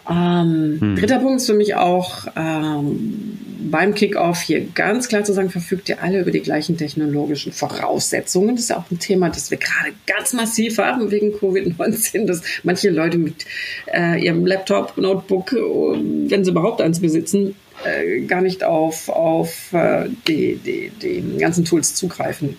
Ähm, 0.09 0.77
hm. 0.79 0.95
Dritter 0.95 1.19
Punkt 1.19 1.41
ist 1.41 1.47
für 1.47 1.53
mich 1.53 1.75
auch 1.75 2.27
ähm, 2.35 3.37
beim 3.69 3.93
Kickoff 3.93 4.41
hier 4.41 4.61
ganz 4.61 5.07
klar 5.07 5.23
zu 5.23 5.33
sagen, 5.33 5.49
verfügt 5.49 5.89
ihr 5.89 6.01
alle 6.01 6.21
über 6.21 6.31
die 6.31 6.41
gleichen 6.41 6.77
technologischen 6.77 7.51
Voraussetzungen. 7.51 8.55
Das 8.55 8.63
ist 8.63 8.69
ja 8.69 8.77
auch 8.77 8.89
ein 8.91 8.99
Thema, 8.99 9.29
das 9.29 9.51
wir 9.51 9.57
gerade 9.57 9.93
ganz 10.05 10.33
massiv 10.33 10.77
haben 10.77 11.11
wegen 11.11 11.33
Covid-19, 11.33 12.25
dass 12.25 12.41
manche 12.63 12.89
Leute 12.89 13.17
mit 13.17 13.45
äh, 13.93 14.23
ihrem 14.23 14.45
Laptop, 14.45 14.97
Notebook, 14.97 15.53
wenn 15.53 16.43
sie 16.43 16.51
überhaupt 16.51 16.81
eins 16.81 17.01
besitzen, 17.01 17.55
äh, 17.85 18.21
gar 18.21 18.41
nicht 18.41 18.63
auf, 18.63 19.09
auf 19.09 19.73
äh, 19.73 20.09
die, 20.27 20.55
die, 20.55 20.91
die 21.01 21.37
ganzen 21.37 21.65
Tools 21.65 21.95
zugreifen 21.95 22.57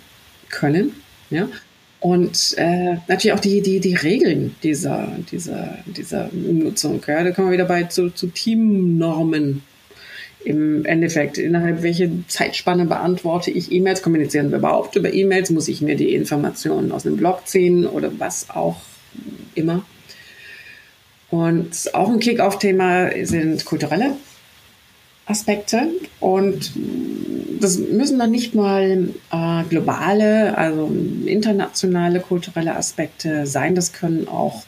können. 0.50 0.92
Ja? 1.30 1.48
Und 2.00 2.54
äh, 2.58 2.96
natürlich 3.08 3.32
auch 3.32 3.40
die, 3.40 3.60
die, 3.60 3.80
die 3.80 3.94
Regeln 3.94 4.54
dieser, 4.62 5.16
dieser, 5.30 5.78
dieser 5.86 6.30
Nutzung. 6.32 7.02
Ja? 7.06 7.24
Da 7.24 7.32
kommen 7.32 7.48
wir 7.48 7.54
wieder 7.54 7.64
bei 7.64 7.84
zu, 7.84 8.10
zu 8.10 8.28
Teamnormen 8.28 9.62
im 10.44 10.84
Endeffekt. 10.84 11.38
Innerhalb 11.38 11.82
welche 11.82 12.10
Zeitspanne 12.28 12.84
beantworte 12.84 13.50
ich 13.50 13.72
E-Mails? 13.72 14.02
Kommunizieren 14.02 14.50
wir 14.50 14.58
überhaupt 14.58 14.94
über 14.94 15.12
E-Mails? 15.12 15.50
Muss 15.50 15.66
ich 15.66 15.80
mir 15.80 15.96
die 15.96 16.14
Informationen 16.14 16.92
aus 16.92 17.04
einem 17.04 17.16
Blog 17.16 17.46
ziehen 17.46 17.84
oder 17.84 18.12
was 18.18 18.48
auch 18.50 18.80
immer? 19.56 19.84
Und 21.30 21.90
auch 21.92 22.08
ein 22.08 22.20
Kick-Off-Thema 22.20 23.10
sind 23.24 23.64
kulturelle 23.64 24.16
Aspekte. 25.26 25.88
Und 26.20 26.72
das 27.60 27.78
müssen 27.78 28.18
dann 28.18 28.30
nicht 28.30 28.54
mal 28.54 29.10
globale, 29.64 30.56
also 30.56 30.90
internationale 31.26 32.20
kulturelle 32.20 32.76
Aspekte 32.76 33.46
sein. 33.46 33.74
Das 33.74 33.92
können 33.92 34.28
auch 34.28 34.64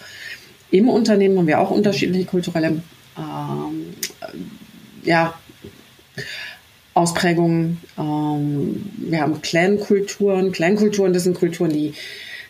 im 0.70 0.88
Unternehmen 0.88 1.38
haben 1.38 1.46
wir 1.46 1.60
auch 1.60 1.70
unterschiedliche 1.70 2.26
kulturelle 2.26 2.82
ähm, 3.18 3.94
ja, 5.02 5.34
Ausprägungen. 6.94 7.78
Ähm, 7.98 8.84
wir 8.98 9.20
haben 9.20 9.42
Clan-Kulturen. 9.42 10.52
Clan-Kulturen, 10.52 11.12
das 11.12 11.24
sind 11.24 11.34
Kulturen, 11.34 11.72
die 11.72 11.94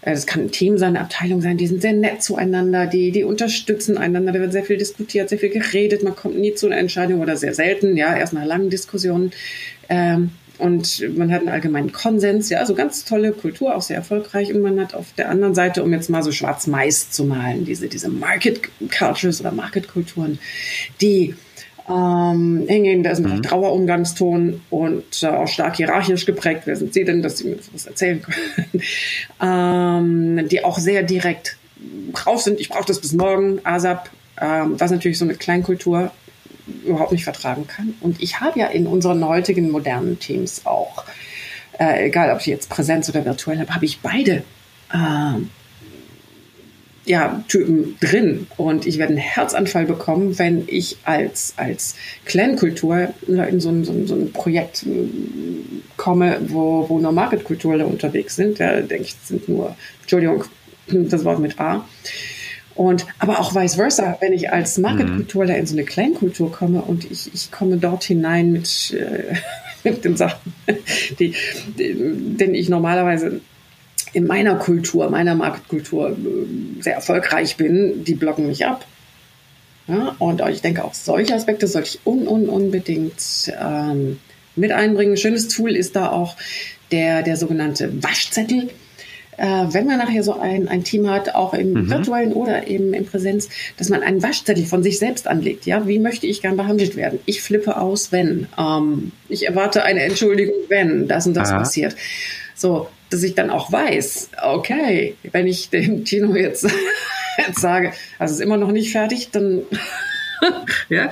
äh, 0.02 0.12
das 0.12 0.26
kann 0.26 0.42
ein 0.42 0.50
Team 0.50 0.78
sein, 0.78 0.90
eine 0.90 1.00
Abteilung 1.00 1.40
sein, 1.40 1.56
die 1.56 1.66
sind 1.66 1.82
sehr 1.82 1.92
nett 1.92 2.22
zueinander, 2.22 2.86
die, 2.86 3.10
die 3.10 3.24
unterstützen 3.24 3.98
einander, 3.98 4.32
da 4.32 4.40
wird 4.40 4.52
sehr 4.52 4.64
viel 4.64 4.76
diskutiert, 4.76 5.28
sehr 5.28 5.38
viel 5.38 5.50
geredet, 5.50 6.02
man 6.02 6.16
kommt 6.16 6.38
nie 6.38 6.54
zu 6.54 6.66
einer 6.66 6.78
Entscheidung 6.78 7.20
oder 7.20 7.36
sehr 7.36 7.54
selten, 7.54 7.96
ja, 7.96 8.16
erst 8.16 8.32
nach 8.32 8.44
langen 8.44 8.70
Diskussionen. 8.70 9.32
Ähm, 9.88 10.30
und 10.60 11.16
man 11.16 11.32
hat 11.32 11.40
einen 11.40 11.48
allgemeinen 11.48 11.92
Konsens, 11.92 12.50
ja, 12.50 12.58
also 12.58 12.74
ganz 12.74 13.04
tolle 13.04 13.32
Kultur, 13.32 13.74
auch 13.74 13.82
sehr 13.82 13.96
erfolgreich. 13.96 14.52
Und 14.54 14.60
man 14.60 14.78
hat 14.80 14.94
auf 14.94 15.06
der 15.16 15.30
anderen 15.30 15.54
Seite, 15.54 15.82
um 15.82 15.92
jetzt 15.92 16.10
mal 16.10 16.22
so 16.22 16.32
schwarz-mais 16.32 17.10
zu 17.10 17.24
malen, 17.24 17.64
diese, 17.64 17.88
diese 17.88 18.08
Market 18.08 18.60
Cultures 18.96 19.40
oder 19.40 19.52
Market 19.52 19.88
Kulturen, 19.88 20.38
die 21.00 21.34
ähm, 21.88 22.64
hingehen. 22.68 23.02
Da 23.02 23.10
ist 23.10 23.24
ein 23.24 23.36
mhm. 23.36 23.42
Trauerumgangston 23.42 24.60
und 24.70 25.22
äh, 25.22 25.26
auch 25.26 25.48
stark 25.48 25.76
hierarchisch 25.76 26.26
geprägt. 26.26 26.62
Wer 26.64 26.76
sind 26.76 26.94
Sie 26.94 27.04
denn, 27.04 27.22
dass 27.22 27.38
Sie 27.38 27.48
mir 27.48 27.56
das 27.72 27.86
erzählen 27.86 28.22
können? 28.22 28.82
ähm, 30.40 30.48
die 30.48 30.64
auch 30.64 30.78
sehr 30.78 31.02
direkt 31.02 31.56
drauf 32.12 32.42
sind. 32.42 32.60
Ich 32.60 32.68
brauche 32.68 32.86
das 32.86 33.00
bis 33.00 33.12
morgen, 33.12 33.60
ASAP, 33.64 34.10
ähm, 34.40 34.78
was 34.78 34.90
natürlich 34.90 35.18
so 35.18 35.24
eine 35.24 35.34
Kleinkultur 35.34 36.12
überhaupt 36.84 37.12
nicht 37.12 37.24
vertragen 37.24 37.66
kann. 37.66 37.94
Und 38.00 38.20
ich 38.22 38.40
habe 38.40 38.58
ja 38.58 38.66
in 38.66 38.86
unseren 38.86 39.26
heutigen 39.26 39.70
modernen 39.70 40.18
Teams 40.18 40.66
auch, 40.66 41.04
äh, 41.78 42.06
egal 42.06 42.32
ob 42.32 42.40
ich 42.40 42.46
jetzt 42.46 42.68
Präsenz 42.68 43.08
oder 43.08 43.24
virtuell 43.24 43.58
habe, 43.58 43.74
habe 43.74 43.84
ich 43.84 44.00
beide 44.00 44.42
äh, 44.92 45.40
ja, 47.06 47.42
Typen 47.48 47.96
drin. 48.00 48.46
Und 48.56 48.86
ich 48.86 48.98
werde 48.98 49.14
einen 49.14 49.22
Herzanfall 49.22 49.86
bekommen, 49.86 50.38
wenn 50.38 50.64
ich 50.66 50.98
als, 51.04 51.54
als 51.56 51.96
Clan-Kultur 52.24 53.14
in 53.26 53.60
so 53.60 53.68
ein, 53.70 53.84
so, 53.84 53.92
ein, 53.92 54.06
so 54.06 54.14
ein 54.14 54.32
Projekt 54.32 54.82
hm, 54.82 55.82
komme, 55.96 56.38
wo, 56.48 56.88
wo 56.88 56.98
nur 56.98 57.12
Market-Kulturler 57.12 57.86
unterwegs 57.86 58.36
sind. 58.36 58.58
Ja, 58.58 58.80
denke 58.80 59.04
ich, 59.04 59.16
sind 59.24 59.48
nur, 59.48 59.74
Entschuldigung, 60.02 60.44
das 60.88 61.24
Wort 61.24 61.40
mit 61.40 61.58
A. 61.58 61.84
Und, 62.74 63.06
aber 63.18 63.40
auch 63.40 63.54
vice 63.54 63.74
versa, 63.74 64.16
wenn 64.20 64.32
ich 64.32 64.52
als 64.52 64.78
Market-Kulturler 64.78 65.56
in 65.56 65.66
so 65.66 65.74
eine 65.74 65.84
Clan-Kultur 65.84 66.52
komme 66.52 66.82
und 66.82 67.10
ich, 67.10 67.30
ich 67.34 67.50
komme 67.50 67.76
dort 67.76 68.04
hinein 68.04 68.52
mit, 68.52 68.94
äh, 68.94 69.34
mit 69.84 70.04
den 70.04 70.16
Sachen, 70.16 70.54
die, 71.18 71.34
die, 71.78 71.94
denen 72.36 72.54
ich 72.54 72.68
normalerweise 72.68 73.40
in 74.12 74.26
meiner 74.26 74.56
Kultur, 74.56 75.10
meiner 75.10 75.34
Marktkultur 75.34 76.10
äh, 76.10 76.82
sehr 76.82 76.94
erfolgreich 76.94 77.56
bin, 77.56 78.04
die 78.04 78.14
blocken 78.14 78.46
mich 78.46 78.66
ab. 78.66 78.86
Ja, 79.86 80.14
und 80.18 80.40
ich 80.48 80.62
denke, 80.62 80.84
auch 80.84 80.94
solche 80.94 81.34
Aspekte 81.34 81.66
sollte 81.66 81.88
ich 81.88 82.00
un, 82.06 82.28
un, 82.28 82.48
unbedingt 82.48 83.52
ähm, 83.60 84.20
mit 84.54 84.70
einbringen. 84.70 85.14
Ein 85.14 85.16
schönes 85.16 85.48
Tool 85.48 85.74
ist 85.74 85.96
da 85.96 86.10
auch 86.10 86.36
der, 86.92 87.22
der 87.22 87.36
sogenannte 87.36 88.02
Waschzettel. 88.02 88.70
Äh, 89.40 89.72
wenn 89.72 89.86
man 89.86 89.96
nachher 89.96 90.22
so 90.22 90.38
ein, 90.38 90.68
ein 90.68 90.84
Team 90.84 91.08
hat, 91.08 91.34
auch 91.34 91.54
im 91.54 91.72
mhm. 91.72 91.90
virtuellen 91.90 92.34
oder 92.34 92.66
eben 92.66 92.92
in 92.92 93.06
Präsenz, 93.06 93.48
dass 93.78 93.88
man 93.88 94.02
einen 94.02 94.22
Waschzettel 94.22 94.66
von 94.66 94.82
sich 94.82 94.98
selbst 94.98 95.26
anlegt. 95.26 95.64
Ja, 95.64 95.88
wie 95.88 95.98
möchte 95.98 96.26
ich 96.26 96.42
gern 96.42 96.58
behandelt 96.58 96.94
werden? 96.94 97.20
Ich 97.24 97.40
flippe 97.40 97.78
aus, 97.78 98.12
wenn. 98.12 98.48
Ähm, 98.58 99.12
ich 99.30 99.46
erwarte 99.46 99.82
eine 99.82 100.02
Entschuldigung, 100.02 100.56
wenn 100.68 101.08
das 101.08 101.26
und 101.26 101.34
das 101.34 101.48
Aha. 101.48 101.60
passiert. 101.60 101.96
So, 102.54 102.88
dass 103.08 103.22
ich 103.22 103.34
dann 103.34 103.48
auch 103.48 103.72
weiß, 103.72 104.28
okay, 104.42 105.16
wenn 105.32 105.46
ich 105.46 105.70
dem 105.70 106.04
Tino 106.04 106.36
jetzt, 106.36 106.68
jetzt 107.38 107.60
sage, 107.60 107.92
also 108.18 108.34
ist 108.34 108.40
immer 108.40 108.58
noch 108.58 108.72
nicht 108.72 108.92
fertig, 108.92 109.30
dann 109.30 109.62
ja, 110.90 111.08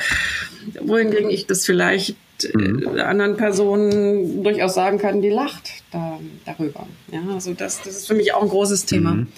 wohingegen 0.83 1.31
ich 1.31 1.47
das 1.47 1.65
vielleicht 1.65 2.15
mhm. 2.53 2.91
äh, 2.95 3.01
anderen 3.01 3.39
Personen 3.39 4.43
durchaus 4.45 4.75
sagen 4.75 4.99
kann, 4.99 5.23
die 5.23 5.31
lacht 5.31 5.78
da, 5.91 6.19
darüber. 6.45 6.87
Ja, 7.11 7.21
also 7.33 7.55
das, 7.55 7.83
das 7.83 7.97
ist 7.97 8.07
für 8.07 8.15
mich 8.15 8.33
auch 8.35 8.43
ein 8.43 8.49
großes 8.49 8.87
Thema. 8.87 9.13
Mhm. 9.13 9.29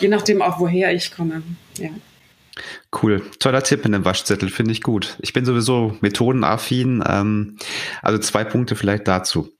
Je 0.00 0.08
nachdem 0.08 0.42
auch, 0.42 0.58
woher 0.60 0.92
ich 0.94 1.10
komme. 1.14 1.42
Ja. 1.78 1.90
Cool. 3.02 3.22
Toller 3.38 3.62
Tipp 3.62 3.84
in 3.84 3.92
dem 3.92 4.04
Waschzettel, 4.04 4.48
finde 4.48 4.72
ich 4.72 4.82
gut. 4.82 5.16
Ich 5.20 5.32
bin 5.32 5.44
sowieso 5.44 5.96
methodenaffin. 6.00 7.04
Ähm, 7.06 7.56
also 8.02 8.18
zwei 8.18 8.44
Punkte 8.44 8.74
vielleicht 8.74 9.06
dazu 9.06 9.52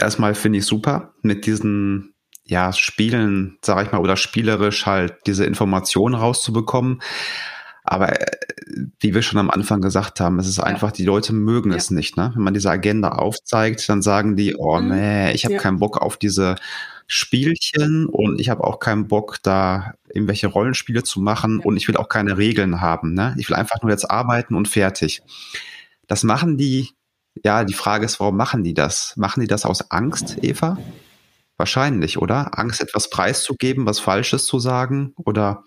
erstmal 0.00 0.34
finde 0.34 0.58
ich 0.58 0.66
super 0.66 1.14
mit 1.22 1.46
diesen 1.46 2.14
ja, 2.46 2.72
Spielen, 2.72 3.58
sag 3.62 3.86
ich 3.86 3.92
mal, 3.92 4.00
oder 4.00 4.16
spielerisch 4.16 4.84
halt 4.84 5.14
diese 5.26 5.46
Informationen 5.46 6.14
rauszubekommen. 6.14 7.00
Aber 7.84 8.20
äh, 8.20 8.36
wie 8.98 9.14
wir 9.14 9.22
schon 9.22 9.38
am 9.38 9.50
Anfang 9.50 9.80
gesagt 9.80 10.18
haben, 10.18 10.38
es 10.38 10.48
ist 10.48 10.58
ja. 10.58 10.64
einfach, 10.64 10.90
die 10.90 11.04
Leute 11.04 11.32
mögen 11.32 11.70
ja. 11.70 11.76
es 11.76 11.90
nicht. 11.90 12.16
Ne? 12.16 12.32
Wenn 12.34 12.42
man 12.42 12.54
diese 12.54 12.70
Agenda 12.70 13.10
aufzeigt, 13.10 13.88
dann 13.88 14.02
sagen 14.02 14.36
die, 14.36 14.56
oh 14.56 14.80
mhm. 14.80 14.88
nee, 14.88 15.32
ich 15.32 15.44
habe 15.44 15.54
ja. 15.54 15.60
keinen 15.60 15.78
Bock 15.78 15.98
auf 15.98 16.16
diese 16.16 16.56
Spielchen 17.06 18.06
und 18.06 18.40
ich 18.40 18.48
habe 18.48 18.64
auch 18.64 18.80
keinen 18.80 19.06
Bock, 19.06 19.38
da 19.42 19.92
irgendwelche 20.12 20.46
Rollenspiele 20.46 21.02
zu 21.02 21.20
machen 21.20 21.60
und 21.60 21.76
ich 21.76 21.86
will 21.86 21.98
auch 21.98 22.08
keine 22.08 22.38
Regeln 22.38 22.80
haben. 22.80 23.12
Ne? 23.12 23.36
Ich 23.38 23.48
will 23.48 23.56
einfach 23.56 23.82
nur 23.82 23.90
jetzt 23.90 24.10
arbeiten 24.10 24.54
und 24.54 24.66
fertig. 24.66 25.22
Das 26.06 26.24
machen 26.24 26.56
die 26.56 26.88
ja, 27.42 27.64
die 27.64 27.74
Frage 27.74 28.04
ist, 28.04 28.20
warum 28.20 28.36
machen 28.36 28.62
die 28.62 28.74
das? 28.74 29.16
Machen 29.16 29.40
die 29.40 29.46
das 29.46 29.64
aus 29.64 29.90
Angst, 29.90 30.38
Eva? 30.42 30.78
Wahrscheinlich, 31.56 32.18
oder? 32.18 32.58
Angst, 32.58 32.80
etwas 32.80 33.10
preiszugeben, 33.10 33.86
was 33.86 33.98
Falsches 33.98 34.44
zu 34.44 34.58
sagen? 34.58 35.14
Oder 35.16 35.64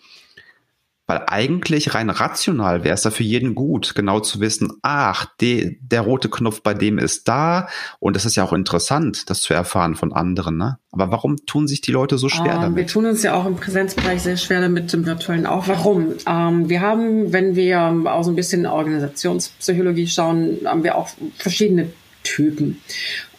weil 1.07 1.23
eigentlich 1.27 1.95
rein 1.95 2.09
rational 2.09 2.83
wäre 2.83 2.93
es 2.93 3.01
da 3.01 3.11
für 3.11 3.23
jeden 3.23 3.55
gut, 3.55 3.95
genau 3.95 4.19
zu 4.19 4.41
wissen, 4.41 4.73
ach, 4.81 5.25
de, 5.39 5.77
der 5.81 6.01
rote 6.01 6.29
Knopf 6.29 6.61
bei 6.61 6.73
dem 6.73 6.97
ist 6.97 7.29
da. 7.29 7.69
Und 7.99 8.17
es 8.17 8.25
ist 8.25 8.35
ja 8.35 8.43
auch 8.43 8.51
interessant, 8.51 9.29
das 9.29 9.39
zu 9.39 9.53
erfahren 9.53 9.95
von 9.95 10.11
anderen. 10.11 10.57
Ne? 10.57 10.77
Aber 10.91 11.09
warum 11.09 11.37
tun 11.45 11.67
sich 11.67 11.79
die 11.79 11.93
Leute 11.93 12.17
so 12.17 12.27
schwer 12.27 12.55
ähm, 12.55 12.61
damit? 12.61 12.77
Wir 12.77 12.87
tun 12.87 13.05
uns 13.05 13.23
ja 13.23 13.35
auch 13.35 13.45
im 13.45 13.55
Präsenzbereich 13.55 14.21
sehr 14.21 14.35
schwer 14.35 14.59
damit, 14.59 14.93
im 14.93 15.05
virtuellen 15.05 15.45
auch. 15.45 15.69
Warum? 15.69 16.13
Ähm, 16.27 16.67
wir 16.67 16.81
haben, 16.81 17.31
wenn 17.31 17.55
wir 17.55 17.79
auch 18.05 18.23
so 18.23 18.31
ein 18.31 18.35
bisschen 18.35 18.65
Organisationspsychologie 18.65 20.07
schauen, 20.07 20.59
haben 20.65 20.83
wir 20.83 20.97
auch 20.97 21.07
verschiedene 21.37 21.89
Typen. 22.23 22.81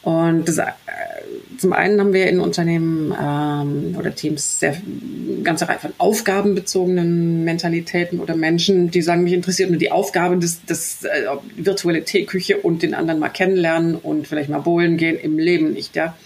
Und 0.02 0.48
das, 0.48 0.56
äh, 0.56 0.64
zum 1.58 1.72
einen 1.72 2.00
haben 2.00 2.12
wir 2.12 2.28
in 2.28 2.40
Unternehmen 2.40 3.14
ähm, 3.20 3.96
oder 3.98 4.14
Teams 4.14 4.60
sehr 4.60 4.76
ganze 5.42 5.68
Reihe 5.68 5.78
von 5.78 5.92
aufgabenbezogenen 5.98 7.44
Mentalitäten 7.44 8.20
oder 8.20 8.36
Menschen, 8.36 8.90
die 8.90 9.02
sagen, 9.02 9.24
mich 9.24 9.32
interessiert 9.32 9.70
nur 9.70 9.78
die 9.78 9.90
Aufgabe 9.90 10.38
des, 10.38 10.64
des 10.64 11.04
äh, 11.04 11.26
virtuelle 11.56 12.04
Teeküche 12.04 12.58
und 12.58 12.82
den 12.82 12.94
anderen 12.94 13.20
mal 13.20 13.28
kennenlernen 13.28 13.96
und 13.96 14.26
vielleicht 14.26 14.48
mal 14.48 14.60
bowlen 14.60 14.96
gehen 14.96 15.18
im 15.18 15.38
Leben 15.38 15.72
nicht, 15.72 15.96
ja. 15.96 16.16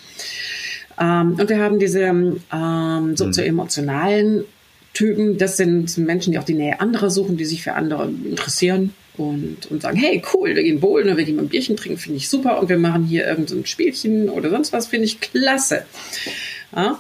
Ähm, 1.01 1.37
und 1.41 1.49
wir 1.49 1.59
haben 1.59 1.79
diese 1.79 2.01
ähm, 2.03 3.17
sozioemotionalen 3.17 4.45
Typen, 4.93 5.39
das 5.39 5.57
sind 5.57 5.97
Menschen, 5.97 6.33
die 6.33 6.39
auch 6.39 6.45
die 6.45 6.55
Nähe 6.55 6.81
anderer 6.81 7.11
suchen, 7.11 7.39
die 7.39 7.47
sich 7.47 7.63
für 7.63 7.73
andere 7.73 8.11
interessieren 8.25 8.93
und, 9.17 9.71
und 9.71 9.83
sagen, 9.83 9.97
hey, 9.97 10.23
cool, 10.33 10.55
wir 10.55 10.63
gehen 10.63 10.81
bowlen 10.81 11.07
oder 11.07 11.17
wir 11.17 11.25
gehen 11.25 11.37
mal 11.37 11.43
ein 11.43 11.49
Bierchen 11.49 11.77
trinken, 11.77 11.99
finde 11.99 12.17
ich 12.17 12.29
super 12.29 12.61
und 12.61 12.69
wir 12.69 12.79
machen 12.79 13.05
hier 13.05 13.27
irgendein 13.27 13.67
Spielchen 13.67 14.29
oder 14.31 14.51
sonst 14.51 14.73
was, 14.73 14.87
finde 14.87 15.07
ich 15.07 15.21
klasse. 15.21 15.85
Ja? 16.75 16.99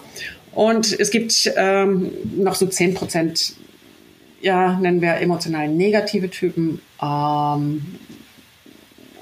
Und 0.52 0.98
es 0.98 1.10
gibt 1.10 1.50
ähm, 1.56 2.12
noch 2.36 2.54
so 2.54 2.66
10 2.66 2.94
Prozent, 2.94 3.54
ja, 4.42 4.78
nennen 4.78 5.00
wir 5.00 5.14
emotional 5.14 5.68
negative 5.68 6.28
Typen. 6.28 6.80
Ähm, 7.00 7.82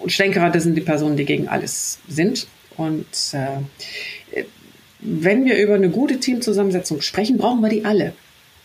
und 0.01 0.11
Schlenkerer, 0.11 0.51
das 0.51 0.65
sind 0.65 0.75
die 0.75 0.81
Personen, 0.81 1.17
die 1.17 1.27
gegen 1.27 1.47
alles 1.47 2.01
sind. 2.09 2.49
Und 2.77 3.07
äh, 3.33 4.45
wenn 5.01 5.45
wir 5.45 5.57
über 5.59 5.75
eine 5.75 5.91
gute 5.91 6.19
Teamzusammensetzung 6.19 7.01
sprechen, 7.01 7.37
brauchen 7.37 7.61
wir 7.61 7.69
die 7.69 7.85
alle 7.85 8.15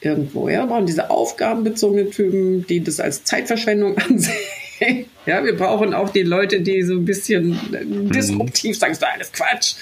irgendwo. 0.05 0.47
Ja, 0.47 0.61
wir 0.61 0.67
brauchen 0.67 0.85
diese 0.85 1.09
aufgabenbezogenen 1.09 2.11
Typen, 2.11 2.65
die 2.67 2.83
das 2.83 2.99
als 2.99 3.23
Zeitverschwendung 3.23 3.97
ansehen. 4.09 5.05
Ja, 5.25 5.43
wir 5.43 5.55
brauchen 5.55 5.93
auch 5.93 6.09
die 6.09 6.23
Leute, 6.23 6.61
die 6.61 6.83
so 6.83 6.93
ein 6.93 7.05
bisschen 7.05 7.59
mhm. 7.71 8.11
disruptiv 8.11 8.77
sagen, 8.77 8.91
das 8.91 8.99
ist 8.99 9.03
alles 9.03 9.31
Quatsch. 9.31 9.75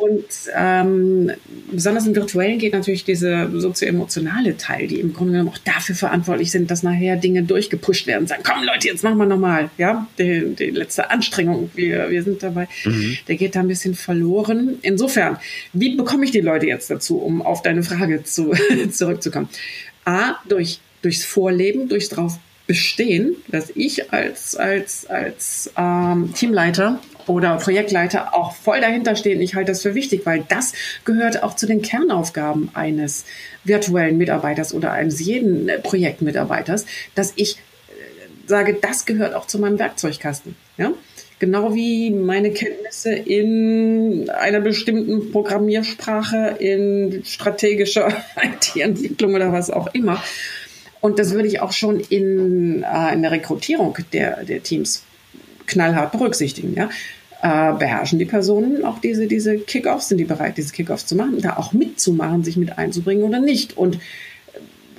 Und 0.00 0.24
ähm, 0.56 1.32
besonders 1.72 2.06
im 2.06 2.14
Virtuellen 2.14 2.58
geht 2.58 2.72
natürlich 2.72 3.04
dieser 3.04 3.50
sozioemotionale 3.50 4.56
Teil, 4.56 4.86
die 4.86 5.00
im 5.00 5.12
Grunde 5.12 5.32
genommen 5.32 5.50
auch 5.50 5.58
dafür 5.58 5.94
verantwortlich 5.94 6.50
sind, 6.50 6.70
dass 6.70 6.82
nachher 6.82 7.16
Dinge 7.16 7.42
durchgepusht 7.42 8.06
werden. 8.06 8.26
Sagen, 8.26 8.42
komm 8.44 8.62
Leute, 8.64 8.88
jetzt 8.88 9.02
machen 9.02 9.18
wir 9.18 9.26
nochmal. 9.26 9.70
Ja, 9.76 10.06
die, 10.18 10.54
die 10.54 10.70
letzte 10.70 11.10
Anstrengung, 11.10 11.70
wir, 11.74 12.10
wir 12.10 12.22
sind 12.22 12.42
dabei, 12.42 12.68
mhm. 12.84 13.18
der 13.26 13.36
geht 13.36 13.56
da 13.56 13.60
ein 13.60 13.68
bisschen 13.68 13.94
verloren. 13.94 14.78
Insofern, 14.82 15.38
wie 15.72 15.96
bekomme 15.96 16.24
ich 16.24 16.30
die 16.30 16.40
Leute 16.40 16.66
jetzt 16.66 16.90
dazu, 16.90 17.18
um 17.18 17.42
auf 17.42 17.62
deine 17.62 17.82
Frage 17.82 18.22
zu, 18.22 18.52
zurückzukommen? 18.90 19.48
A, 20.04 20.36
durch, 20.48 20.80
durchs 21.02 21.24
Vorleben, 21.24 21.88
durchs 21.88 22.08
drauf 22.08 22.38
bestehen, 22.68 23.34
dass 23.48 23.70
ich 23.74 24.12
als, 24.12 24.54
als, 24.54 25.06
als 25.06 25.72
ähm, 25.76 26.32
Teamleiter 26.34 27.00
oder 27.28 27.56
Projektleiter 27.56 28.34
auch 28.34 28.54
voll 28.54 28.80
dahinter 28.80 29.16
stehe. 29.16 29.36
Und 29.36 29.42
ich 29.42 29.54
halte 29.54 29.72
das 29.72 29.82
für 29.82 29.94
wichtig, 29.94 30.22
weil 30.24 30.44
das 30.48 30.72
gehört 31.04 31.42
auch 31.42 31.54
zu 31.54 31.66
den 31.66 31.82
Kernaufgaben 31.82 32.70
eines 32.74 33.24
virtuellen 33.64 34.18
Mitarbeiters 34.18 34.74
oder 34.74 34.92
eines 34.92 35.20
jeden 35.20 35.70
Projektmitarbeiters, 35.82 36.86
dass 37.14 37.32
ich 37.36 37.56
äh, 37.56 37.58
sage, 38.46 38.76
das 38.80 39.06
gehört 39.06 39.34
auch 39.34 39.46
zu 39.46 39.58
meinem 39.58 39.78
Werkzeugkasten. 39.78 40.56
Ja? 40.76 40.92
Genau 41.38 41.74
wie 41.74 42.10
meine 42.10 42.50
Kenntnisse 42.50 43.12
in 43.12 44.28
einer 44.30 44.60
bestimmten 44.60 45.30
Programmiersprache, 45.30 46.56
in 46.58 47.22
strategischer 47.24 48.08
IT-Entwicklung 48.42 49.34
oder 49.34 49.52
was 49.52 49.70
auch 49.70 49.88
immer. 49.94 50.22
Und 51.00 51.18
das 51.20 51.32
würde 51.32 51.46
ich 51.46 51.60
auch 51.60 51.72
schon 51.72 52.00
in, 52.00 52.82
äh, 52.82 53.14
in 53.14 53.22
der 53.22 53.30
Rekrutierung 53.30 53.96
der, 54.12 54.44
der 54.44 54.62
Teams 54.62 55.04
knallhart 55.66 56.10
berücksichtigen. 56.12 56.74
Ja? 56.74 56.90
Äh, 57.40 57.74
beherrschen 57.74 58.18
die 58.18 58.24
Personen 58.24 58.84
auch 58.84 58.98
diese, 58.98 59.28
diese 59.28 59.58
Kickoffs? 59.58 60.08
Sind 60.08 60.18
die 60.18 60.24
bereit, 60.24 60.56
diese 60.56 60.72
Kickoffs 60.72 61.06
zu 61.06 61.14
machen, 61.14 61.40
da 61.40 61.56
auch 61.56 61.72
mitzumachen, 61.72 62.42
sich 62.42 62.56
mit 62.56 62.78
einzubringen 62.78 63.22
oder 63.22 63.38
nicht? 63.38 63.76
Und 63.76 64.00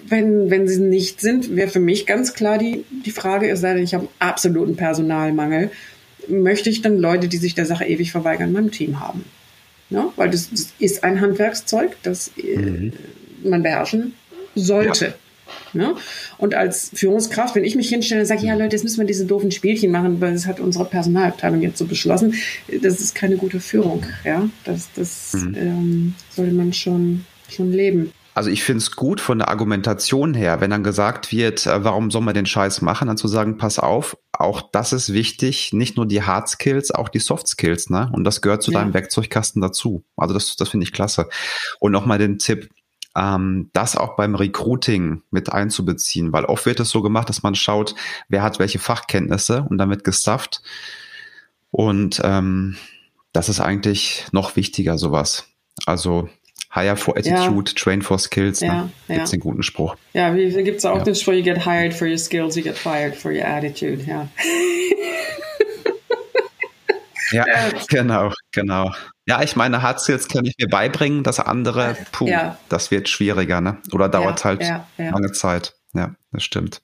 wenn, 0.08 0.50
wenn 0.50 0.68
sie 0.68 0.80
nicht 0.80 1.20
sind, 1.20 1.56
wäre 1.56 1.70
für 1.70 1.82
mich 1.82 2.06
ganz 2.06 2.34
klar 2.34 2.58
die, 2.58 2.86
die 3.06 3.12
Frage, 3.12 3.50
es 3.50 3.60
sei 3.60 3.74
denn, 3.74 3.84
ich 3.84 3.94
habe 3.94 4.08
absoluten 4.20 4.78
Personalmangel, 4.78 5.70
möchte 6.30 6.70
ich 6.70 6.82
dann 6.82 6.98
Leute, 6.98 7.28
die 7.28 7.38
sich 7.38 7.56
der 7.56 7.66
Sache 7.66 7.86
ewig 7.86 8.12
verweigern, 8.12 8.50
in 8.50 8.54
meinem 8.54 8.72
Team 8.72 9.00
haben? 9.02 9.26
Ja? 9.90 10.12
Weil 10.16 10.30
das, 10.30 10.50
das 10.50 10.74
ist 10.80 11.04
ein 11.04 11.20
Handwerkszeug, 11.22 11.98
das 12.04 12.32
äh, 12.38 12.56
mhm. 12.58 12.94
man 13.44 13.64
beherrschen 13.64 14.14
sollte. 14.56 15.06
Ja. 15.06 15.14
Ne? 15.74 15.96
Und 16.38 16.56
als 16.56 16.92
Führungskraft, 16.94 17.56
wenn 17.56 17.64
ich 17.64 17.76
mich 17.76 17.90
hinstelle 17.90 18.22
und 18.22 18.28
sage, 18.28 18.46
ja 18.46 18.56
Leute, 18.56 18.76
jetzt 18.76 18.84
müssen 18.84 19.00
wir 19.00 19.06
diese 19.06 19.26
doofen 19.26 19.52
Spielchen 19.52 19.92
machen, 19.92 20.20
weil 20.22 20.34
das 20.34 20.46
hat 20.46 20.60
unsere 20.60 20.86
Personalabteilung 20.86 21.62
jetzt 21.62 21.78
so 21.78 21.86
beschlossen, 21.86 22.34
das 22.82 23.00
ist 23.00 23.16
keine 23.16 23.38
gute 23.38 23.60
Führung. 23.60 24.06
Ja? 24.24 24.50
Das, 24.64 24.90
das 24.96 25.34
mhm. 25.34 25.56
ähm, 25.56 26.16
sollte 26.30 26.54
man 26.54 26.74
schon, 26.74 27.26
schon 27.50 27.72
leben. 27.72 28.12
Also 28.40 28.50
ich 28.50 28.64
finde 28.64 28.78
es 28.78 28.96
gut 28.96 29.20
von 29.20 29.40
der 29.40 29.50
Argumentation 29.50 30.34
her, 30.34 30.62
wenn 30.62 30.70
dann 30.70 30.82
gesagt 30.82 31.34
wird, 31.34 31.66
äh, 31.66 31.84
warum 31.84 32.10
soll 32.10 32.22
man 32.22 32.34
den 32.34 32.46
Scheiß 32.46 32.82
machen, 32.82 33.08
dann 33.08 33.18
zu 33.18 33.28
sagen, 33.28 33.58
pass 33.58 33.80
auf, 33.80 34.18
auch 34.32 34.62
das 34.62 34.94
ist 34.94 35.12
wichtig, 35.12 35.74
nicht 35.74 35.98
nur 35.98 36.06
die 36.06 36.24
Hard 36.24 36.48
Skills, 36.48 36.92
auch 36.92 37.10
die 37.10 37.20
Soft 37.20 37.50
Skills, 37.50 37.90
ne? 37.90 38.10
Und 38.14 38.24
das 38.24 38.42
gehört 38.42 38.64
zu 38.64 38.72
ja. 38.72 38.80
deinem 38.80 38.94
Werkzeugkasten 38.94 39.62
dazu. 39.62 40.06
Also 40.16 40.34
das, 40.34 40.56
das 40.56 40.70
finde 40.70 40.86
ich 40.86 40.94
klasse. 40.94 41.28
Und 41.80 41.92
nochmal 41.92 42.18
den 42.18 42.40
Tipp, 42.40 42.70
ähm, 43.20 43.70
das 43.74 43.96
auch 43.96 44.16
beim 44.16 44.36
Recruiting 44.36 45.24
mit 45.30 45.52
einzubeziehen, 45.52 46.32
weil 46.32 46.46
oft 46.46 46.66
wird 46.66 46.80
es 46.80 46.90
so 46.90 47.02
gemacht, 47.02 47.28
dass 47.28 47.44
man 47.44 47.56
schaut, 47.56 47.96
wer 48.30 48.42
hat 48.42 48.60
welche 48.60 48.80
Fachkenntnisse 48.80 49.66
und 49.70 49.78
damit 49.78 50.04
gestafft. 50.04 50.62
Und 51.70 52.22
ähm, 52.24 52.78
das 53.34 53.50
ist 53.50 53.60
eigentlich 53.60 54.26
noch 54.32 54.56
wichtiger, 54.56 54.98
sowas. 54.98 55.48
Also 55.86 56.30
Hire 56.72 56.96
for 56.96 57.18
Attitude, 57.18 57.72
ja. 57.72 57.76
Train 57.76 58.02
for 58.02 58.20
Skills. 58.20 58.62
Ne? 58.62 58.68
Ja, 58.68 58.74
ne? 58.84 58.92
Gibt 59.08 59.24
es 59.24 59.32
ja. 59.32 59.38
den 59.38 59.42
guten 59.42 59.64
Spruch. 59.64 59.96
Ja, 60.14 60.36
wie 60.36 60.52
gibt 60.64 60.78
es 60.78 60.86
auch 60.86 61.00
ja. 61.00 61.04
den 61.04 61.16
Spruch, 61.16 61.34
you 61.34 61.44
get 61.44 61.66
hired 61.66 61.94
for 61.94 62.08
your 62.08 62.18
skills, 62.18 62.56
you 62.56 62.64
get 62.64 62.78
fired 62.78 63.16
for 63.16 63.32
your 63.32 63.46
attitude. 63.46 64.04
Ja, 64.06 64.30
ja 67.32 67.46
genau, 67.90 68.32
genau. 68.52 68.92
Ja, 69.30 69.42
ich 69.44 69.56
meine, 69.56 69.84
Hard 69.84 70.02
Skills 70.02 70.28
kann 70.28 70.44
ich 70.46 70.56
mir 70.58 70.68
beibringen, 70.68 71.22
das 71.22 71.40
andere, 71.40 71.96
puh, 72.12 72.26
ja. 72.26 72.58
das 72.68 72.90
wird 72.90 73.10
schwieriger, 73.10 73.62
ne? 73.62 73.78
Oder 73.92 74.10
dauert 74.10 74.40
ja, 74.40 74.46
halt 74.46 74.64
ja, 74.64 74.88
lange 74.98 75.32
Zeit. 75.34 75.76
Ja, 75.94 76.16
das 76.32 76.44
stimmt. 76.44 76.82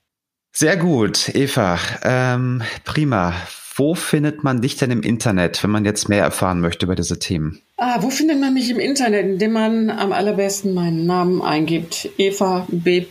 Sehr 0.52 0.78
gut, 0.78 1.34
Eva. 1.34 1.80
Ähm, 2.04 2.62
prima. 2.84 3.34
Wo 3.76 3.96
findet 3.96 4.44
man 4.44 4.62
dich 4.62 4.78
denn 4.78 4.92
im 4.92 5.02
Internet, 5.02 5.64
wenn 5.64 5.72
man 5.72 5.86
jetzt 5.86 6.08
mehr 6.08 6.22
erfahren 6.22 6.62
möchte 6.62 6.86
über 6.86 6.94
diese 6.94 7.18
Themen? 7.18 7.64
Ah, 7.78 7.98
wo 8.02 8.12
findet 8.12 8.40
man 8.40 8.54
mich 8.54 8.70
im 8.70 8.80
Internet? 8.80 9.26
Indem 9.26 9.54
man 9.54 9.90
am 9.90 10.14
allerbesten 10.14 10.76
meinen 10.76 11.08
Namen 11.08 11.42
eingibt. 11.42 12.10
Eva 12.20 12.68
B. 12.70 13.08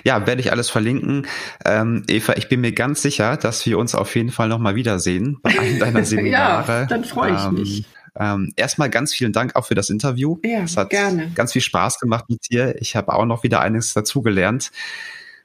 Ja, 0.04 0.26
werde 0.26 0.40
ich 0.40 0.52
alles 0.52 0.70
verlinken. 0.70 1.26
Ähm, 1.64 2.04
Eva, 2.08 2.34
ich 2.36 2.48
bin 2.48 2.60
mir 2.60 2.72
ganz 2.72 3.02
sicher, 3.02 3.36
dass 3.36 3.64
wir 3.66 3.78
uns 3.78 3.94
auf 3.94 4.14
jeden 4.14 4.30
Fall 4.30 4.48
nochmal 4.48 4.74
wiedersehen 4.74 5.38
bei 5.42 5.58
einem 5.58 5.78
deiner 5.80 6.04
Seminare. 6.04 6.80
ja, 6.80 6.86
dann 6.86 7.04
freue 7.04 7.34
ich 7.34 7.44
ähm, 7.44 7.54
mich. 7.54 7.84
Ähm, 8.18 8.52
erstmal 8.56 8.90
ganz 8.90 9.14
vielen 9.14 9.32
Dank 9.32 9.56
auch 9.56 9.66
für 9.66 9.74
das 9.74 9.90
Interview. 9.90 10.38
Ja, 10.44 10.62
es 10.62 10.76
hat 10.76 10.90
gerne. 10.90 11.30
ganz 11.34 11.52
viel 11.52 11.62
Spaß 11.62 12.00
gemacht 12.00 12.24
mit 12.28 12.50
dir. 12.50 12.74
Ich 12.80 12.96
habe 12.96 13.12
auch 13.12 13.24
noch 13.24 13.42
wieder 13.42 13.60
einiges 13.60 13.94
dazugelernt. 13.94 14.72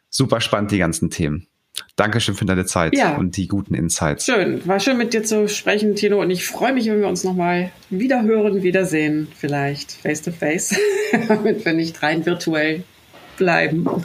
Super 0.10 0.42
spannend, 0.42 0.72
die 0.72 0.78
ganzen 0.78 1.10
Themen. 1.10 1.48
Dankeschön 1.98 2.36
für 2.36 2.46
deine 2.46 2.66
Zeit 2.66 2.96
ja. 2.96 3.16
und 3.18 3.38
die 3.38 3.48
guten 3.48 3.74
Insights. 3.74 4.26
Schön, 4.26 4.66
war 4.66 4.80
schön 4.80 4.98
mit 4.98 5.14
dir 5.14 5.24
zu 5.24 5.48
sprechen, 5.48 5.96
Tino. 5.96 6.22
Und 6.22 6.30
ich 6.32 6.46
freue 6.46 6.74
mich, 6.74 6.88
wenn 6.88 7.02
wir 7.02 7.08
uns 7.08 7.24
nochmal 7.24 7.72
wieder 7.90 8.24
hören, 8.24 8.64
wiedersehen, 8.64 9.28
vielleicht 9.36 9.92
face 9.92 10.22
to 10.22 10.32
face, 10.32 10.76
damit 11.28 11.66
wir 11.66 11.74
nicht 11.74 12.02
rein 12.02 12.26
virtuell 12.26 12.84
bleiben. 13.38 13.86